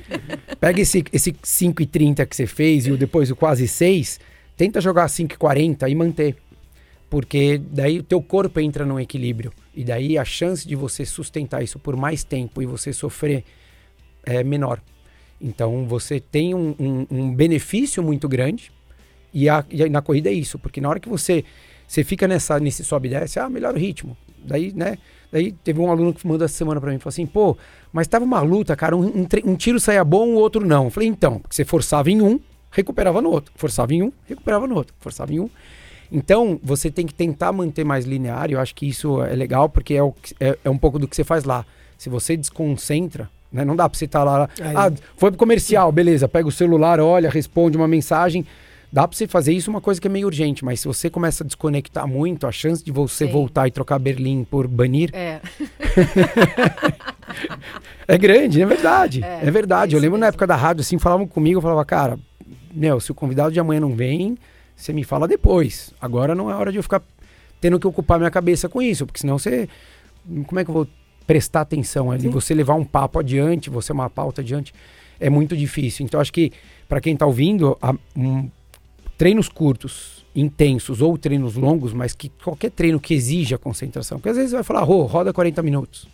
pega 0.58 0.80
esse, 0.80 1.04
esse 1.12 1.32
5,30 1.32 2.26
que 2.26 2.34
você 2.34 2.46
fez 2.46 2.86
e 2.86 2.92
o 2.92 2.96
depois 2.96 3.30
o 3.30 3.36
quase 3.36 3.68
6, 3.68 4.18
tenta 4.56 4.80
jogar 4.80 5.06
5,40 5.06 5.88
e 5.90 5.94
manter. 5.94 6.36
Porque 7.08 7.58
daí 7.58 7.98
o 7.98 8.02
teu 8.02 8.20
corpo 8.22 8.58
entra 8.58 8.84
num 8.84 8.98
equilíbrio. 8.98 9.52
E 9.74 9.84
daí 9.84 10.18
a 10.18 10.24
chance 10.24 10.66
de 10.66 10.74
você 10.74 11.04
sustentar 11.04 11.62
isso 11.62 11.78
por 11.78 11.96
mais 11.96 12.24
tempo 12.24 12.62
e 12.62 12.66
você 12.66 12.92
sofrer 12.92 13.44
é 14.24 14.42
menor. 14.42 14.80
Então 15.40 15.86
você 15.86 16.18
tem 16.18 16.54
um, 16.54 16.74
um, 16.78 17.06
um 17.10 17.34
benefício 17.34 18.02
muito 18.02 18.28
grande. 18.28 18.72
E, 19.32 19.48
a, 19.48 19.64
e 19.70 19.88
na 19.90 20.00
corrida 20.00 20.30
é 20.30 20.32
isso, 20.32 20.58
porque 20.58 20.80
na 20.80 20.88
hora 20.88 20.98
que 20.98 21.08
você, 21.08 21.44
você 21.86 22.02
fica 22.02 22.26
nessa, 22.26 22.58
nesse 22.58 22.82
sobe 22.82 23.08
e 23.08 23.10
desce, 23.10 23.38
ah, 23.38 23.50
melhora 23.50 23.76
o 23.76 23.80
ritmo. 23.80 24.16
Daí, 24.38 24.72
né? 24.72 24.96
Daí 25.30 25.52
teve 25.52 25.80
um 25.80 25.90
aluno 25.90 26.14
que 26.14 26.26
mandou 26.26 26.44
essa 26.44 26.54
semana 26.54 26.80
para 26.80 26.92
mim, 26.92 26.98
falou 26.98 27.10
assim, 27.10 27.26
pô, 27.26 27.56
mas 27.92 28.06
tava 28.06 28.24
uma 28.24 28.40
luta, 28.40 28.76
cara, 28.76 28.96
um, 28.96 29.06
um, 29.06 29.26
um 29.44 29.56
tiro 29.56 29.80
saía 29.80 30.04
bom, 30.04 30.28
o 30.28 30.34
outro 30.34 30.64
não. 30.64 30.84
Eu 30.84 30.90
falei, 30.90 31.08
então, 31.08 31.38
porque 31.38 31.54
você 31.54 31.64
forçava 31.64 32.10
em 32.10 32.22
um, 32.22 32.38
recuperava 32.70 33.20
no 33.22 33.30
outro. 33.30 33.52
Forçava 33.56 33.94
em 33.94 34.02
um, 34.02 34.12
recuperava 34.26 34.66
no 34.66 34.74
outro. 34.74 34.94
Forçava 35.00 35.32
em 35.32 35.40
um. 35.40 35.50
Então, 36.10 36.60
você 36.62 36.90
tem 36.90 37.06
que 37.06 37.14
tentar 37.14 37.52
manter 37.52 37.84
mais 37.84 38.04
linear, 38.04 38.50
e 38.50 38.52
eu 38.52 38.60
acho 38.60 38.74
que 38.74 38.86
isso 38.86 39.22
é 39.22 39.34
legal, 39.34 39.68
porque 39.68 39.94
é, 39.94 40.02
o, 40.02 40.14
é, 40.38 40.56
é 40.64 40.70
um 40.70 40.78
pouco 40.78 40.98
do 40.98 41.08
que 41.08 41.16
você 41.16 41.24
faz 41.24 41.44
lá. 41.44 41.64
Se 41.98 42.08
você 42.08 42.36
desconcentra, 42.36 43.28
né, 43.50 43.64
não 43.64 43.74
dá 43.74 43.88
pra 43.88 43.98
você 43.98 44.04
estar 44.04 44.20
tá 44.20 44.24
lá, 44.24 44.48
ah, 44.60 44.92
foi 45.16 45.30
pro 45.30 45.38
comercial, 45.38 45.90
beleza, 45.90 46.28
pega 46.28 46.46
o 46.46 46.52
celular, 46.52 47.00
olha, 47.00 47.30
responde 47.30 47.76
uma 47.76 47.88
mensagem, 47.88 48.46
Dá 48.92 49.06
pra 49.06 49.16
você 49.16 49.26
fazer 49.26 49.52
isso 49.52 49.70
uma 49.70 49.80
coisa 49.80 50.00
que 50.00 50.06
é 50.06 50.10
meio 50.10 50.26
urgente, 50.26 50.64
mas 50.64 50.80
se 50.80 50.88
você 50.88 51.10
começa 51.10 51.42
a 51.42 51.46
desconectar 51.46 52.06
muito, 52.06 52.46
a 52.46 52.52
chance 52.52 52.84
de 52.84 52.92
você 52.92 53.26
Sim. 53.26 53.32
voltar 53.32 53.66
e 53.66 53.70
trocar 53.70 53.98
Berlim 53.98 54.44
por 54.44 54.66
banir. 54.66 55.10
É. 55.12 55.40
é 58.06 58.16
grande, 58.16 58.62
é 58.62 58.66
verdade. 58.66 59.24
É, 59.24 59.40
é 59.42 59.50
verdade. 59.50 59.94
É 59.94 59.98
eu 59.98 60.00
lembro 60.00 60.12
mesmo. 60.12 60.20
na 60.20 60.26
época 60.28 60.46
da 60.46 60.56
rádio, 60.56 60.80
assim, 60.80 60.98
falavam 60.98 61.26
comigo, 61.26 61.58
eu 61.58 61.62
falava, 61.62 61.84
cara, 61.84 62.18
meu, 62.72 63.00
se 63.00 63.10
o 63.10 63.14
convidado 63.14 63.52
de 63.52 63.60
amanhã 63.60 63.80
não 63.80 63.94
vem, 63.94 64.38
você 64.74 64.92
me 64.92 65.02
fala 65.02 65.26
depois. 65.26 65.92
Agora 66.00 66.34
não 66.34 66.50
é 66.50 66.54
hora 66.54 66.70
de 66.70 66.78
eu 66.78 66.82
ficar 66.82 67.02
tendo 67.60 67.80
que 67.80 67.86
ocupar 67.86 68.18
minha 68.18 68.30
cabeça 68.30 68.68
com 68.68 68.80
isso, 68.80 69.06
porque 69.06 69.20
senão 69.20 69.38
você. 69.38 69.68
Como 70.46 70.60
é 70.60 70.64
que 70.64 70.70
eu 70.70 70.74
vou 70.74 70.88
prestar 71.26 71.62
atenção 71.62 72.10
ali? 72.10 72.22
Sim. 72.22 72.30
Você 72.30 72.54
levar 72.54 72.74
um 72.74 72.84
papo 72.84 73.18
adiante, 73.18 73.70
você 73.70 73.92
uma 73.92 74.10
pauta 74.10 74.42
adiante, 74.42 74.72
é 75.18 75.30
muito 75.30 75.56
difícil. 75.56 76.04
Então, 76.04 76.20
acho 76.20 76.32
que, 76.32 76.52
para 76.88 77.00
quem 77.00 77.14
está 77.14 77.26
ouvindo, 77.26 77.76
a, 77.80 77.94
um, 78.16 78.50
treinos 79.16 79.48
curtos, 79.48 80.24
intensos 80.34 81.00
ou 81.00 81.16
treinos 81.16 81.54
longos, 81.56 81.92
mas 81.92 82.14
que 82.14 82.28
qualquer 82.28 82.70
treino 82.70 83.00
que 83.00 83.14
exija 83.14 83.58
concentração. 83.58 84.18
Porque 84.18 84.30
às 84.30 84.36
vezes 84.36 84.50
você 84.50 84.56
vai 84.56 84.64
falar, 84.64 84.88
oh, 84.88 85.02
roda 85.04 85.32
40 85.32 85.62
minutos. 85.62 86.08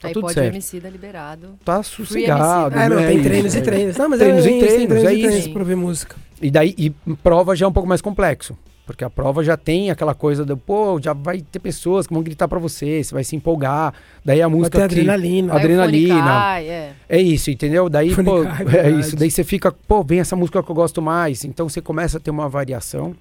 Tá 0.00 0.08
Aí 0.08 0.14
tudo 0.14 0.24
pode 0.24 0.34
certo. 0.34 0.52
homicida 0.52 0.90
liberado. 0.90 1.58
Tá 1.64 1.82
sossegado. 1.82 2.78
É, 2.78 2.88
não, 2.88 2.98
tem 2.98 3.18
é 3.18 3.22
treinos 3.22 3.54
e 3.54 3.62
treinos. 3.62 3.96
Não, 3.96 4.08
mas 4.10 4.18
treinos 4.18 4.44
é, 4.44 4.50
e 4.50 4.58
treinos, 4.58 4.86
treinos, 4.86 5.04
é 5.04 5.14
isso. 5.14 5.28
Treinos 5.28 5.48
pra 5.48 5.64
ver 5.64 5.76
música. 5.76 6.16
E 6.40 6.50
daí, 6.50 6.74
e 6.76 6.90
prova 7.22 7.56
já 7.56 7.64
é 7.64 7.68
um 7.68 7.72
pouco 7.72 7.88
mais 7.88 8.02
complexo. 8.02 8.56
Porque 8.86 9.02
a 9.02 9.10
prova 9.10 9.42
já 9.42 9.56
tem 9.56 9.90
aquela 9.90 10.14
coisa 10.14 10.44
do, 10.44 10.56
pô, 10.56 11.00
já 11.02 11.12
vai 11.12 11.40
ter 11.40 11.58
pessoas 11.58 12.06
que 12.06 12.14
vão 12.14 12.22
gritar 12.22 12.46
para 12.46 12.60
você, 12.60 13.02
você 13.02 13.12
vai 13.12 13.24
se 13.24 13.34
empolgar. 13.34 13.92
Daí 14.24 14.40
a 14.40 14.48
música. 14.48 14.78
Vai 14.78 14.88
ter 14.88 14.94
adrenalina. 14.94 15.52
Que, 15.52 15.58
adrenalina. 15.58 16.22
Cai, 16.22 16.68
é. 16.68 16.92
é 17.08 17.20
isso, 17.20 17.50
entendeu? 17.50 17.88
Daí, 17.88 18.14
pô, 18.14 18.44
é, 18.44 18.86
é 18.86 18.90
isso. 18.90 19.16
Daí 19.16 19.28
você 19.28 19.42
fica, 19.42 19.72
pô, 19.72 20.04
vem 20.04 20.20
essa 20.20 20.36
música 20.36 20.62
que 20.62 20.70
eu 20.70 20.74
gosto 20.74 21.02
mais. 21.02 21.44
Então 21.44 21.68
você 21.68 21.82
começa 21.82 22.18
a 22.18 22.20
ter 22.20 22.30
uma 22.30 22.48
variação 22.48 23.12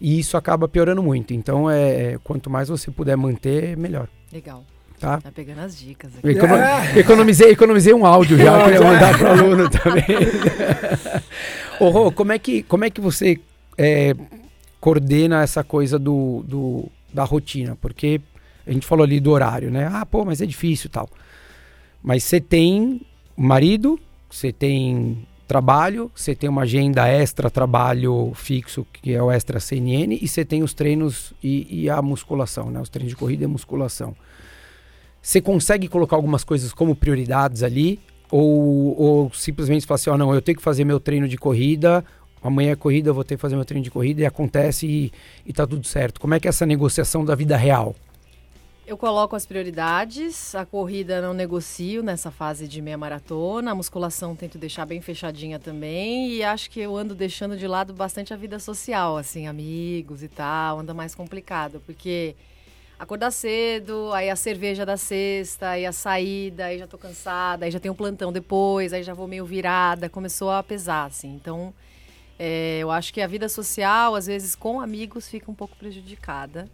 e 0.00 0.20
isso 0.20 0.36
acaba 0.36 0.68
piorando 0.68 1.02
muito. 1.02 1.34
Então, 1.34 1.68
é, 1.68 2.12
é 2.12 2.18
quanto 2.22 2.48
mais 2.48 2.68
você 2.68 2.88
puder 2.88 3.16
manter, 3.16 3.76
melhor. 3.76 4.06
Legal. 4.32 4.64
Tá? 5.00 5.20
tá 5.20 5.32
pegando 5.32 5.60
as 5.60 5.76
dicas 5.76 6.12
aqui. 6.16 6.28
Econo 6.28 6.54
é. 6.56 6.98
economizei, 6.98 7.50
economizei 7.50 7.92
um 7.92 8.06
áudio 8.06 8.36
já 8.38 8.56
para 8.56 8.80
mandar 8.80 9.18
para 9.18 9.28
o 9.28 9.32
aluno 9.32 9.68
também. 9.68 10.04
Ô, 11.80 11.88
Rô, 11.88 12.12
como 12.12 12.32
é 12.32 12.38
que, 12.38 12.62
como 12.62 12.84
é 12.84 12.90
que 12.90 13.00
você 13.00 13.40
é, 13.76 14.14
coordena 14.80 15.42
essa 15.42 15.64
coisa 15.64 15.98
do, 15.98 16.44
do, 16.46 16.88
da 17.12 17.24
rotina, 17.24 17.76
porque 17.80 18.20
a 18.66 18.72
gente 18.72 18.86
falou 18.86 19.04
ali 19.04 19.18
do 19.18 19.30
horário, 19.30 19.70
né? 19.70 19.88
Ah, 19.92 20.04
pô, 20.04 20.24
mas 20.24 20.40
é 20.40 20.46
difícil 20.46 20.90
tal. 20.90 21.08
Mas 22.02 22.24
você 22.24 22.40
tem 22.40 23.00
marido, 23.36 23.98
você 24.30 24.52
tem 24.52 25.26
trabalho, 25.48 26.10
você 26.14 26.34
tem 26.34 26.48
uma 26.48 26.62
agenda 26.62 27.08
extra 27.08 27.50
trabalho 27.50 28.32
fixo, 28.34 28.86
que 28.92 29.14
é 29.14 29.22
o 29.22 29.30
extra 29.30 29.58
CNN, 29.58 30.18
e 30.20 30.28
você 30.28 30.44
tem 30.44 30.62
os 30.62 30.74
treinos 30.74 31.32
e, 31.42 31.84
e, 31.84 31.90
a 31.90 32.02
musculação, 32.02 32.70
né? 32.70 32.78
Os 32.78 32.90
treinos 32.90 33.10
de 33.10 33.16
corrida 33.16 33.44
e 33.44 33.46
musculação. 33.46 34.14
Você 35.22 35.40
consegue 35.40 35.88
colocar 35.88 36.16
algumas 36.16 36.44
coisas 36.44 36.72
como 36.72 36.94
prioridades 36.94 37.62
ali? 37.62 37.98
Ou, 38.30 39.00
ou 39.00 39.32
simplesmente 39.32 39.86
falar 39.86 39.96
assim, 39.96 40.10
oh, 40.10 40.18
não, 40.18 40.34
eu 40.34 40.42
tenho 40.42 40.58
que 40.58 40.62
fazer 40.62 40.84
meu 40.84 41.00
treino 41.00 41.26
de 41.26 41.38
corrida, 41.38 42.04
amanhã 42.42 42.72
é 42.72 42.76
corrida, 42.76 43.10
eu 43.10 43.14
vou 43.14 43.24
ter 43.24 43.36
que 43.36 43.40
fazer 43.40 43.56
meu 43.56 43.64
treino 43.64 43.84
de 43.84 43.90
corrida 43.90 44.22
e 44.22 44.26
acontece 44.26 44.86
e, 44.86 45.12
e 45.46 45.52
tá 45.52 45.66
tudo 45.66 45.86
certo. 45.86 46.20
Como 46.20 46.34
é 46.34 46.40
que 46.40 46.48
é 46.48 46.50
essa 46.50 46.66
negociação 46.66 47.24
da 47.24 47.34
vida 47.34 47.56
real? 47.56 47.94
Eu 48.88 48.96
coloco 48.96 49.36
as 49.36 49.44
prioridades, 49.44 50.54
a 50.54 50.64
corrida 50.64 51.20
não 51.20 51.34
negocio 51.34 52.02
nessa 52.02 52.30
fase 52.30 52.66
de 52.66 52.80
meia 52.80 52.96
maratona, 52.96 53.72
a 53.72 53.74
musculação 53.74 54.34
tento 54.34 54.56
deixar 54.56 54.86
bem 54.86 54.98
fechadinha 55.02 55.58
também 55.58 56.30
e 56.30 56.42
acho 56.42 56.70
que 56.70 56.80
eu 56.80 56.96
ando 56.96 57.14
deixando 57.14 57.54
de 57.54 57.66
lado 57.66 57.92
bastante 57.92 58.32
a 58.32 58.36
vida 58.36 58.58
social, 58.58 59.18
assim, 59.18 59.46
amigos 59.46 60.22
e 60.22 60.28
tal, 60.28 60.78
anda 60.78 60.94
mais 60.94 61.14
complicado, 61.14 61.82
porque 61.84 62.34
acordar 62.98 63.30
cedo, 63.30 64.10
aí 64.14 64.30
a 64.30 64.36
cerveja 64.36 64.86
da 64.86 64.96
sexta, 64.96 65.68
aí 65.68 65.84
a 65.84 65.92
saída, 65.92 66.64
aí 66.64 66.78
já 66.78 66.86
tô 66.86 66.96
cansada, 66.96 67.66
aí 67.66 67.70
já 67.70 67.78
tem 67.78 67.90
um 67.90 67.94
plantão 67.94 68.32
depois, 68.32 68.94
aí 68.94 69.02
já 69.02 69.12
vou 69.12 69.28
meio 69.28 69.44
virada, 69.44 70.08
começou 70.08 70.50
a 70.50 70.62
pesar, 70.62 71.04
assim, 71.04 71.34
então 71.34 71.74
é, 72.38 72.78
eu 72.80 72.90
acho 72.90 73.12
que 73.12 73.20
a 73.20 73.26
vida 73.26 73.48
social, 73.48 74.14
às 74.14 74.26
vezes, 74.26 74.54
com 74.54 74.80
amigos, 74.80 75.28
fica 75.28 75.50
um 75.50 75.54
pouco 75.54 75.76
prejudicada. 75.76 76.68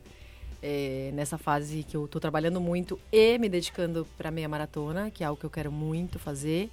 É, 0.66 1.10
nessa 1.12 1.36
fase 1.36 1.84
que 1.86 1.94
eu 1.94 2.06
estou 2.06 2.18
trabalhando 2.18 2.58
muito 2.58 2.98
e 3.12 3.36
me 3.38 3.50
dedicando 3.50 4.06
para 4.16 4.30
meia 4.30 4.48
maratona, 4.48 5.10
que 5.10 5.22
é 5.22 5.26
algo 5.26 5.38
que 5.38 5.44
eu 5.44 5.50
quero 5.50 5.70
muito 5.70 6.18
fazer. 6.18 6.70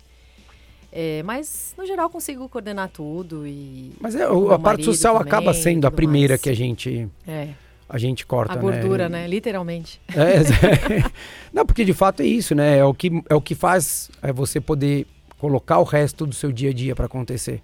É, 0.93 1.21
mas, 1.23 1.73
no 1.77 1.85
geral, 1.85 2.09
consigo 2.09 2.47
coordenar 2.47 2.89
tudo 2.89 3.45
e... 3.45 3.91
Mas 3.99 4.15
é, 4.15 4.23
a 4.23 4.59
parte 4.59 4.83
social 4.85 5.17
também, 5.17 5.27
acaba 5.27 5.53
sendo 5.53 5.85
a 5.85 5.91
primeira 5.91 6.33
mais. 6.33 6.41
que 6.41 6.49
a 6.49 6.53
gente... 6.53 7.07
É. 7.27 7.49
A 7.89 7.97
gente 7.97 8.25
corta, 8.25 8.53
A 8.53 8.55
gordura, 8.55 9.09
né? 9.09 9.23
né? 9.23 9.27
Literalmente. 9.27 9.99
É, 10.15 10.99
é. 10.99 11.11
Não, 11.51 11.65
porque 11.65 11.83
de 11.83 11.93
fato 11.93 12.21
é 12.21 12.25
isso, 12.25 12.55
né? 12.55 12.77
É 12.77 12.85
o 12.85 12.93
que, 12.93 13.11
é 13.27 13.35
o 13.35 13.41
que 13.41 13.53
faz 13.53 14.09
é 14.21 14.31
você 14.31 14.61
poder 14.61 15.05
colocar 15.37 15.79
o 15.79 15.83
resto 15.83 16.25
do 16.25 16.33
seu 16.33 16.49
dia 16.53 16.69
a 16.69 16.73
dia 16.73 16.95
para 16.95 17.07
acontecer. 17.07 17.61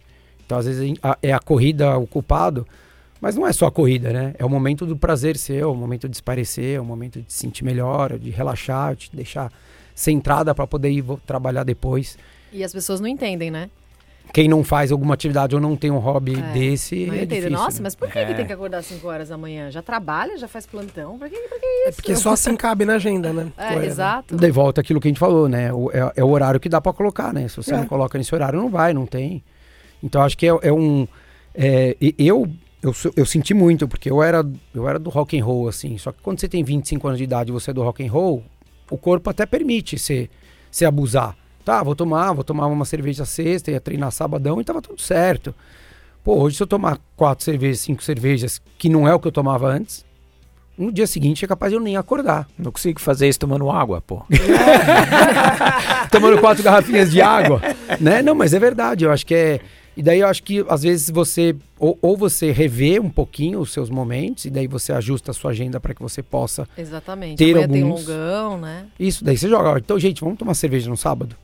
Então, 0.48 0.58
às 0.58 0.66
vezes, 0.66 0.98
a, 1.04 1.18
é 1.22 1.34
a 1.34 1.40
corrida 1.40 1.98
o 1.98 2.08
culpado, 2.08 2.66
mas 3.20 3.36
não 3.36 3.46
é 3.46 3.52
só 3.52 3.68
a 3.68 3.72
corrida, 3.72 4.14
né? 4.14 4.34
É 4.40 4.46
o 4.46 4.50
momento 4.50 4.86
do 4.86 4.96
prazer 4.96 5.36
seu, 5.36 5.70
é 5.70 5.72
o 5.72 5.76
momento 5.76 6.08
de 6.08 6.16
esparecer, 6.16 6.78
é 6.78 6.80
o 6.80 6.86
momento 6.86 7.20
de 7.20 7.32
se 7.32 7.40
sentir 7.40 7.66
melhor, 7.66 8.18
de 8.18 8.30
relaxar, 8.30 8.96
de 8.96 9.10
deixar 9.12 9.52
centrada 9.94 10.56
para 10.56 10.66
poder 10.66 10.90
ir 10.90 11.04
trabalhar 11.26 11.66
depois. 11.66 12.18
E 12.54 12.64
as 12.64 12.72
pessoas 12.72 13.02
não 13.02 13.08
entendem, 13.08 13.52
né? 13.52 13.70
Quem 14.34 14.48
não 14.48 14.64
faz 14.64 14.92
alguma 14.92 15.14
atividade 15.14 15.56
ou 15.56 15.62
não 15.62 15.76
tem 15.76 15.92
um 15.92 15.98
hobby 15.98 16.38
é, 16.38 16.54
desse. 16.54 17.06
Não 17.06 17.14
é 17.14 17.26
difícil, 17.26 17.52
Nossa, 17.52 17.78
né? 17.78 17.84
mas 17.84 17.96
por 17.96 18.10
que, 18.10 18.20
é. 18.20 18.26
que, 18.26 18.34
tem 18.36 18.46
que 18.46 18.54
acordar 18.54 18.80
às 18.80 18.86
5 18.86 19.08
horas 19.08 19.30
da 19.30 19.38
manhã? 19.38 19.70
Já 19.72 19.82
trabalha, 19.82 20.38
já 20.38 20.48
faz 20.48 20.66
plantão? 20.66 21.18
Por 21.18 21.30
que, 21.30 21.36
por 21.36 21.60
que 21.60 21.66
isso? 21.66 21.90
É 21.90 21.92
porque 21.92 22.16
só 22.16 22.32
assim 22.32 22.56
cabe 22.56 22.86
na 22.86 22.96
agenda, 22.96 23.34
né? 23.34 23.52
É, 23.58 23.86
exato. 23.86 24.36
De 24.36 24.52
volta 24.52 24.82
aquilo 24.82 25.00
que 25.00 25.08
a 25.08 25.12
gente 25.12 25.20
falou, 25.20 25.48
né? 25.50 25.74
O, 25.74 25.90
é, 25.92 26.12
é, 26.16 26.24
o 26.24 26.30
horário 26.30 26.60
que 26.60 26.70
dá 26.70 26.80
para 26.80 26.94
colocar, 26.94 27.34
né? 27.34 27.48
Se 27.48 27.58
você 27.58 27.74
é. 27.74 27.78
não 27.78 27.86
coloca 27.86 28.18
nesse 28.18 28.34
horário, 28.34 28.60
não 28.60 28.70
vai, 28.70 28.94
não 28.94 29.06
tem. 29.06 29.44
Então 30.02 30.22
acho 30.22 30.38
que 30.38 30.48
é, 30.48 30.58
é 30.62 30.72
um. 30.72 31.08
É, 31.54 31.96
eu, 32.18 32.48
eu, 32.82 32.94
eu 33.16 33.26
senti 33.26 33.54
muito, 33.54 33.88
porque 33.88 34.10
eu 34.10 34.22
era, 34.22 34.46
eu 34.74 34.88
era 34.88 35.00
do 35.00 35.10
rock 35.10 35.40
and 35.40 35.44
roll, 35.44 35.68
assim. 35.68 35.98
Só 35.98 36.12
que 36.12 36.22
quando 36.22 36.40
você 36.40 36.48
tem 36.48 36.64
25 36.64 37.08
anos 37.08 37.18
de 37.18 37.24
idade 37.24 37.50
e 37.50 37.54
você 37.54 37.72
é 37.72 37.74
do 37.74 37.84
rock 37.84 38.06
and 38.06 38.12
roll, 38.12 38.44
o 38.90 38.98
corpo 38.98 39.30
até 39.30 39.46
permite 39.46 39.98
você, 39.98 40.30
você 40.72 40.86
abusar. 40.86 41.36
Tá, 41.66 41.84
vou 41.84 41.96
tomar, 41.96 42.32
vou 42.32 42.44
tomar 42.44 42.68
uma 42.68 42.86
cerveja 42.86 43.26
sexta, 43.26 43.72
ia 43.72 43.82
treinar 43.82 44.12
sabadão 44.12 44.62
e 44.62 44.64
tava 44.64 44.82
tudo 44.82 45.02
certo. 45.02 45.54
Pô, 46.24 46.36
hoje 46.40 46.56
se 46.58 46.64
eu 46.64 46.68
tomar 46.68 46.98
quatro 47.16 47.44
cervejas, 47.44 47.80
cinco 47.82 48.04
cervejas, 48.04 48.62
que 48.78 48.88
não 48.88 49.08
é 49.08 49.14
o 49.14 49.20
que 49.20 49.28
eu 49.28 49.32
tomava 49.32 49.68
antes, 49.68 50.06
no 50.78 50.92
dia 50.92 51.08
seguinte 51.08 51.44
é 51.44 51.48
capaz 51.48 51.72
de 51.72 51.78
eu 51.78 51.82
nem 51.82 51.98
acordar. 51.98 52.48
Não 52.58 52.72
consigo 52.72 53.02
fazer 53.02 53.28
isso 53.28 53.40
tomando 53.40 53.70
água, 53.70 54.00
pô. 54.00 54.24
tomando 56.12 56.40
quatro 56.40 56.64
garrafinhas 56.64 57.12
de 57.12 57.22
água, 57.22 57.62
né? 58.00 58.22
Não, 58.22 58.36
mas 58.36 58.54
é 58.54 58.60
verdade, 58.60 59.04
eu 59.04 59.12
acho 59.12 59.26
que 59.26 59.34
é 59.34 59.60
e 59.98 60.04
daí 60.04 60.20
eu 60.20 60.28
acho 60.28 60.44
que 60.44 60.64
às 60.70 60.84
vezes 60.84 61.10
você 61.10 61.56
ou, 61.80 61.98
ou, 62.02 62.16
você 62.16 62.52
revê 62.52 63.00
um 63.00 63.10
pouquinho 63.10 63.60
os 63.60 63.74
seus 63.74 63.90
momentos 63.90 64.46
e 64.46 64.50
daí 64.52 64.68
você 64.68 64.94
ajusta 64.94 65.32
a 65.32 65.34
sua 65.34 65.52
agenda 65.52 65.80
para 65.80 65.94
que 65.94 66.02
você 66.02 66.22
possa 66.22 66.68
Exatamente. 66.78 67.38
ter 67.38 67.58
Amanhã 67.58 67.86
alguns 67.86 68.06
tem 68.06 68.16
longão, 68.16 68.58
né? 68.60 68.86
Isso, 69.00 69.26
daí 69.26 69.36
você 69.36 69.50
joga, 69.50 69.80
então 69.80 70.00
gente, 70.00 70.22
vamos 70.22 70.38
tomar 70.38 70.54
cerveja 70.54 70.88
no 70.88 70.96
sábado? 70.96 71.36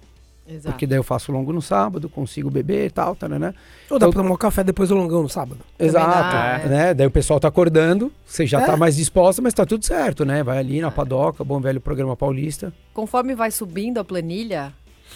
Exato. 0.47 0.73
Porque 0.73 0.85
daí 0.85 0.99
eu 0.99 1.03
faço 1.03 1.31
longo 1.31 1.53
no 1.53 1.61
sábado, 1.61 2.09
consigo 2.09 2.49
beber 2.49 2.87
e 2.87 2.89
tal, 2.89 3.15
tá, 3.15 3.27
né? 3.29 3.53
Ou 3.89 3.97
dá 3.97 4.05
então, 4.05 4.11
pra 4.11 4.21
tomar 4.21 4.35
um 4.35 4.37
café 4.37 4.63
depois 4.63 4.89
do 4.89 4.95
longão 4.95 5.23
no 5.23 5.29
sábado. 5.29 5.61
Exato, 5.79 6.07
dá, 6.07 6.61
é. 6.63 6.67
né? 6.67 6.93
Daí 6.93 7.07
o 7.07 7.11
pessoal 7.11 7.39
tá 7.39 7.47
acordando, 7.47 8.11
você 8.25 8.45
já 8.45 8.61
é. 8.61 8.65
tá 8.65 8.75
mais 8.75 8.97
disposta, 8.97 9.41
mas 9.41 9.53
tá 9.53 9.65
tudo 9.65 9.85
certo, 9.85 10.25
né? 10.25 10.43
Vai 10.43 10.59
ali 10.59 10.81
na 10.81 10.89
é. 10.89 10.91
padoca, 10.91 11.43
bom 11.43 11.59
velho 11.59 11.79
programa 11.79 12.15
paulista. 12.15 12.73
Conforme 12.93 13.33
vai 13.33 13.51
subindo 13.51 13.99
a 13.99 14.03
planilha, 14.03 14.73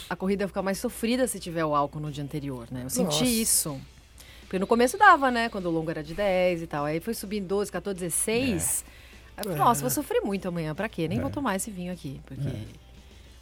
a 0.10 0.16
corrida 0.16 0.48
fica 0.48 0.62
mais 0.62 0.78
sofrida 0.78 1.28
se 1.28 1.40
tiver 1.40 1.66
o 1.66 1.76
álcool 1.76 2.00
no 2.00 2.12
dia 2.12 2.24
anterior, 2.24 2.68
né? 2.72 2.84
Eu 2.86 2.90
senti 2.90 3.06
Nossa. 3.20 3.26
isso. 3.26 3.82
Porque 4.42 4.58
no 4.60 4.68
começo 4.68 4.98
dava, 4.98 5.30
né? 5.30 5.50
Quando 5.50 5.66
o 5.66 5.72
longo 5.72 5.92
era 5.92 6.02
de 6.04 6.14
10 6.14 6.62
e 6.62 6.68
tal. 6.68 6.86
Aí 6.86 7.00
foi 7.00 7.14
subindo 7.14 7.46
12, 7.48 7.72
14, 7.72 8.00
16. 8.00 8.86
Aí 9.36 9.42
eu 9.42 9.44
falei, 9.44 9.58
nossa, 9.58 9.82
vou 9.82 9.90
sofrer 9.90 10.22
muito 10.22 10.48
amanhã. 10.48 10.74
Pra 10.74 10.88
quê? 10.88 11.08
Nem 11.08 11.20
vou 11.20 11.30
tomar 11.30 11.56
esse 11.58 11.70
vinho 11.70 11.92
aqui. 11.92 12.22
Porque 12.26 12.50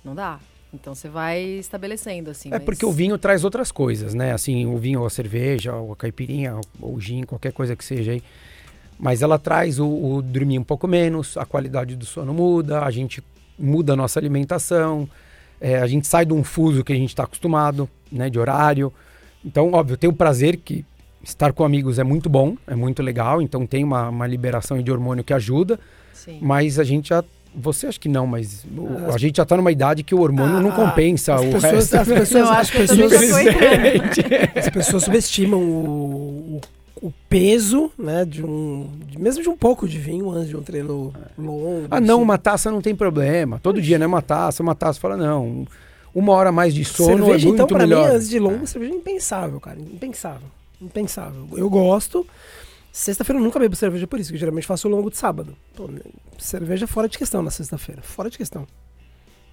não 0.03 0.15
dá. 0.15 0.39
Então 0.73 0.93
você 0.95 1.07
vai 1.07 1.39
estabelecendo, 1.41 2.31
assim. 2.31 2.49
É 2.49 2.53
mas- 2.53 2.63
porque 2.63 2.85
o 2.85 2.91
vinho 2.91 3.17
traz 3.17 3.43
outras 3.43 3.71
coisas, 3.71 4.13
né? 4.13 4.33
Assim, 4.33 4.65
o 4.65 4.77
vinho 4.77 5.01
ou 5.01 5.05
a 5.05 5.09
cerveja, 5.09 5.73
ou 5.75 5.93
a 5.93 5.95
caipirinha, 5.95 6.59
ou 6.81 6.95
o 6.95 6.99
gin, 6.99 7.23
qualquer 7.23 7.53
coisa 7.53 7.75
que 7.75 7.85
seja 7.85 8.11
aí. 8.11 8.23
Mas 8.97 9.21
ela 9.21 9.37
traz 9.37 9.79
o, 9.79 9.87
o 9.87 10.21
dormir 10.21 10.57
um 10.57 10.63
pouco 10.63 10.87
menos, 10.87 11.37
a 11.37 11.45
qualidade 11.45 11.95
do 11.95 12.05
sono 12.05 12.33
muda, 12.33 12.83
a 12.83 12.89
gente 12.91 13.23
muda 13.57 13.93
a 13.93 13.95
nossa 13.95 14.19
alimentação, 14.19 15.07
é, 15.59 15.77
a 15.79 15.87
gente 15.87 16.07
sai 16.07 16.25
de 16.25 16.33
um 16.33 16.43
fuso 16.43 16.83
que 16.83 16.93
a 16.93 16.95
gente 16.95 17.09
está 17.09 17.23
acostumado, 17.23 17.89
né? 18.11 18.29
De 18.29 18.37
horário. 18.39 18.91
Então, 19.43 19.71
óbvio, 19.73 19.95
tem 19.97 20.09
o 20.09 20.13
prazer 20.13 20.57
que 20.57 20.83
estar 21.23 21.53
com 21.53 21.63
amigos 21.63 21.97
é 21.99 22.03
muito 22.03 22.29
bom, 22.29 22.55
é 22.67 22.75
muito 22.75 23.01
legal, 23.01 23.41
então 23.41 23.65
tem 23.65 23.83
uma, 23.83 24.09
uma 24.09 24.27
liberação 24.27 24.81
de 24.81 24.91
hormônio 24.91 25.23
que 25.23 25.33
ajuda, 25.33 25.79
Sim. 26.13 26.37
mas 26.41 26.77
a 26.79 26.83
gente 26.83 27.09
já. 27.09 27.23
Você 27.57 27.87
acho 27.87 27.99
que 28.01 28.09
não, 28.09 28.27
mas 28.27 28.65
o- 28.77 29.13
a 29.13 29.17
gente 29.17 29.37
já 29.37 29.45
tá 29.45 29.55
numa 29.55 29.71
idade 29.71 30.03
que 30.03 30.13
o 30.13 30.19
hormônio 30.19 30.59
não 30.59 30.71
Ah, 30.71 30.75
compensa 30.75 31.35
as 31.35 31.41
o 31.41 31.45
pessoas- 31.51 31.63
resto. 31.71 31.95
as 31.95 32.07
pessoas- 32.07 32.31
Eu 32.31 32.43
as 32.43 32.49
acho 32.59 32.71
que 32.73 32.85
também 32.85 33.09
pessoas-. 33.09 33.45
As 34.57 34.69
pessoas 34.69 35.03
subestimam 35.03 35.59
o, 35.61 36.57
o, 36.57 36.61
o 37.05 37.13
peso, 37.29 37.91
né, 37.99 38.25
de 38.25 38.43
um, 38.43 38.89
de- 39.05 39.19
mesmo 39.19 39.43
de 39.43 39.49
um 39.49 39.55
pouco 39.55 39.87
de 39.87 39.99
vinho 39.99 40.31
antes 40.31 40.49
de 40.49 40.57
um 40.57 40.63
treino 40.63 41.13
longo. 41.37 41.87
Ah, 41.91 41.99
não, 42.01 42.15
assim. 42.15 42.23
uma 42.23 42.37
taça 42.37 42.71
não 42.71 42.81
tem 42.81 42.95
problema. 42.95 43.59
Todo 43.61 43.79
dia, 43.81 43.99
né? 43.99 44.05
Uma 44.07 44.21
taça, 44.23 44.63
uma 44.63 44.73
taça. 44.73 44.99
Fala, 44.99 45.15
não. 45.15 45.67
Uma 46.13 46.33
hora 46.33 46.51
mais 46.51 46.73
de 46.73 46.83
sono 46.83 47.25
cerveja, 47.25 47.45
é 47.45 47.47
muito 47.49 47.53
então, 47.53 47.67
pra 47.67 47.77
melhor. 47.79 48.09
mim, 48.09 48.15
antes 48.15 48.27
de 48.29 48.39
longo, 48.39 48.65
cerveja 48.65 48.93
é 48.93 48.95
impensável, 48.95 49.59
cara. 49.59 49.79
Impensável. 49.79 50.47
Impensável. 50.81 51.47
Eu 51.55 51.69
gosto. 51.69 52.25
Sexta-feira 52.91 53.39
eu 53.39 53.43
nunca 53.43 53.59
bebo 53.59 53.75
cerveja 53.75 54.07
por 54.07 54.19
isso, 54.19 54.31
que 54.31 54.37
geralmente 54.37 54.65
faço 54.65 54.87
longo 54.87 55.11
de 55.11 55.17
sábado. 55.17 55.55
Pô, 55.75 55.87
né, 55.87 55.99
cerveja 56.39 56.87
fora 56.87 57.07
de 57.09 57.17
questão 57.17 57.43
na 57.43 57.51
sexta-feira. 57.51 58.01
Fora 58.01 58.29
de 58.29 58.37
questão. 58.37 58.65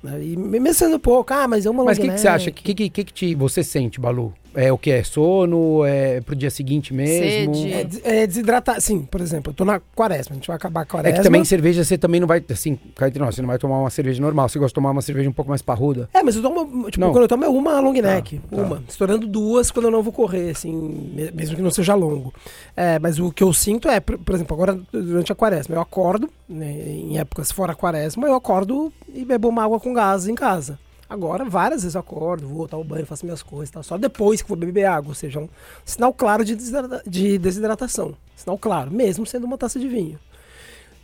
Né, 0.02 0.24
E 0.24 0.36
mesmo 0.36 0.72
sendo 0.74 0.98
pouco, 0.98 1.34
ah, 1.34 1.46
mas 1.48 1.66
é 1.66 1.70
uma 1.70 1.84
Mas 1.84 1.98
o 1.98 2.00
que, 2.00 2.08
que 2.08 2.18
você 2.18 2.28
acha? 2.28 2.50
O 2.50 2.52
que, 2.52 2.74
que, 2.74 2.88
que, 2.88 3.04
que 3.04 3.12
te, 3.12 3.34
você 3.34 3.62
sente, 3.64 4.00
Balu? 4.00 4.32
É 4.54 4.72
o 4.72 4.76
que? 4.78 4.90
É 4.90 5.02
sono? 5.02 5.84
É 5.84 6.20
pro 6.20 6.34
dia 6.36 6.50
seguinte 6.50 6.92
mesmo? 6.92 7.54
Sede. 7.54 8.02
É, 8.04 8.22
é 8.22 8.26
desidratar. 8.26 8.80
Sim, 8.80 9.00
por 9.02 9.20
exemplo, 9.20 9.50
eu 9.50 9.54
tô 9.54 9.64
na 9.64 9.80
quaresma, 9.94 10.32
a 10.32 10.34
gente 10.34 10.46
vai 10.46 10.56
acabar 10.56 10.80
a 10.80 10.82
É 10.82 10.86
quaresma. 10.86 11.16
que 11.18 11.22
também 11.24 11.44
cerveja 11.44 11.84
você 11.84 11.96
também 11.96 12.20
não 12.20 12.26
vai, 12.28 12.44
assim, 12.50 12.78
nós, 13.18 13.34
você 13.34 13.40
não 13.42 13.48
vai 13.48 13.58
tomar 13.58 13.78
uma 13.78 13.90
cerveja 13.90 14.20
normal. 14.20 14.48
Você 14.48 14.58
gosta 14.58 14.70
de 14.70 14.74
tomar 14.74 14.90
uma 14.90 15.02
cerveja 15.02 15.28
um 15.28 15.32
pouco 15.32 15.48
mais 15.48 15.62
parruda. 15.62 16.08
É, 16.12 16.22
mas 16.22 16.36
eu 16.36 16.42
tomo, 16.42 16.90
tipo, 16.90 17.00
Não. 17.00 17.12
quando 17.12 17.22
eu 17.22 17.28
tomo 17.28 17.44
é 17.44 17.48
uma 17.48 17.80
long 17.80 17.92
neck, 17.92 18.38
tá. 18.38 18.56
uma. 18.56 18.82
Estourando 18.88 19.26
duas 19.26 19.70
quando 19.70 19.86
eu 19.86 19.90
não 19.90 20.02
vou 20.02 20.12
correr, 20.12 20.50
assim, 20.50 20.72
me- 20.72 21.30
mesmo 21.32 21.56
que 21.56 21.62
não 21.62 21.70
seja 21.70 21.94
longo. 21.94 22.32
É, 22.76 22.98
mas 22.98 23.18
o 23.18 23.30
que 23.32 23.42
eu 23.42 23.52
sinto 23.52 23.88
é, 23.88 24.00
por, 24.00 24.18
por 24.18 24.34
exemplo, 24.34 24.54
agora 24.54 24.78
durante 24.92 25.32
a 25.32 25.34
quaresma, 25.34 25.74
eu 25.76 25.80
acordo, 25.80 26.28
né, 26.48 26.70
em 26.72 27.18
épocas 27.18 27.50
fora 27.50 27.74
quaresma, 27.74 28.26
eu 28.26 28.34
acordo 28.34 28.92
e 29.14 29.24
bebo 29.24 29.48
uma 29.48 29.64
água 29.64 29.80
com 29.80 29.92
gás 29.94 30.26
em 30.28 30.34
casa. 30.34 30.78
Agora, 31.12 31.44
várias 31.44 31.82
vezes 31.82 31.94
eu 31.94 32.00
acordo, 32.00 32.48
vou 32.48 32.66
tomar 32.66 32.84
banho, 32.84 33.04
faço 33.04 33.26
minhas 33.26 33.42
coisas 33.42 33.70
tal. 33.70 33.82
Só 33.82 33.98
depois 33.98 34.40
que 34.40 34.48
vou 34.48 34.56
beber 34.56 34.86
água, 34.86 35.10
ou 35.10 35.14
seja, 35.14 35.40
um 35.40 35.48
sinal 35.84 36.10
claro 36.14 36.42
de, 36.42 36.56
desidrata- 36.56 37.02
de 37.06 37.36
desidratação. 37.36 38.14
Sinal 38.34 38.56
claro, 38.56 38.90
mesmo 38.90 39.26
sendo 39.26 39.44
uma 39.44 39.58
taça 39.58 39.78
de 39.78 39.86
vinho. 39.86 40.18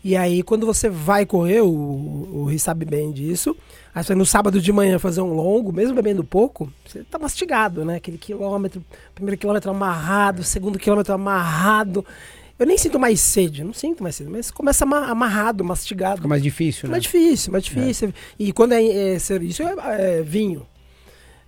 E 0.03 0.17
aí, 0.17 0.43
quando 0.43 0.65
você 0.65 0.89
vai 0.89 1.27
correr, 1.27 1.61
o, 1.61 1.69
o 1.69 2.45
Rui 2.45 2.59
sabe 2.59 2.87
bem 2.87 3.13
disso. 3.13 3.55
Aí 3.95 4.03
você 4.03 4.15
no 4.15 4.25
sábado 4.25 4.63
de 4.63 4.73
manhã 4.73 4.99
fazer 4.99 5.21
um 5.21 5.35
longo, 5.35 5.73
mesmo 5.75 5.95
bebendo 5.95 6.25
pouco, 6.25 6.73
você 6.87 7.05
tá 7.05 7.19
mastigado, 7.19 7.85
né? 7.85 7.97
Aquele 7.97 8.17
quilômetro, 8.17 8.83
primeiro 9.15 9.39
quilômetro 9.39 9.71
amarrado, 9.71 10.43
segundo 10.43 10.79
quilômetro 10.79 11.13
amarrado. 11.13 12.03
Eu 12.59 12.67
nem 12.67 12.77
sinto 12.77 12.99
mais 12.99 13.21
sede, 13.21 13.63
não 13.63 13.73
sinto 13.73 14.03
mais 14.03 14.17
sede, 14.17 14.29
mas 14.31 14.51
começa 14.51 14.85
ama- 14.85 15.07
amarrado, 15.07 15.63
mastigado. 15.65 16.17
Fica 16.17 16.29
mais 16.29 16.43
difícil, 16.43 16.89
né? 16.89 16.93
Mais 16.93 17.03
difícil, 17.05 17.53
mais 17.53 17.65
difícil. 17.65 18.13
E 18.39 18.53
quando 18.53 18.73
é, 18.73 18.83
é 18.83 19.15
isso 19.17 19.63
é, 19.63 20.19
é 20.19 20.23
vinho. 20.23 20.67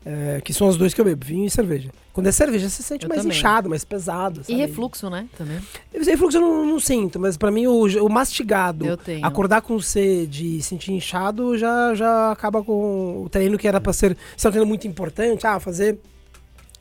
É, 0.06 0.40
que 0.42 0.54
são 0.54 0.66
os 0.66 0.78
dois 0.78 0.94
que 0.94 1.00
eu 1.00 1.04
bebo, 1.04 1.26
vinho 1.26 1.44
e 1.46 1.50
cerveja. 1.50 1.90
Quando 2.14 2.26
é 2.26 2.32
cerveja, 2.32 2.70
você 2.70 2.76
se 2.76 2.82
sente 2.82 3.04
Eu 3.04 3.08
mais 3.10 3.20
também. 3.20 3.36
inchado, 3.36 3.68
mais 3.68 3.84
pesado. 3.84 4.40
E 4.40 4.44
sabe? 4.44 4.54
refluxo, 4.58 5.10
né? 5.10 5.28
Também. 5.36 5.58
Esse 5.92 6.10
refluxo 6.10 6.38
eu 6.38 6.40
não, 6.40 6.64
não 6.64 6.80
sinto, 6.80 7.20
mas 7.20 7.36
pra 7.36 7.50
mim 7.50 7.66
o, 7.66 7.82
o 7.84 8.08
mastigado, 8.08 8.86
Eu 8.86 8.96
tenho. 8.96 9.26
acordar 9.26 9.60
com 9.60 9.78
sede 9.78 10.56
e 10.56 10.62
sentir 10.62 10.92
inchado 10.92 11.58
já, 11.58 11.94
já 11.94 12.32
acaba 12.32 12.62
com 12.64 13.24
o 13.24 13.28
treino 13.28 13.58
que 13.58 13.68
era 13.68 13.78
pra 13.78 13.92
ser. 13.92 14.16
Se 14.38 14.46
é 14.46 14.48
um 14.48 14.52
treino 14.52 14.66
muito 14.66 14.86
importante, 14.88 15.46
ah, 15.46 15.60
fazer 15.60 15.98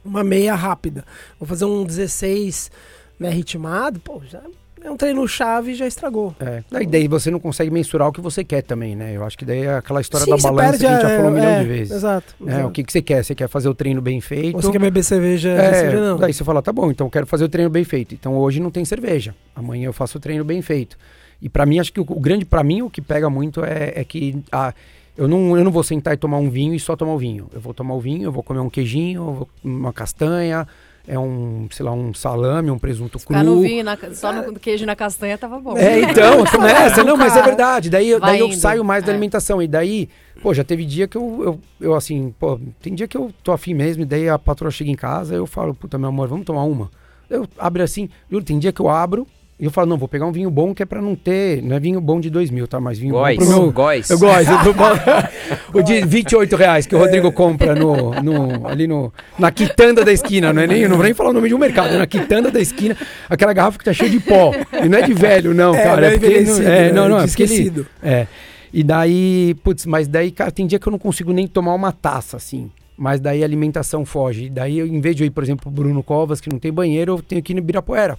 uma 0.03 0.23
meia 0.23 0.55
rápida. 0.55 1.03
Vou 1.38 1.45
fazer 1.45 1.65
um 1.65 1.84
16 1.84 2.71
né, 3.20 3.30
ritmado, 3.30 3.99
pô, 3.99 4.22
já 4.26 4.41
é 4.82 4.89
um 4.89 4.95
treino 4.95 5.28
chave 5.28 5.72
e 5.72 5.76
já 5.76 5.86
estragou. 5.86 6.34
É. 6.39 6.63
Daí, 6.72 6.86
daí 6.86 7.07
você 7.07 7.30
não 7.30 7.39
consegue 7.39 7.70
mensurar 7.70 8.07
o 8.07 8.11
que 8.13 8.22
você 8.22 8.43
quer 8.43 8.61
também, 8.61 8.95
né? 8.95 9.15
Eu 9.15 9.26
acho 9.26 9.38
que 9.38 9.43
daí 9.43 9.65
é 9.65 9.76
aquela 9.76 9.99
história 9.99 10.26
Sim, 10.26 10.32
da 10.32 10.38
balança 10.38 10.78
que 10.78 10.86
a 10.86 10.91
gente 10.91 11.01
já 11.01 11.09
é, 11.09 11.15
falou 11.17 11.32
um 11.32 11.34
milhão 11.34 11.49
é, 11.49 11.61
de 11.61 11.67
vezes. 11.67 11.95
Exato. 11.95 12.36
É, 12.47 12.65
o 12.65 12.72
que, 12.72 12.84
que 12.84 12.91
você 12.91 13.01
quer? 13.01 13.24
Você 13.24 13.36
quer 13.36 13.49
fazer 13.49 13.67
o 13.67 13.74
treino 13.74 14.01
bem 14.01 14.22
feito? 14.22 14.55
Você 14.59 14.72
quer 14.72 14.80
beber 14.80 15.03
cerveja, 15.03 15.49
É, 15.49 15.74
cerveja 15.74 16.01
não. 16.01 16.17
daí 16.17 16.34
você 16.34 16.43
fala, 16.43 16.61
tá 16.61 16.72
bom, 16.72 16.89
então 16.89 17.07
eu 17.07 17.11
quero 17.11 17.28
fazer 17.28 17.43
o 17.43 17.49
treino 17.49 17.70
bem 17.70 17.84
feito. 17.84 18.15
Então 18.15 18.38
hoje 18.38 18.59
não 18.59 18.72
tem 18.72 18.86
cerveja. 18.86 19.36
Amanhã 19.55 19.88
eu 19.88 19.93
faço 19.93 20.17
o 20.17 20.22
treino 20.22 20.45
bem 20.45 20.61
feito. 20.61 20.97
E 21.41 21.49
pra 21.49 21.65
mim, 21.65 21.80
acho 21.80 21.91
que 21.91 21.99
o, 21.99 22.05
o 22.07 22.20
grande, 22.20 22.45
pra 22.45 22.63
mim, 22.63 22.82
o 22.82 22.89
que 22.89 23.01
pega 23.01 23.30
muito 23.30 23.63
é, 23.63 23.93
é 23.95 24.03
que 24.03 24.41
ah, 24.51 24.74
eu, 25.17 25.28
não, 25.28 25.57
eu 25.57 25.63
não 25.63 25.72
vou 25.72 25.84
sentar 25.84 26.13
e 26.13 26.17
tomar 26.17 26.38
um 26.38 26.49
vinho 26.49 26.74
e 26.74 26.80
só 26.80 26.95
tomar 26.95 27.13
o 27.13 27.17
vinho. 27.17 27.49
Eu 27.53 27.59
vou 27.59 27.74
tomar 27.74 27.95
o 27.95 27.99
vinho, 27.99 28.24
eu 28.24 28.32
vou 28.32 28.43
comer 28.43 28.59
um 28.59 28.70
queijinho, 28.70 29.47
uma 29.63 29.91
castanha, 29.91 30.65
é 31.12 31.18
um, 31.18 31.68
sei 31.72 31.84
lá, 31.84 31.91
um 31.91 32.14
salame, 32.14 32.70
um 32.70 32.78
presunto 32.78 33.18
Ficar 33.18 33.43
no 33.43 33.53
cru. 33.53 33.62
vinho, 33.62 33.84
na- 33.84 33.97
só 34.14 34.32
no 34.32 34.53
queijo 34.60 34.86
na 34.86 34.95
castanha 34.95 35.38
tava 35.38 35.60
bom. 35.60 35.76
É, 35.76 36.01
então, 36.01 36.45
começa. 36.51 37.03
Não, 37.03 37.18
mas 37.18 37.36
é 37.36 37.41
verdade. 37.41 37.89
Daí, 37.89 38.12
Vai 38.12 38.32
daí 38.32 38.39
eu 38.39 38.47
indo, 38.47 38.55
saio 38.55 38.84
mais 38.86 39.03
da 39.03 39.10
é. 39.12 39.14
alimentação. 39.16 39.60
E 39.62 39.68
daí, 39.68 40.07
pô, 40.41 40.53
já 40.53 40.64
teve 40.64 40.86
dia 40.86 41.07
que 41.07 41.18
eu, 41.18 41.41
eu, 41.43 41.60
eu, 41.89 41.95
assim, 41.95 42.34
pô, 42.39 42.60
tem 42.80 42.93
dia 42.93 43.07
que 43.07 43.18
eu 43.18 43.32
tô 43.43 43.51
afim 43.51 43.74
mesmo. 43.74 44.03
E 44.03 44.05
daí 44.05 44.30
a 44.30 44.38
patroa 44.38 44.70
chega 44.70 44.91
em 44.91 44.95
casa 44.95 45.34
eu 45.34 45.47
falo, 45.47 45.74
puta, 45.74 45.97
meu 45.97 46.10
amor, 46.10 46.28
vamos 46.28 46.45
tomar 46.45 46.64
uma. 46.64 46.91
Eu 47.28 47.47
abro 47.57 47.82
assim, 47.84 48.07
juro, 48.30 48.43
tem 48.45 48.60
dia 48.60 48.72
que 48.72 48.80
eu 48.80 48.88
abro 48.89 49.26
eu 49.66 49.72
falo, 49.72 49.88
não, 49.88 49.97
vou 49.97 50.07
pegar 50.07 50.26
um 50.26 50.32
vinho 50.32 50.49
bom 50.49 50.74
que 50.74 50.82
é 50.82 50.86
pra 50.86 51.01
não 51.01 51.16
ter. 51.16 51.62
Não 51.62 51.76
é 51.76 51.80
vinho 51.80 51.99
bom 51.99 52.20
de 52.20 52.30
dois 52.30 52.49
mil, 52.49 52.68
tá? 52.68 52.80
Mas 52.80 52.97
vinho 52.97 53.14
Góis, 53.14 53.38
bom 53.38 53.45
pro 53.45 53.53
meu. 53.64 53.72
góis. 53.72 54.10
Eu 54.10 54.18
gosto. 54.18 54.49
o 55.74 55.82
de 55.82 56.01
28 56.05 56.55
reais 56.55 56.86
que 56.86 56.95
o 56.95 56.99
Rodrigo 56.99 57.32
compra 57.32 57.76
no, 57.76 58.12
no, 58.22 58.68
ali 58.68 58.88
no, 58.88 59.12
na 59.38 59.51
quitanda 59.51 60.05
da 60.05 60.12
esquina. 60.14 60.53
Não 60.53 60.62
é 60.62 60.68
nem, 60.68 60.88
não 60.88 60.95
vou 60.95 61.03
nem 61.03 61.14
falar 61.14 61.32
o 61.32 61.34
nome 61.34 61.49
de 61.49 61.55
um 61.55 61.57
mercado, 61.57 61.93
é 61.93 61.97
na 61.97 62.07
quitanda 62.07 62.49
da 62.49 62.60
esquina. 62.60 62.95
Aquela 63.30 63.51
garrafa 63.53 63.78
que 63.78 63.84
tá 63.86 63.91
cheia 63.93 64.10
de 64.10 64.20
pó. 64.20 64.51
E 64.84 64.88
não 64.88 64.97
é 64.97 65.01
de 65.01 65.14
velho, 65.14 65.53
não, 65.53 65.76
É, 65.76 65.84
cara. 65.84 66.01
não 66.01 66.07
é 66.07 66.14
É, 66.14 66.18
porque, 66.18 66.39
não, 66.41 66.57
é, 66.57 66.62
né? 66.62 66.91
não, 66.91 67.10
não, 67.10 67.20
é 67.20 67.28
porque 67.28 67.43
ele, 67.43 67.53
esquecido. 67.53 67.88
é. 68.01 68.28
E 68.72 68.84
daí, 68.84 69.55
putz, 69.64 69.86
mas 69.88 70.07
daí, 70.07 70.30
cara, 70.32 70.51
tem 70.51 70.68
dia 70.68 70.78
que 70.78 70.88
eu 70.88 70.91
não 70.91 70.99
consigo 70.99 71.34
nem 71.34 71.47
tomar 71.47 71.74
uma 71.74 71.91
taça, 71.91 72.38
assim. 72.38 72.70
Mas 72.95 73.20
daí 73.20 73.41
a 73.41 73.45
alimentação 73.45 74.05
foge. 74.05 74.45
E 74.45 74.49
daí, 74.49 74.78
eu, 74.78 74.86
em 74.86 75.01
vez 75.01 75.16
de 75.16 75.24
eu 75.24 75.28
ir, 75.28 75.32
por 75.32 75.43
exemplo, 75.43 75.64
pro 75.64 75.72
Bruno 75.84 76.03
Covas, 76.03 76.39
que 76.39 76.49
não 76.51 76.60
tem 76.60 76.72
banheiro, 76.72 77.14
eu 77.14 77.22
tenho 77.22 77.41
que 77.41 77.51
ir 77.51 77.55
no 77.55 77.62
Ibirapuera. 77.62 78.18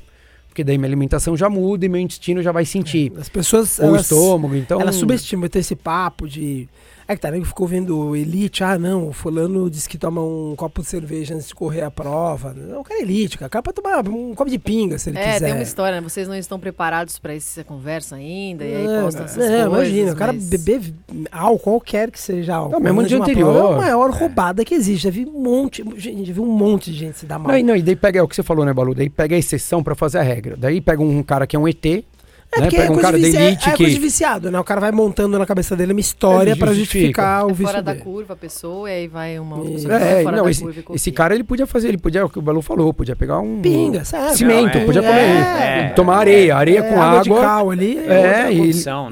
Porque 0.51 0.64
daí 0.64 0.76
minha 0.76 0.88
alimentação 0.88 1.36
já 1.36 1.48
muda 1.48 1.86
e 1.86 1.88
meu 1.88 2.01
intestino 2.01 2.42
já 2.42 2.51
vai 2.51 2.66
sentir. 2.66 3.12
As 3.16 3.28
pessoas. 3.28 3.78
O 3.78 3.84
elas- 3.84 4.03
estômago, 4.03 4.57
então. 4.57 4.80
Ela 4.80 4.90
subestima 4.92 5.48
ter 5.48 5.61
esse 5.61 5.76
papo 5.76 6.28
de. 6.28 6.68
É 7.12 7.16
que 7.16 7.22
tá, 7.22 7.28
nego 7.28 7.44
ficou 7.44 7.66
vendo 7.66 8.14
Elite, 8.14 8.62
ah 8.62 8.78
não, 8.78 9.08
o 9.08 9.12
fulano 9.12 9.68
disse 9.68 9.88
que 9.88 9.98
toma 9.98 10.22
um 10.22 10.54
copo 10.56 10.80
de 10.80 10.86
cerveja 10.86 11.34
antes 11.34 11.48
de 11.48 11.54
correr 11.56 11.82
a 11.82 11.90
prova. 11.90 12.54
Não, 12.54 12.82
o 12.82 12.84
cara 12.84 13.00
é 13.00 13.02
Elite, 13.02 13.36
cara. 13.36 13.48
O 13.48 13.50
cara 13.50 13.62
pode 13.64 13.74
tomar 13.74 14.08
um 14.08 14.32
copo 14.32 14.48
de 14.48 14.61
pinga 14.61 14.96
se 14.96 15.11
ele 15.11 15.18
É, 15.18 15.32
quiser. 15.32 15.46
tem 15.46 15.54
uma 15.54 15.62
história, 15.64 16.00
né? 16.00 16.08
Vocês 16.08 16.28
não 16.28 16.36
estão 16.36 16.56
preparados 16.61 17.18
pra 17.18 17.34
essa 17.34 17.64
conversa 17.64 18.14
ainda, 18.14 18.64
e 18.64 18.76
aí 18.76 18.86
É, 18.86 19.02
postam 19.02 19.24
essas 19.24 19.38
é, 19.42 19.48
coisas. 19.66 19.66
imagina, 19.88 20.12
o 20.12 20.16
cara 20.16 20.32
mas- 20.32 20.48
beber 20.48 20.94
álcool, 21.32 21.58
qualquer 21.80 22.12
que 22.12 22.20
seja 22.20 22.54
álcool. 22.54 22.74
Não, 22.74 22.80
mesmo 22.80 23.02
dia 23.04 23.18
anterior. 23.18 23.54
prova, 23.54 23.72
É 23.72 23.76
a 23.76 23.80
maior 23.80 24.11
roubada 24.12 24.64
que 24.64 24.72
existe. 24.72 25.02
Já 25.02 25.11
vi 25.11 25.26
um 25.26 25.42
monte, 25.42 25.82
gente, 25.96 26.24
já 26.26 26.32
vi 26.32 26.38
um 26.40 26.46
monte 26.46 26.92
de 26.92 26.96
gente 26.96 27.18
se 27.18 27.26
dar 27.26 27.40
mal. 27.40 27.48
Não, 27.50 27.58
e 27.58 27.62
não, 27.64 27.74
e 27.74 27.82
daí 27.82 27.96
pega, 27.96 28.20
é 28.20 28.22
o 28.22 28.28
que 28.28 28.36
você 28.36 28.44
falou, 28.44 28.64
né, 28.64 28.72
Balu? 28.72 28.94
Daí 28.94 29.11
pega 29.11 29.34
a 29.34 29.38
exceção 29.38 29.82
pra 29.82 29.96
fazer 29.96 30.18
a 30.18 30.22
regra. 30.22 30.56
Daí 30.56 30.80
pega 30.80 31.02
um 31.02 31.22
cara 31.24 31.44
que 31.44 31.56
é 31.56 31.58
um 31.58 31.66
ET, 31.66 32.04
É 32.53 32.61
né? 32.61 32.66
porque 32.66 32.76
Pega 32.78 32.88
é 32.88 32.90
um 32.90 32.94
coisa 32.94 33.03
cara 33.09 33.18
de 33.18 33.32
da 33.32 33.38
é- 33.40 33.46
elite 33.46 33.68
é, 33.70 33.76
coisa 33.76 33.90
de 33.92 33.96
que. 33.96 34.03
viciado, 34.03 34.51
né? 34.51 34.59
O 34.59 34.64
cara 34.64 34.80
vai 34.80 34.90
montando 34.90 35.38
na 35.38 35.46
cabeça 35.46 35.76
dele 35.76 35.92
uma 35.92 36.01
história 36.01 36.53
justifica. 36.55 36.74
justificar 36.74 37.46
o 37.46 37.51
É 37.51 37.53
vício 37.53 37.66
fora 37.66 37.82
da 37.82 37.92
dele. 37.92 38.05
curva 38.05 38.32
a 38.32 38.36
pessoa, 38.36 38.90
e 38.90 38.92
aí 38.94 39.07
vai 39.09 39.38
uma 39.38 39.57
outra 39.57 39.70
Isso. 39.72 39.86
pessoa 39.88 40.09
É, 40.11 40.22
fora 40.24 40.36
não, 40.36 40.44
da 40.44 40.51
esse, 40.51 40.62
curva 40.62 40.80
e 40.90 40.94
esse 40.96 41.12
cara 41.12 41.34
ele 41.34 41.44
podia 41.44 41.66
fazer, 41.66 41.88
ele 41.88 41.98
podia, 41.98 42.24
o 42.26 42.28
que 42.28 42.38
o 42.40 42.42
Balu 42.42 42.61
falou, 42.61 42.92
podia 42.92 43.14
pegar 43.14 43.38
um. 43.38 43.61
Pinga. 43.61 44.05
Cimento, 44.05 44.74
Não, 44.74 44.82
é. 44.82 44.84
podia 44.84 45.03
comer. 45.03 45.20
É. 45.20 45.88
tomar 45.94 46.16
areia, 46.18 46.57
areia 46.57 46.78
É, 46.80 46.82
com 46.82 47.01
água 47.01 47.22
de 47.22 47.30
cal 47.30 47.70
ali. 47.70 47.98
É, 47.98 48.48
outra 48.48 48.51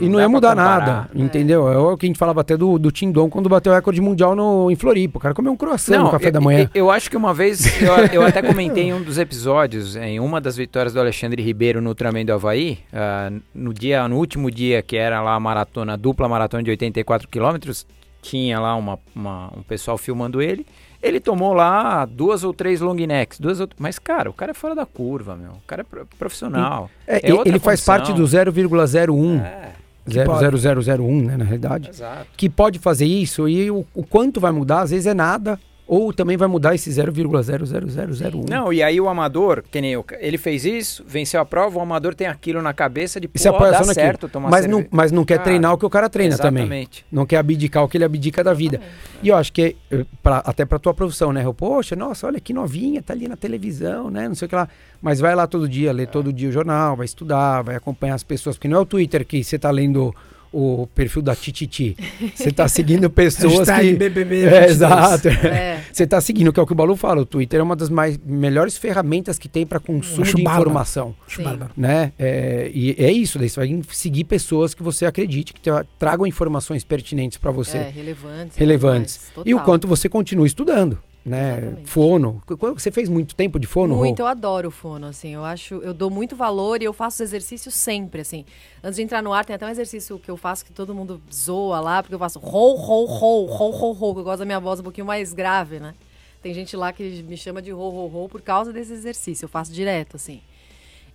e, 0.01 0.07
e 0.07 0.09
não 0.09 0.19
ia 0.19 0.29
mudar 0.29 0.57
nada, 0.57 1.09
entendeu? 1.15 1.69
É 1.69 1.79
o 1.79 1.97
que 1.97 2.07
a 2.07 2.09
gente 2.09 2.19
falava 2.19 2.41
até 2.41 2.57
do, 2.57 2.77
do 2.79 2.91
Tindon 2.91 3.29
quando 3.31 3.49
bateu 3.49 3.71
o 3.73 3.75
recorde 3.75 4.01
mundial 4.01 4.35
no, 4.35 4.69
em 4.71 4.75
Floripa. 4.75 5.19
O 5.19 5.21
cara 5.21 5.33
comeu 5.35 5.53
um 5.53 5.57
croissant 5.57 5.99
no 6.03 6.11
café 6.11 6.29
eu, 6.29 6.33
da 6.33 6.41
manhã. 6.41 6.63
Eu, 6.75 6.87
eu 6.87 6.91
acho 6.91 7.09
que 7.09 7.17
uma 7.17 7.33
vez, 7.33 7.81
eu, 7.81 7.93
eu 8.15 8.23
até 8.23 8.43
comentei 8.43 8.85
em 8.85 8.95
um 8.95 9.01
dos 9.03 9.17
episódios, 9.17 9.95
em 9.97 10.19
uma 10.19 10.41
das 10.41 10.57
vitórias 10.57 10.93
do 10.93 10.99
Alexandre 11.01 11.41
Ribeiro 11.43 11.81
no 11.81 11.91
Ultraman 11.91 12.25
do 12.25 12.33
Havaí, 12.33 12.79
ah, 12.93 13.28
no, 13.55 13.73
dia, 13.75 14.07
no 14.09 14.17
último 14.17 14.51
dia 14.51 14.83
que 14.83 14.97
era 14.97 15.21
lá 15.23 15.35
a 15.35 15.41
maratona, 15.41 15.95
a 15.95 15.97
dupla 15.97 16.29
maratona 16.29 16.63
de 16.63 16.71
84 16.71 17.29
quilômetros, 17.29 17.87
tinha 18.23 18.59
lá 18.61 18.75
uma, 18.77 18.99
uma- 19.15 19.53
um 19.57 19.63
pessoal 19.63 19.97
filmando 19.97 20.43
ele, 20.43 20.67
Ele 21.01 21.21
tomou 21.21 21.53
lá 21.55 22.05
duas 22.05 22.43
ou 22.43 22.53
três 22.53 22.81
long 22.81 22.95
necks, 22.97 23.39
duas 23.39 23.61
ou... 23.61 23.69
mas 23.79 24.01
cara, 24.01 24.29
o 24.29 24.33
cara 24.33 24.51
é 24.51 24.55
fora 24.55 24.75
da 24.75 24.85
curva, 24.85 25.37
meu. 25.37 25.53
O 25.53 25.63
cara 25.65 25.83
é 25.83 25.85
pro- 25.85 26.05
profissional. 26.19 26.91
É, 27.07 27.19
É 27.29 27.31
ele 27.47 27.61
faz 27.61 27.85
condição. 27.85 27.95
parte 27.95 28.13
do 28.13 28.25
0,01, 28.25 29.41
É, 29.41 29.73
00001, 30.09 31.23
né, 31.23 31.37
na 31.37 31.45
realidade. 31.45 31.89
exato. 31.91 32.27
Que 32.37 32.49
pode 32.49 32.79
fazer 32.81 33.07
isso 33.07 33.49
e 33.49 33.71
o, 33.71 33.87
o 33.95 34.03
quanto 34.05 34.41
vai 34.41 34.51
mudar, 34.51 34.81
às 34.81 34.91
vezes 34.91 35.07
é 35.07 35.15
nada, 35.15 35.59
ou 35.89 36.13
também 36.13 36.37
vai 36.37 36.47
mudar 36.47 36.75
esse 36.75 36.91
0,00001. 36.91 38.45
Não, 38.47 38.71
e 38.71 38.83
aí 38.83 39.01
o 39.01 39.09
amador, 39.09 39.65
que 39.71 39.81
nem 39.81 39.93
eu, 39.93 40.05
ele 40.21 40.37
fez 40.37 40.67
isso, 40.67 41.03
venceu 41.09 41.41
a 41.41 41.47
prova, 41.47 41.79
o 41.79 41.81
amador 41.81 42.15
tem 42.15 42.27
aquilo 42.27 42.61
na 42.61 42.75
cabeça 42.75 43.19
de, 43.19 43.29
E 43.35 43.39
se 43.39 43.49
pô, 43.49 43.57
apoia 43.57 43.73
dá 43.73 43.83
só 43.83 43.95
certo 43.95 44.29
tomar 44.29 44.51
Mas 44.51 44.67
não, 44.67 44.85
mas 44.91 45.11
não 45.11 45.25
quer 45.25 45.39
Cara, 45.39 45.45
treinar 45.45 45.73
o 45.73 45.79
que 45.79 45.87
o 45.87 45.91
cara 45.91 46.11
treina 46.11 46.37
também. 46.37 46.65
Exatamente. 46.65 47.07
Não 47.11 47.25
quer 47.25 47.39
abdicar 47.39 47.83
o 47.83 47.89
que 47.89 47.97
ele 47.97 48.05
abdica 48.05 48.45
da 48.45 48.53
vida. 48.53 48.83
E 49.23 49.29
eu 49.29 49.37
acho 49.37 49.51
que, 49.51 49.77
eh, 49.91 50.05
pra, 50.23 50.39
até 50.39 50.67
pra 50.67 50.79
tua 50.79 50.93
profissão, 50.93 51.33
né? 51.33 51.45
Eu, 51.45 51.55
Poxa, 51.55 51.97
nossa, 51.97 52.27
olha 52.27 52.39
que 52.39 52.53
novinha, 52.53 53.03
tá 53.03 53.15
ali 53.15 53.27
na 53.27 53.37
televisão, 53.37 54.11
né? 54.11 54.29
Não 54.29 54.35
sei 54.35 54.45
o 54.45 54.49
que 54.49 54.55
lá. 54.55 54.69
Mas 55.01 55.21
vai 55.21 55.35
lá 55.35 55.47
todo 55.47 55.67
dia, 55.67 55.91
lê 55.91 56.07
todo 56.07 56.33
dia 56.33 56.51
o 56.51 56.53
jornal, 56.53 56.97
vai 56.97 57.07
estudar, 57.07 57.63
vai 57.63 57.77
acompanhar 57.77 58.15
as 58.15 58.23
pessoas. 58.23 58.57
Porque 58.57 58.69
não 58.69 58.77
é 58.77 58.81
o 58.81 58.87
Twitter 58.87 59.25
que 59.25 59.43
você 59.43 59.59
tá 59.59 59.71
lendo 59.71 60.15
o 60.53 60.87
perfil 60.95 61.23
da 61.23 61.35
Tititi. 61.35 61.97
Você 62.35 62.51
tá 62.51 62.67
seguindo 62.69 63.09
pessoas 63.11 63.69
que... 63.69 63.93
BBB 63.95 64.37
É, 64.45 64.67
22. 64.67 64.71
exato. 64.71 65.29
É. 65.29 65.81
Você 65.93 66.07
tá 66.07 66.21
seguindo, 66.21 66.53
que 66.53 66.61
é 66.61 66.63
o 66.63 66.67
que 66.67 66.73
o 66.73 66.77
Balu 66.77 66.97
fala. 66.97 67.21
O 67.23 67.27
Twitter 67.27 67.61
é 67.61 67.63
uma 67.63 67.77
das 67.77 67.91
mais, 67.91 68.19
melhores 68.25 68.77
ferramentas 68.77 69.39
que 69.39 69.49
tem 69.49 69.67
para 69.67 69.79
consumo 69.81 70.23
Acho 70.23 70.37
de 70.37 70.43
informação 70.43 71.15
Acho 71.27 71.43
né? 71.77 72.13
É, 72.19 72.71
e 72.75 72.95
é 72.99 73.11
isso, 73.13 73.39
daí 73.39 73.49
você 73.49 73.61
vai 73.61 73.83
seguir 73.91 74.25
pessoas 74.25 74.75
que 74.75 74.83
você 74.83 75.07
acredite, 75.07 75.53
que 75.53 75.61
tra- 75.61 75.85
tragam 75.99 76.27
informações 76.27 76.85
pertinentes 76.85 77.39
para 77.39 77.51
você, 77.51 77.79
É, 77.79 77.91
relevantes. 77.91 78.57
relevantes. 78.57 79.21
demais, 79.31 79.47
E 79.49 79.55
o 79.55 79.61
quanto 79.61 79.87
você 79.89 80.09
continua 80.09 80.47
estudando, 80.47 80.99
né? 81.29 81.59
Exatamente. 81.59 81.91
Fono. 81.91 82.43
Você 82.75 82.91
fez 82.91 83.09
muito 83.09 83.35
tempo 83.35 83.59
de 83.59 83.67
fono? 83.67 83.97
Muito, 83.97 84.21
eu 84.21 84.27
adoro 84.27 84.69
o 84.69 84.71
fono, 84.71 85.07
assim, 85.07 85.35
eu 85.35 85.45
acho, 85.45 85.75
eu 85.77 85.95
dou 85.95 86.11
muito 86.11 86.35
valor 86.35 86.81
e 86.83 86.85
eu 86.85 86.93
faço 86.93 87.23
exercício 87.23 87.71
sempre, 87.71 88.23
assim. 88.23 88.45
Antes 88.83 88.97
de 88.97 89.03
entrar 89.03 89.23
no 89.23 89.33
ar, 89.33 89.45
tem 89.45 89.55
até 89.55 89.67
um 89.67 89.71
exercício 89.71 90.19
que 90.19 90.31
eu 90.31 90.37
faço 90.37 90.65
que 90.65 90.73
todo 90.73 90.95
mundo 90.95 91.21
zoa 91.33 91.81
lá, 91.81 92.03
porque 92.03 92.15
eu 92.15 92.19
faço 92.19 92.39
rou, 92.39 92.77
rou, 92.77 93.05
rou, 93.07 93.47
rou, 93.47 93.71
rou, 93.71 93.93
rou, 93.93 94.15
que 94.15 94.21
eu 94.21 94.25
gosto 94.25 94.39
da 94.41 94.45
minha 94.45 94.61
voz 94.61 94.81
um 94.81 94.83
pouquinho 94.83 95.07
mais 95.07 95.33
grave, 95.33 95.79
né? 95.79 95.95
Tem 96.43 96.55
gente 96.55 96.77
lá 96.77 96.93
que 96.93 97.23
me 97.23 97.37
chama 97.37 97.61
de 97.61 97.71
rou, 97.71 97.91
rou, 97.91 98.09
rou 98.09 98.29
por 98.29 98.41
causa 98.41 98.73
desse 98.73 98.93
exercício, 98.93 99.45
eu 99.45 99.49
faço 99.49 99.73
direto, 99.73 100.17
assim. 100.17 100.41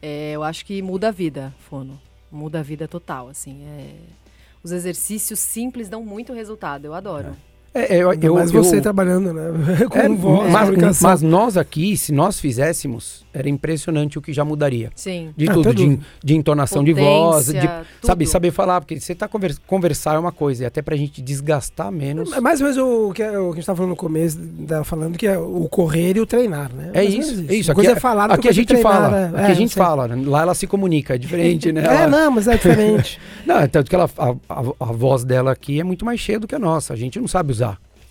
É, 0.02 0.32
eu 0.34 0.44
acho 0.44 0.66
que 0.66 0.82
muda 0.82 1.08
a 1.08 1.12
vida, 1.12 1.54
fono. 1.70 2.00
Muda 2.32 2.60
a 2.60 2.64
vida 2.64 2.88
total, 2.88 3.30
assim. 3.30 3.64
é. 3.66 4.24
Os 4.64 4.72
exercícios 4.72 5.40
simples 5.40 5.90
dão 5.90 6.06
muito 6.06 6.32
resultado, 6.32 6.86
eu 6.86 6.94
adoro. 6.94 7.28
É, 7.28 7.53
eu, 7.76 8.10
Ainda 8.12 8.26
eu, 8.28 8.36
mais 8.36 8.54
eu- 8.54 8.64
você 8.64 8.80
trabalhando, 8.82 9.34
né? 9.34 9.44
Com 9.90 9.98
é, 10.00 10.10
voz, 10.10 10.52
mas, 10.52 11.02
mas 11.02 11.22
nós 11.22 11.58
aqui, 11.58 11.98
se 11.98 12.12
nós 12.12 12.40
fizéssemos, 12.40 13.26
era 13.34 13.50
impressionante 13.50 14.18
o 14.18 14.22
que 14.22 14.32
já 14.32 14.46
mudaria. 14.46 14.92
Sim. 14.96 15.32
De 15.36 15.50
Ah, 15.50 15.54
tudo, 15.54 15.70
tudo. 15.74 15.76
de, 15.76 16.00
de 16.24 16.36
entonação 16.36 16.84
de 16.84 16.94
voz, 16.94 17.48
de, 17.48 17.54
Potência, 17.54 17.86
sabe, 18.04 18.26
tudo. 18.26 18.32
saber 18.32 18.52
falar, 18.52 18.80
porque 18.82 19.00
você 19.00 19.16
tá 19.16 19.28
conver- 19.28 19.56
conversar 19.66 20.16
é 20.16 20.20
uma 20.20 20.32
coisa, 20.32 20.64
e 20.64 20.66
até 20.66 20.82
pra 20.82 20.96
gente 20.96 21.22
desgastar 21.22 21.92
menos. 21.92 22.32
É 22.32 22.40
mais 22.40 22.62
ou 22.62 22.68
menos 22.68 22.78
o 22.82 23.12
que, 23.14 23.24
o 23.24 23.30
que 23.32 23.38
a 23.38 23.46
gente 23.50 23.60
estava 23.60 23.78
falando 23.78 23.90
no 23.92 23.96
começo, 23.96 24.38
da, 24.40 24.84
falando 24.84 25.18
que 25.18 25.26
é 25.26 25.38
o 25.38 25.68
correr 25.70 26.16
e 26.18 26.22
o 26.22 26.26
treinar, 26.28 26.72
né? 26.74 26.92
É 26.94 27.02
Mais 27.04 27.14
isso, 27.14 27.46
é 27.50 27.56
isso. 27.56 27.72
Aqui, 27.72 27.88
é 27.88 27.96
falar, 27.96 28.26
aqui 28.26 28.34
a 28.34 28.38
coisa 28.38 28.50
é 28.50 28.54
gente 28.54 28.68
treinar, 28.68 28.92
fala, 28.94 29.10
né? 29.10 29.26
aqui 29.34 29.38
É, 29.38 29.46
a 29.46 29.54
gente 29.56 29.62
não 29.62 29.68
sei. 29.70 29.84
fala, 29.84 30.10
lá 30.26 30.42
ela 30.44 30.54
se 30.54 30.68
comunica, 30.68 31.16
é 31.16 31.18
diferente, 31.18 31.72
né? 31.72 31.82
É, 31.90 31.96
Ela- 32.04 32.08
não, 32.08 32.32
mas 32.32 32.48
é 32.48 32.54
diferente. 32.56 33.20
Não, 33.46 33.60
é 33.60 33.68
tanto 33.68 33.90
que 33.90 33.96
ela, 33.96 34.10
a, 34.18 34.30
a- 34.30 34.74
a 34.80 34.86
voz 34.94 35.26
dela 35.26 35.52
aqui 35.52 35.78
é 35.80 35.84
muito 35.84 36.06
mais 36.06 36.18
cheia 36.20 36.40
do 36.40 36.48
que 36.48 36.56
a 36.56 36.60
nossa. 36.60 36.94
A 36.94 36.96
gente 36.96 37.20
não 37.20 37.28
sabe 37.28 37.52
usar. 37.52 37.63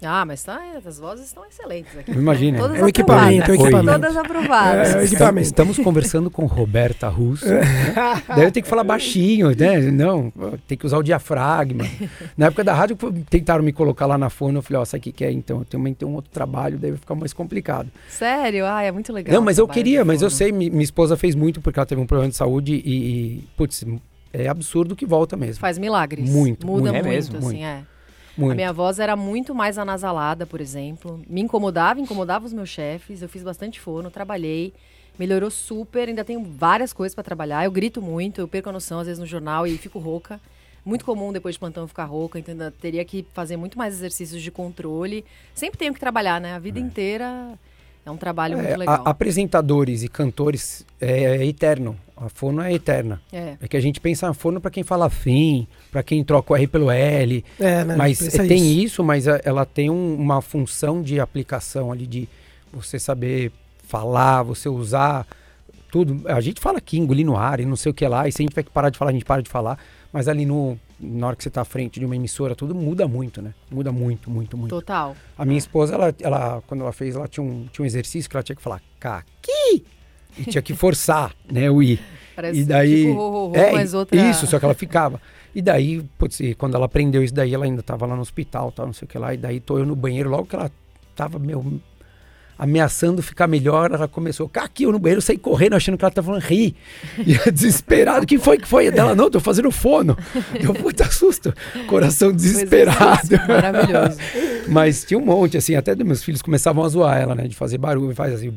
Ah, 0.04 0.24
mas 0.24 0.42
tá, 0.42 0.60
as 0.84 0.98
vozes 0.98 1.26
estão 1.26 1.44
excelentes 1.46 1.96
aqui. 1.98 2.10
Imagina. 2.10 2.58
Todas 2.58 2.78
É 2.78 2.84
o 2.84 2.88
equipamento, 2.88 3.50
é 3.50 3.52
o 3.52 3.54
equipamento. 3.54 3.92
Todas 4.00 4.16
aprovadas. 4.16 4.76
É, 4.76 4.80
o 4.80 4.86
Estamos, 4.88 5.12
equipamento. 5.12 5.46
estamos 5.46 5.78
conversando 5.78 6.30
com 6.30 6.44
Roberta 6.46 7.08
Russo. 7.08 7.46
né? 7.46 7.60
Daí 8.28 8.44
eu 8.44 8.50
tenho 8.52 8.64
que 8.64 8.68
falar 8.70 8.84
baixinho, 8.84 9.48
né? 9.56 9.78
Não, 9.80 10.32
tem 10.66 10.76
que 10.76 10.84
usar 10.86 10.98
o 10.98 11.02
diafragma. 11.02 11.84
Na 12.36 12.46
época 12.46 12.64
da 12.64 12.74
rádio, 12.74 12.96
tentaram 13.30 13.62
me 13.62 13.72
colocar 13.72 14.06
lá 14.06 14.18
na 14.18 14.28
fono. 14.30 14.58
Eu 14.58 14.62
falei, 14.62 14.80
ó, 14.82 14.84
sabe 14.84 15.00
o 15.00 15.02
que, 15.04 15.12
que 15.12 15.24
é? 15.24 15.30
Então, 15.30 15.58
eu 15.60 15.64
também 15.64 15.94
tenho 15.94 16.10
um 16.10 16.14
outro 16.14 16.30
trabalho, 16.32 16.78
daí 16.78 16.90
vai 16.90 16.98
ficar 17.00 17.14
mais 17.14 17.32
complicado. 17.32 17.88
Sério? 18.08 18.66
Ah, 18.66 18.82
é 18.82 18.90
muito 18.90 19.12
legal. 19.12 19.34
não, 19.34 19.42
mas 19.42 19.58
eu 19.58 19.68
queria, 19.68 20.04
mas 20.04 20.20
eu 20.22 20.30
sei, 20.30 20.50
mi- 20.52 20.70
minha 20.70 20.82
esposa 20.82 21.16
fez 21.16 21.34
muito 21.34 21.60
porque 21.60 21.78
ela 21.78 21.86
teve 21.86 22.00
um 22.00 22.06
problema 22.06 22.30
de 22.30 22.36
saúde 22.36 22.74
e, 22.84 22.90
e 23.38 23.44
putz, 23.56 23.84
é 24.32 24.48
absurdo 24.48 24.96
que 24.96 25.06
volta 25.06 25.36
mesmo. 25.36 25.60
Faz 25.60 25.78
milagres. 25.78 26.28
Muito, 26.28 26.66
Muda 26.66 26.90
muito. 26.90 26.94
muito, 26.94 27.06
É 27.06 27.10
mesmo? 27.10 27.36
assim, 27.38 27.46
Muito. 27.46 27.62
é. 27.64 27.82
Muito. 28.36 28.52
A 28.52 28.54
minha 28.54 28.72
voz 28.72 28.98
era 28.98 29.14
muito 29.16 29.54
mais 29.54 29.76
anasalada, 29.78 30.46
por 30.46 30.60
exemplo. 30.60 31.20
Me 31.28 31.40
incomodava, 31.42 32.00
incomodava 32.00 32.46
os 32.46 32.52
meus 32.52 32.68
chefes. 32.68 33.20
Eu 33.22 33.28
fiz 33.28 33.42
bastante 33.42 33.78
fono, 33.80 34.10
trabalhei. 34.10 34.72
Melhorou 35.18 35.50
super, 35.50 36.08
ainda 36.08 36.24
tenho 36.24 36.42
várias 36.42 36.92
coisas 36.92 37.14
pra 37.14 37.22
trabalhar. 37.22 37.64
Eu 37.64 37.70
grito 37.70 38.00
muito, 38.00 38.40
eu 38.40 38.48
perco 38.48 38.70
a 38.70 38.72
noção 38.72 38.98
às 39.00 39.06
vezes 39.06 39.18
no 39.20 39.26
jornal 39.26 39.66
e 39.66 39.76
fico 39.76 39.98
rouca. 39.98 40.40
Muito 40.84 41.04
comum 41.04 41.32
depois 41.32 41.54
de 41.54 41.58
plantão 41.60 41.86
ficar 41.86 42.06
rouca, 42.06 42.38
então 42.38 42.52
ainda 42.52 42.70
teria 42.80 43.04
que 43.04 43.24
fazer 43.32 43.56
muito 43.56 43.76
mais 43.78 43.94
exercícios 43.94 44.42
de 44.42 44.50
controle. 44.50 45.24
Sempre 45.54 45.78
tenho 45.78 45.94
que 45.94 46.00
trabalhar, 46.00 46.40
né? 46.40 46.54
A 46.54 46.58
vida 46.58 46.80
inteira 46.80 47.52
é 48.04 48.10
um 48.10 48.16
trabalho 48.16 48.54
É, 48.54 48.62
muito 48.62 48.74
a- 48.74 48.76
legal. 48.78 49.02
apresentadores 49.06 50.02
e 50.02 50.08
cantores 50.08 50.84
é, 51.00 51.36
é 51.36 51.46
eterno. 51.46 51.96
A 52.24 52.28
fono 52.28 52.62
é 52.62 52.72
eterna. 52.72 53.20
É. 53.32 53.56
É 53.60 53.66
que 53.68 53.76
a 53.76 53.80
gente 53.80 54.00
pensa 54.00 54.26
na 54.26 54.34
fono 54.34 54.60
para 54.60 54.70
quem 54.70 54.82
fala 54.84 55.10
fim, 55.10 55.66
para 55.90 56.02
quem 56.02 56.22
troca 56.22 56.52
o 56.52 56.56
R 56.56 56.66
pelo 56.66 56.90
L. 56.90 57.44
É, 57.58 57.84
né? 57.84 57.96
mas 57.96 58.22
é, 58.34 58.46
tem 58.46 58.58
isso. 58.72 58.84
isso. 58.84 59.04
mas 59.04 59.26
a- 59.26 59.40
ela 59.44 59.64
tem 59.66 59.90
um- 59.90 60.14
uma 60.14 60.40
função 60.40 61.02
de 61.02 61.18
aplicação 61.18 61.90
ali, 61.90 62.06
de 62.06 62.28
você 62.72 62.98
saber 62.98 63.50
falar, 63.88 64.42
você 64.42 64.68
usar 64.68 65.26
tudo. 65.90 66.22
A 66.28 66.40
gente 66.40 66.60
fala 66.60 66.78
aqui, 66.78 66.98
engolir 66.98 67.26
no 67.26 67.36
ar 67.36 67.60
e 67.60 67.66
não 67.66 67.76
sei 67.76 67.90
o 67.90 67.94
que 67.94 68.06
lá, 68.06 68.26
e 68.28 68.32
se 68.32 68.40
a 68.40 68.42
gente 68.42 68.50
tiver 68.52 68.62
que 68.62 68.70
parar 68.70 68.88
de 68.90 68.96
falar, 68.98 69.10
a 69.10 69.14
gente 69.14 69.24
para 69.24 69.42
de 69.42 69.50
falar. 69.50 69.78
Mas 70.12 70.28
ali 70.28 70.44
no, 70.46 70.78
na 71.00 71.26
hora 71.28 71.36
que 71.36 71.42
você 71.42 71.50
tá 71.50 71.62
à 71.62 71.64
frente 71.64 71.98
de 71.98 72.06
uma 72.06 72.14
emissora, 72.14 72.54
tudo 72.54 72.74
muda 72.74 73.08
muito, 73.08 73.40
né? 73.42 73.52
Muda 73.70 73.90
muito, 73.90 74.30
muito, 74.30 74.56
muito. 74.56 74.70
Total. 74.70 75.16
A 75.36 75.44
minha 75.44 75.58
esposa, 75.58 75.94
ela, 75.94 76.14
ela, 76.20 76.62
quando 76.66 76.82
ela 76.82 76.92
fez, 76.92 77.16
ela 77.16 77.26
tinha 77.26 77.42
um, 77.44 77.66
tinha 77.72 77.82
um 77.82 77.86
exercício 77.86 78.30
que 78.30 78.36
ela 78.36 78.42
tinha 78.42 78.54
que 78.56 78.62
falar 78.62 78.80
caqui 79.00 79.84
e 80.38 80.44
tinha 80.44 80.62
que 80.62 80.74
forçar, 80.74 81.34
né, 81.50 81.70
o 81.70 81.82
i. 81.82 81.98
Parece 82.34 82.60
E 82.60 82.64
daí, 82.64 83.06
tipo 83.06 83.14
ro, 83.14 83.30
ro, 83.30 83.46
ro, 83.48 83.56
é, 83.56 83.72
mas 83.72 83.94
outra... 83.94 84.30
isso, 84.30 84.46
só 84.46 84.58
que 84.58 84.64
ela 84.64 84.74
ficava. 84.74 85.20
E 85.54 85.60
daí, 85.60 86.02
putz, 86.16 86.40
e 86.40 86.54
quando 86.54 86.74
ela 86.74 86.86
aprendeu 86.86 87.22
isso 87.22 87.34
daí, 87.34 87.52
ela 87.52 87.64
ainda 87.64 87.82
tava 87.82 88.06
lá 88.06 88.16
no 88.16 88.22
hospital, 88.22 88.72
tal, 88.72 88.86
não 88.86 88.92
sei 88.92 89.04
o 89.04 89.08
que 89.08 89.18
lá, 89.18 89.34
e 89.34 89.36
daí 89.36 89.60
tô 89.60 89.78
eu 89.78 89.84
no 89.84 89.94
banheiro, 89.94 90.30
logo 90.30 90.46
que 90.46 90.56
ela 90.56 90.70
tava, 91.14 91.38
meu, 91.38 91.80
ameaçando 92.58 93.22
ficar 93.22 93.46
melhor, 93.46 93.90
ela 93.92 94.06
começou, 94.06 94.48
caqui, 94.48 94.84
eu 94.84 94.92
no 94.92 94.98
banheiro, 94.98 95.20
saí 95.20 95.36
correndo, 95.36 95.74
achando 95.74 95.98
que 95.98 96.04
ela 96.04 96.12
tava 96.12 96.26
falando 96.26 96.42
ri. 96.42 96.74
E 97.26 97.34
eu 97.34 97.52
desesperado, 97.52 98.26
quem 98.26 98.38
foi 98.38 98.58
que 98.58 98.66
foi? 98.68 98.90
Dela, 98.90 99.14
não, 99.14 99.30
tô 99.30 99.40
fazendo 99.40 99.70
fono. 99.70 100.16
Deu 100.60 100.74
puta 100.74 101.10
susto, 101.10 101.52
coração 101.86 102.32
desesperado. 102.32 103.28
Maravilhoso. 103.48 104.18
Mas 104.68 105.04
tinha 105.04 105.18
um 105.18 105.24
monte, 105.24 105.56
assim, 105.56 105.74
até 105.74 105.94
dos 105.94 106.06
meus 106.06 106.22
filhos 106.22 106.42
começavam 106.42 106.84
a 106.84 106.88
zoar 106.88 107.18
ela, 107.18 107.34
né? 107.34 107.48
De 107.48 107.54
fazer 107.56 107.78
barulho, 107.78 108.14
faz 108.14 108.34
assim, 108.34 108.52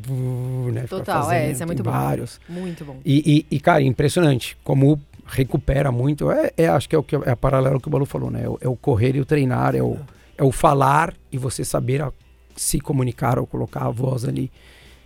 né? 0.71 0.85
Total, 0.89 1.31
é, 1.31 1.35
fazendo, 1.35 1.51
isso 1.53 1.63
é 1.63 1.65
muito 1.65 1.83
bom. 1.83 1.91
vários. 1.91 2.39
Muito 2.47 2.85
bom. 2.85 2.97
E, 3.05 3.45
e, 3.49 3.55
e, 3.55 3.59
cara, 3.59 3.81
impressionante 3.81 4.57
como 4.63 4.99
recupera 5.25 5.91
muito. 5.91 6.29
É, 6.31 6.51
é, 6.57 6.67
acho 6.67 6.87
que 6.87 6.95
é 6.95 6.99
o 6.99 7.03
que 7.03 7.15
é 7.15 7.31
a 7.31 7.35
paralelo 7.35 7.79
que 7.79 7.87
o 7.87 7.91
Balu 7.91 8.05
falou, 8.05 8.29
né? 8.29 8.43
É 8.43 8.49
o, 8.49 8.57
é 8.61 8.67
o 8.67 8.75
correr 8.75 9.15
e 9.15 9.19
o 9.19 9.25
treinar, 9.25 9.75
é 9.75 9.81
o, 9.81 9.97
é 10.37 10.43
o 10.43 10.51
falar 10.51 11.13
e 11.31 11.37
você 11.37 11.63
saber 11.65 12.01
a- 12.01 12.11
se 12.55 12.79
comunicar 12.79 13.37
ou 13.39 13.45
colocar 13.45 13.85
a 13.85 13.89
voz 13.89 14.25
ali 14.25 14.51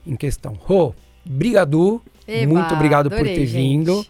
em 0.06 0.16
questão. 0.16 0.54
Rô, 0.60 0.94
brigadu, 1.26 2.02
Eba, 2.28 2.54
muito 2.54 2.74
obrigado 2.74 3.10
por 3.10 3.16
adorei, 3.16 3.36
ter 3.36 3.46
gente. 3.48 3.62
vindo. 3.62 4.06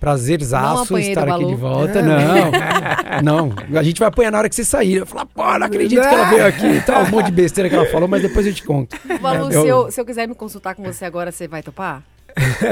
Prazerzaço 0.00 0.98
estar 0.98 1.28
aqui 1.28 1.44
de 1.46 1.54
volta. 1.54 2.02
Não, 2.02 3.48
não. 3.48 3.78
A 3.78 3.82
gente 3.84 4.00
vai 4.00 4.08
apanhar 4.08 4.32
na 4.32 4.38
hora 4.38 4.48
que 4.48 4.54
você 4.56 4.64
sair. 4.64 4.94
Eu 4.96 5.06
falar, 5.06 5.26
pô, 5.26 5.44
não 5.58 5.66
acredito 5.66 6.00
que 6.00 6.06
ela 6.06 6.28
veio 6.28 6.44
aqui 6.44 6.66
e 6.66 6.80
tal. 6.82 7.04
Um 7.04 7.10
monte 7.10 7.26
de 7.26 7.32
besteira 7.32 7.70
que 7.70 7.76
ela 7.76 7.86
falou, 7.86 8.08
mas 8.08 8.20
depois 8.20 8.44
eu 8.44 8.52
te 8.52 8.64
conto. 8.64 8.96
Balu, 9.20 9.52
Eu- 9.52 9.62
se, 9.62 9.68
eu, 9.68 9.90
se 9.92 10.00
eu 10.00 10.04
quiser 10.04 10.26
me 10.26 10.34
consultar 10.34 10.74
com 10.74 10.82
você 10.82 11.04
agora, 11.04 11.30
você 11.30 11.46
vai 11.46 11.62
topar? 11.62 12.02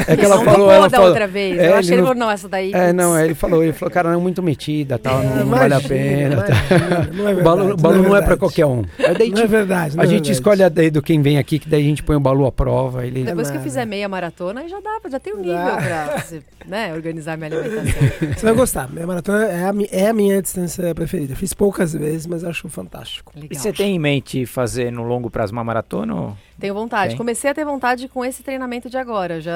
É 0.06 0.16
que 0.16 0.24
ela 0.24 0.36
não 0.36 0.44
falou, 0.44 0.70
ela 0.70 0.88
da 0.88 0.96
falou. 0.96 1.08
outra 1.08 1.26
vez. 1.26 1.58
É, 1.58 1.68
eu 1.68 1.74
achei 1.74 1.92
ele 1.94 2.00
não- 2.02 2.08
falou, 2.08 2.20
não, 2.20 2.30
essa 2.30 2.48
daí... 2.48 2.72
É, 2.72 2.92
não, 2.92 3.16
é, 3.16 3.24
ele 3.24 3.34
falou, 3.34 3.62
ele 3.62 3.72
falou, 3.72 3.92
cara, 3.92 4.10
não 4.10 4.18
é 4.18 4.22
muito 4.22 4.42
metida, 4.42 4.98
tal, 4.98 5.22
não, 5.22 5.36
não 5.44 5.46
vale 5.46 5.74
a 5.74 5.80
pena. 5.80 6.34
Imagina, 6.34 7.10
Não 7.12 7.28
é 7.28 7.32
O 7.32 7.34
verdade. 7.36 7.42
Balu, 7.42 7.72
o 7.72 7.76
Balu 7.76 7.96
não 7.96 8.04
é 8.04 8.08
pra 8.08 8.18
verdade. 8.20 8.38
qualquer 8.38 8.66
um. 8.66 8.84
Aí 8.98 9.14
daí, 9.18 9.30
Não 9.30 9.42
é 9.42 9.46
verdade. 9.46 9.96
não 9.96 10.02
a 10.02 10.06
é 10.06 10.08
gente 10.08 10.16
verdade. 10.18 10.32
escolhe 10.32 10.62
a 10.62 10.68
dedo 10.68 11.02
quem 11.02 11.20
vem 11.22 11.38
aqui, 11.38 11.58
que 11.58 11.68
daí 11.68 11.80
a 11.82 11.84
gente 11.84 12.02
põe 12.02 12.16
o 12.16 12.20
Balu 12.20 12.46
à 12.46 12.52
prova. 12.52 13.06
Ele... 13.06 13.24
Depois 13.24 13.50
que 13.50 13.56
eu 13.56 13.60
fizer 13.62 13.84
meia 13.84 14.08
maratona, 14.08 14.66
já 14.68 14.80
dá, 14.80 15.00
já 15.10 15.20
tem 15.20 15.34
um 15.34 15.38
nível 15.38 15.54
Dá. 15.54 15.76
pra 15.76 16.22
né, 16.66 16.92
organizar 16.94 17.36
minha 17.36 17.50
alimentação. 17.50 18.08
Você 18.36 18.46
vai 18.46 18.54
gostar. 18.54 18.88
Minha 18.90 19.06
maratona 19.06 19.44
é 19.46 19.64
a, 19.64 19.72
é 19.90 20.08
a 20.08 20.12
minha 20.12 20.40
distância 20.40 20.94
preferida. 20.94 21.34
Fiz 21.34 21.52
poucas 21.52 21.92
vezes, 21.92 22.26
mas 22.26 22.44
acho 22.44 22.68
fantástico. 22.68 23.32
Legal. 23.34 23.48
E 23.50 23.56
você 23.56 23.72
tem 23.72 23.94
em 23.96 23.98
mente 23.98 24.46
fazer 24.46 24.90
no 24.92 25.02
longo 25.02 25.30
prazo 25.30 25.52
uma 25.52 25.64
maratona? 25.64 26.14
ou- 26.14 26.36
Tenho 26.58 26.74
vontade. 26.74 27.10
Tem? 27.10 27.16
Comecei 27.16 27.50
a 27.50 27.54
ter 27.54 27.64
vontade 27.64 28.06
com 28.08 28.24
esse 28.24 28.42
treinamento 28.42 28.88
de 28.90 28.96
agora. 28.98 29.40
Já, 29.40 29.49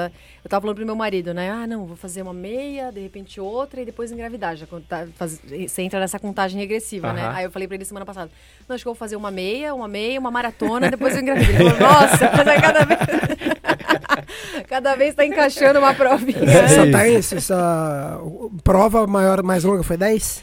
Eu 0.45 0.49
tava 0.51 0.61
falando 0.63 0.77
pro 0.77 0.85
meu 0.87 0.95
marido, 0.97 1.33
né? 1.33 1.51
Ah, 1.51 1.67
não, 1.67 1.87
vou 1.87 1.97
fazer 1.97 2.23
uma 2.23 2.33
meia, 2.35 2.91
de 2.93 3.01
repente 3.01 3.41
outra 3.41 3.81
e 3.81 3.85
depois 3.85 4.11
engravidar. 4.13 4.57
Já 4.57 4.67
conta- 4.67 5.09
faz- 5.17 5.41
você 5.69 5.83
entra 5.83 5.99
nessa 6.01 6.19
contagem 6.19 6.59
regressiva, 6.61 7.13
né? 7.13 7.23
Aí 7.35 7.45
eu 7.45 7.51
falei 7.51 7.67
pra 7.69 7.75
ele 7.77 7.85
semana 7.85 8.05
passada: 8.07 8.31
Não, 8.69 8.75
acho 8.75 8.85
que 8.85 8.89
eu 8.89 8.93
vou 8.95 8.99
fazer 8.99 9.17
uma 9.17 9.31
meia, 9.31 9.75
uma 9.75 9.89
meia, 9.89 10.19
uma 10.21 10.31
maratona, 10.31 10.91
depois 10.91 11.15
eu 11.15 11.23
engravido. 11.23 11.51
Ele 11.53 11.71
falou: 11.71 11.93
Nossa, 11.93 12.31
mas 12.37 12.47
é 12.47 12.61
cada 12.61 12.85
vez. 12.85 13.01
cada 14.69 14.95
vez 14.95 15.15
tá 15.15 15.25
encaixando 15.25 15.79
uma 15.79 15.95
provinha. 15.95 16.39
Essa, 16.45 16.83
isso. 16.83 16.93
tá 16.93 17.09
essa, 17.09 17.37
essa 17.37 18.21
prova 18.63 19.07
maior, 19.07 19.43
mais 19.43 19.65
longa 19.65 19.83
foi 19.83 19.97
10? 19.97 20.43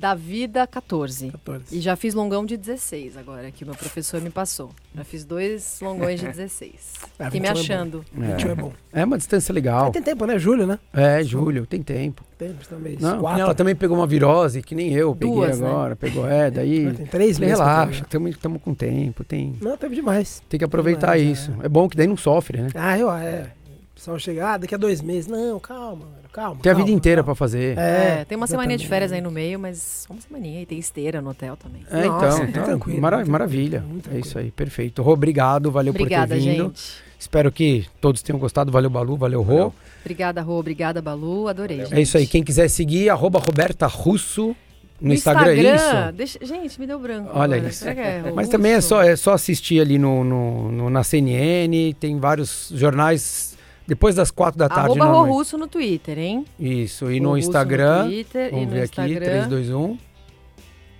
Da 0.00 0.14
vida, 0.14 0.66
14. 0.66 1.30
14. 1.30 1.76
E 1.76 1.78
já 1.82 1.94
fiz 1.94 2.14
longão 2.14 2.46
de 2.46 2.56
16 2.56 3.18
agora, 3.18 3.50
que 3.50 3.64
o 3.64 3.66
meu 3.66 3.76
professor 3.76 4.18
me 4.18 4.30
passou. 4.30 4.70
Já 4.96 5.04
fiz 5.04 5.26
dois 5.26 5.78
longões 5.82 6.18
de 6.20 6.26
16. 6.26 6.72
Ah, 7.18 7.26
Fiquei 7.26 7.40
me 7.40 7.48
21 7.48 7.50
é 7.50 7.52
bom. 7.52 7.60
achando. 7.60 8.04
21 8.14 8.50
é 8.50 8.54
bom. 8.54 8.72
É 8.94 9.04
uma 9.04 9.18
distância 9.18 9.52
legal. 9.52 9.90
Tem 9.90 10.00
tempo, 10.02 10.24
né? 10.24 10.38
Julho, 10.38 10.66
né? 10.66 10.78
É, 10.90 11.22
julho, 11.22 11.66
tem 11.66 11.82
tempo. 11.82 12.24
Tem, 12.38 12.56
talvez. 12.66 12.98
Não, 12.98 13.20
Quatro. 13.20 13.42
ela 13.42 13.54
também 13.54 13.76
pegou 13.76 13.94
uma 13.94 14.06
virose, 14.06 14.62
que 14.62 14.74
nem 14.74 14.90
eu 14.90 15.14
peguei 15.14 15.34
Duas, 15.34 15.60
né? 15.60 15.68
agora. 15.68 15.94
Pegou, 15.94 16.26
é, 16.26 16.50
daí. 16.50 16.94
Tem 16.94 17.04
três 17.04 17.38
meses. 17.38 17.58
relaxa, 17.58 18.02
estamos 18.02 18.62
com 18.62 18.72
tempo, 18.72 19.22
tem. 19.22 19.54
Não, 19.60 19.76
teve 19.76 19.96
demais. 19.96 20.42
tem 20.48 20.56
que 20.56 20.64
aproveitar 20.64 21.18
Demais, 21.18 21.40
isso. 21.40 21.52
É. 21.62 21.68
bom 21.68 21.86
que 21.90 21.96
daí 21.98 22.06
não 22.06 22.16
sofre, 22.16 22.62
né? 22.62 22.68
Ah, 22.74 22.98
eu, 22.98 23.12
é. 23.12 23.52
O 23.92 23.94
pessoal 23.96 24.18
chega, 24.18 24.54
ah, 24.54 24.56
daqui 24.56 24.74
a 24.74 24.78
dois 24.78 25.02
meses. 25.02 25.26
Não, 25.26 25.60
calma, 25.60 26.06
calma. 26.32 26.60
Tem 26.62 26.70
a 26.70 26.74
calma, 26.74 26.86
vida 26.86 26.96
inteira 26.96 27.22
calma. 27.22 27.26
pra 27.26 27.34
fazer. 27.34 27.76
É, 27.78 28.24
tem 28.24 28.36
uma 28.36 28.46
semaninha 28.46 28.78
de 28.78 28.86
férias 28.86 29.12
aí 29.12 29.20
no 29.20 29.30
meio, 29.30 29.58
mas 29.58 30.06
uma 30.10 30.20
semaninha. 30.20 30.62
E 30.62 30.66
tem 30.66 30.78
esteira 30.78 31.20
no 31.20 31.30
hotel 31.30 31.56
também. 31.56 31.82
É, 31.90 32.06
Nossa, 32.06 32.26
então, 32.26 32.36
muito 32.38 32.50
então, 32.50 32.64
tranquilo, 32.64 33.00
mara- 33.00 33.24
maravilha. 33.26 33.84
é 34.12 34.18
isso 34.18 34.38
aí, 34.38 34.50
perfeito. 34.50 35.02
Rô, 35.02 35.12
obrigado, 35.12 35.70
valeu 35.70 35.90
Obrigada, 35.90 36.34
por 36.34 36.42
ter 36.42 36.50
vindo. 36.50 36.64
gente. 36.68 37.10
Espero 37.18 37.52
que 37.52 37.86
todos 38.00 38.22
tenham 38.22 38.38
gostado. 38.38 38.72
Valeu, 38.72 38.88
Balu, 38.88 39.16
valeu, 39.16 39.42
Rô. 39.42 39.46
Valeu. 39.54 39.74
Obrigada, 40.00 40.40
Rô. 40.40 40.58
Obrigada, 40.58 41.02
Balu. 41.02 41.48
Adorei. 41.48 41.84
É 41.90 42.00
isso 42.00 42.16
aí. 42.16 42.26
Quem 42.26 42.42
quiser 42.42 42.68
seguir, 42.68 43.10
arroba 43.10 43.38
Roberta 43.38 43.86
Russo 43.86 44.56
no, 44.98 45.12
Instagram, 45.12 45.50
é 45.52 45.74
isso? 45.74 46.12
deixa- 46.14 46.38
Gente, 46.42 46.80
me 46.80 46.86
deu 46.86 46.98
branco. 46.98 47.30
Olha 47.34 47.56
agora. 47.56 47.68
isso. 47.70 47.80
Será 47.80 47.94
que 47.94 48.00
é 48.00 48.32
Mas 48.34 48.48
também 48.48 48.72
é 48.72 48.80
só, 48.80 49.02
é 49.02 49.16
só 49.16 49.34
assistir 49.34 49.80
ali 49.80 49.98
no, 49.98 50.24
no- 50.24 50.72
no- 50.72 50.90
na 50.90 51.02
CNN, 51.04 51.94
tem 52.00 52.18
vários 52.18 52.70
jornais 52.74 53.49
depois 53.90 54.14
das 54.14 54.30
quatro 54.30 54.56
da 54.56 54.68
tarde. 54.68 54.84
Arroba 54.84 55.04
normalmente. 55.04 55.34
Russo 55.34 55.58
no 55.58 55.66
Twitter, 55.66 56.16
hein? 56.16 56.44
Isso, 56.60 57.10
e 57.10 57.18
no 57.18 57.36
Instagram, 57.36 58.04
Twitter, 58.04 58.46
e 58.46 58.50
vamos 58.50 58.66
no 58.66 58.72
ver 58.72 58.82
aqui, 58.82 59.00
Instagram. 59.00 59.26
3, 59.26 59.46
2, 59.48 59.70
1. 59.70 59.86
Tem 59.88 59.98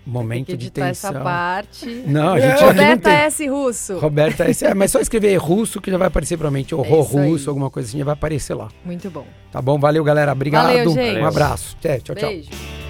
Momento 0.07 0.57
de 0.57 0.71
tensão. 0.73 1.11
essa 1.11 1.21
parte. 1.21 1.87
Não, 2.05 2.33
a 2.33 2.41
gente 2.41 2.51
aqui 2.59 2.65
Roberta. 2.65 3.11
S. 3.11 3.47
Russo. 3.47 3.99
Roberta 3.99 4.45
S. 4.51 4.67
É, 4.67 4.75
mas 4.75 4.91
só 4.91 4.99
escrever 4.99 5.37
russo 5.37 5.81
que 5.81 5.89
já 5.89 5.99
vai 5.99 6.09
aparecer 6.09 6.37
provavelmente. 6.37 6.75
Ou 6.75 6.85
É 6.85 7.01
isso 7.01 7.17
aí. 7.17 7.31
Russo, 7.31 7.49
alguma 7.49 7.71
coisa 7.71 7.89
assim, 7.89 7.99
já 7.99 8.05
vai 8.05 8.15
aparecer 8.15 8.55
lá. 8.55 8.67
Muito 8.85 9.09
bom. 9.09 9.25
Tá 9.53 9.63
bom? 9.63 9.79
Valeu, 9.79 10.03
galera. 10.03 10.33
Obrigado. 10.33 10.93
Valeu. 10.93 11.23
Um 11.23 11.27
abraço. 11.27 11.77
Tchau, 11.81 12.17
tchau. 12.17 12.29
Beijo. 12.29 12.90